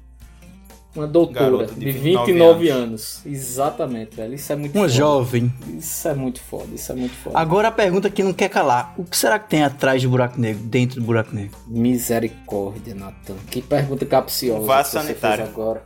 [0.96, 3.22] uma doutora de de 29, 29 anos.
[3.26, 4.34] Exatamente, velho.
[4.34, 4.94] Isso é muito Uma foda.
[4.94, 5.54] jovem.
[5.78, 7.38] Isso é muito foda, isso é muito foda.
[7.38, 10.40] Agora a pergunta que não quer calar: o que será que tem atrás do buraco
[10.40, 11.58] negro, dentro do buraco negro?
[11.68, 13.36] Misericórdia, Natan.
[13.52, 15.44] Que pergunta capciosa você sanitário.
[15.44, 15.84] fez agora.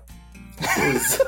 [0.76, 1.20] Pois.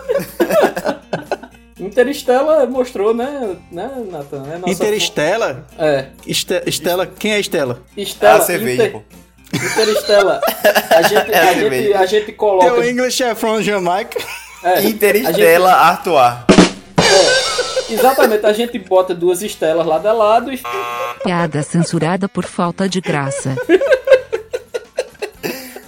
[1.79, 4.43] Interstellar mostrou, né, né Natan?
[4.53, 5.65] É nossa Interestela?
[5.75, 6.07] fo- É.
[6.27, 7.81] Este- Estela, quem é Estela?
[7.97, 9.03] Estela, Ah, cerveja, Inter- pô.
[9.53, 10.39] Interstellar.
[10.91, 12.65] A gente, É a a gente, a gente coloca.
[12.65, 14.19] Teu English é from Jamaica.
[14.63, 16.33] é, Interestela Artois.
[16.99, 20.59] gente- exatamente, a gente bota duas estelas lado a lado e.
[21.23, 23.55] Piada censurada por falta de graça.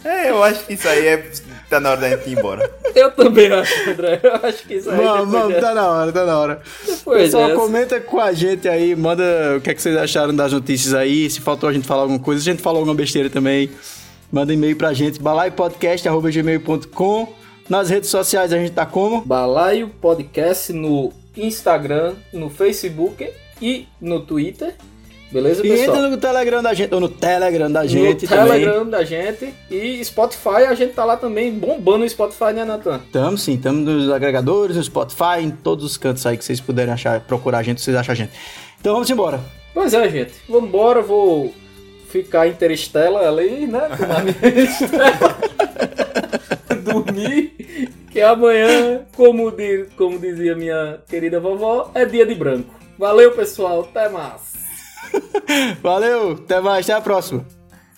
[0.03, 1.32] É, eu acho que isso aí é.
[1.70, 2.70] Tá na hora da gente ir embora.
[2.96, 4.20] Eu também acho, André.
[4.24, 4.98] Eu acho que isso aí.
[4.98, 6.62] Vamos, depois vamos, dessa- tá na hora, tá na hora.
[6.86, 9.24] depois Pessoal, dessa- comenta com a gente aí, manda
[9.58, 11.30] o que, é que vocês acharam das notícias aí.
[11.30, 13.70] Se faltou a gente falar alguma coisa, se a gente falou alguma besteira também,
[14.32, 17.34] manda e-mail pra gente, balaiopodcast.gmail.com.
[17.68, 19.22] Nas redes sociais a gente tá como?
[19.26, 23.28] Balaio Podcast no Instagram, no Facebook
[23.62, 24.76] e no Twitter.
[25.32, 25.98] Beleza, E pessoal?
[25.98, 28.48] entra no Telegram da gente, ou no Telegram da gente no também.
[28.60, 33.02] Telegram da gente e Spotify, a gente tá lá também bombando o Spotify, né, Natan?
[33.06, 36.94] Estamos sim, estamos nos agregadores, no Spotify, em todos os cantos aí que vocês puderem
[36.94, 38.32] achar, procurar a gente, vocês acham a gente.
[38.80, 39.40] Então vamos embora.
[39.74, 40.34] Pois é, gente.
[40.48, 41.54] Vamos embora, vou
[42.08, 43.90] ficar interestela ali, né?
[43.98, 45.38] Tomar minha estrela.
[46.84, 47.90] Dormir.
[48.12, 52.74] Que amanhã, como, di- como dizia minha querida vovó, é dia de branco.
[52.98, 53.82] Valeu, pessoal.
[53.82, 54.42] Até mais.
[55.82, 57.45] Valeu, até mais, até a próxima.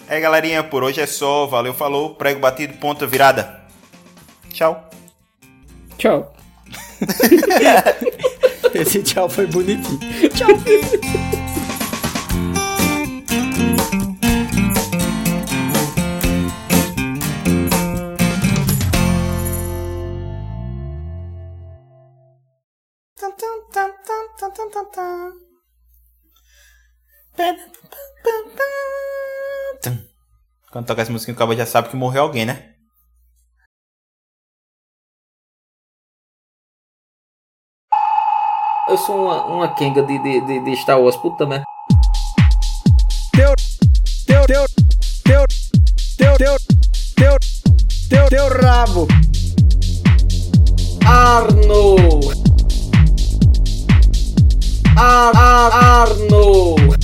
[0.07, 1.45] É, galerinha, por hoje é só.
[1.45, 2.15] Valeu, falou.
[2.15, 3.61] Prego batido, ponta virada.
[4.53, 4.89] Tchau.
[5.97, 6.33] Tchau.
[8.73, 9.99] Esse tchau foi bonitinho.
[30.77, 32.75] Quando toca essa música, o cabo já sabe que morreu alguém, né?
[38.87, 41.63] Eu sou uma, uma Kenga de, de, de, de Star Wars, puta merda.
[43.31, 43.55] Teu,
[44.27, 44.65] teu, teu,
[45.23, 45.45] teu,
[46.15, 46.57] teu, teu,
[47.15, 47.37] teu,
[48.07, 49.07] teu, teu rabo.
[51.07, 51.95] Arno!
[54.95, 56.96] Ar, ar, Arno!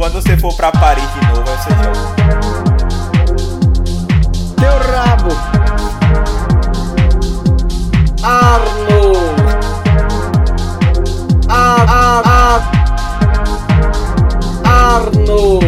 [0.00, 1.92] Quando você for pra Paris de novo, aí você joga.
[4.56, 5.28] Teu rabo.
[8.22, 9.12] Arno!
[11.50, 12.62] Ar, ar, ar,
[14.64, 15.60] Arno!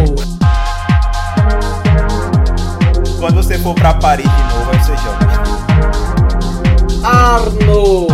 [3.21, 5.29] Quando você for pra Paris de novo, aí você joga.
[7.05, 8.07] Arno!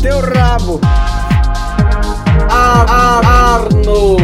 [0.00, 0.80] Teu rabo.
[2.62, 4.16] Ar, ar, Arno!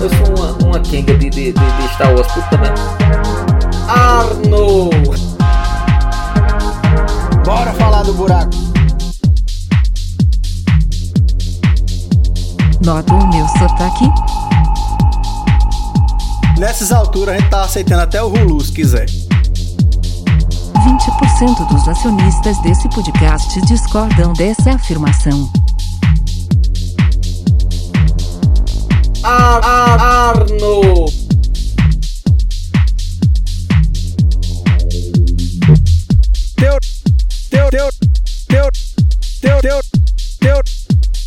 [0.00, 2.80] Eu sou uma, uma Kenga de, de, de, de Star Wars, puta merda.
[3.86, 4.88] Arno!
[7.44, 8.50] Bora falar do buraco.
[12.82, 14.10] Nota o meu sotaque?
[16.58, 19.23] Nessas alturas a gente tá aceitando até o Hulu se quiser.
[20.84, 25.50] 20% dos acionistas desse podcast discordam dessa afirmação.
[29.22, 31.06] Ar, ar, Arno!
[36.54, 36.78] Teu,
[37.50, 37.88] teu, teu,
[38.46, 38.70] teu,
[39.40, 39.80] teu, teu,
[40.38, 40.62] teu,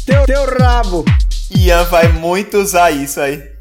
[0.05, 1.03] teu, teu rabo.
[1.49, 3.56] Ian vai muito usar isso aí.